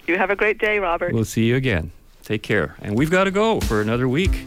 You 0.08 0.18
have 0.18 0.32
a 0.32 0.36
great 0.36 0.58
day, 0.58 0.80
Robert. 0.80 1.14
We'll 1.14 1.26
see 1.26 1.46
you 1.46 1.56
again. 1.56 1.92
Take 2.24 2.42
care. 2.42 2.76
And 2.82 2.98
we've 2.98 3.12
got 3.12 3.26
to 3.26 3.32
go 3.32 3.60
for 3.62 3.82
another 3.82 4.10
week 4.10 4.46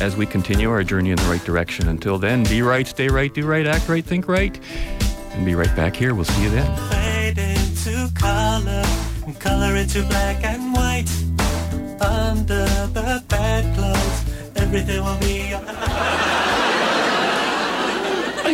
as 0.00 0.16
we 0.16 0.26
continue 0.26 0.70
our 0.70 0.84
journey 0.84 1.10
in 1.10 1.16
the 1.16 1.24
right 1.24 1.44
direction. 1.44 1.88
Until 1.88 2.18
then, 2.18 2.44
be 2.44 2.62
right, 2.62 2.86
stay 2.86 3.08
right, 3.08 3.34
do 3.34 3.44
right, 3.44 3.66
act 3.66 3.88
right, 3.88 4.04
think 4.04 4.28
right, 4.28 4.56
and 5.32 5.44
be 5.44 5.56
right 5.56 5.74
back 5.74 5.96
here. 5.96 6.14
We'll 6.14 6.26
see 6.26 6.44
you 6.44 6.50
then. 6.50 6.76
Fade 6.90 7.38
into 7.38 8.14
color, 8.14 8.84
color 9.40 9.74
into 9.74 10.04
black 10.04 10.44
and 10.44 10.72
white. 10.72 11.10
Under 12.00 12.66
the 12.92 13.24
bedclothes, 13.26 14.56
everything 14.56 15.02
will 15.02 15.18
be. 15.18 16.40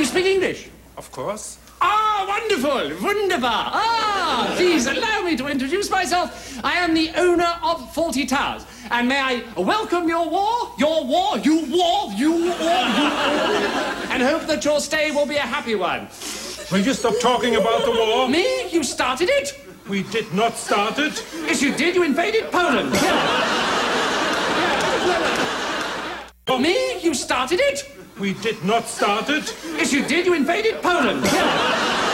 You 0.00 0.06
speak 0.06 0.24
English? 0.24 0.70
Of 0.96 1.12
course. 1.12 1.58
Ah, 1.82 2.24
wonderful, 2.26 2.88
wunderbar. 3.06 3.68
Ah, 3.70 4.50
please 4.56 4.86
allow 4.86 5.20
me 5.20 5.36
to 5.36 5.46
introduce 5.46 5.90
myself. 5.90 6.58
I 6.64 6.76
am 6.76 6.94
the 6.94 7.10
owner 7.16 7.52
of 7.62 7.82
Fawlty 7.94 8.26
Towers. 8.26 8.64
And 8.90 9.06
may 9.08 9.20
I 9.20 9.42
welcome 9.60 10.08
your 10.08 10.26
war, 10.30 10.72
your 10.78 11.04
war, 11.04 11.36
you 11.40 11.66
war, 11.68 12.08
you 12.16 12.32
war, 12.32 12.48
you 12.48 12.48
war, 12.48 12.86
and 14.08 14.22
hope 14.22 14.46
that 14.46 14.64
your 14.64 14.80
stay 14.80 15.10
will 15.10 15.26
be 15.26 15.36
a 15.36 15.48
happy 15.56 15.74
one. 15.74 16.08
Will 16.72 16.80
you 16.80 16.94
stop 16.94 17.20
talking 17.20 17.56
about 17.56 17.84
the 17.84 17.90
war? 17.90 18.26
Me? 18.26 18.70
You 18.70 18.82
started 18.82 19.28
it? 19.28 19.52
We 19.86 20.04
did 20.04 20.32
not 20.32 20.56
start 20.56 20.98
it. 20.98 21.22
Yes, 21.44 21.60
you 21.60 21.74
did. 21.74 21.94
You 21.94 22.04
invaded 22.04 22.50
Poland. 22.50 22.96
For 26.46 26.58
me? 26.66 27.02
You 27.02 27.12
started 27.12 27.60
it? 27.60 27.99
We 28.20 28.34
did 28.34 28.62
not 28.62 28.86
start 28.86 29.30
it. 29.30 29.56
Yes, 29.64 29.94
you 29.94 30.04
did. 30.04 30.26
You 30.26 30.34
invaded 30.34 30.82
Poland. 30.82 31.24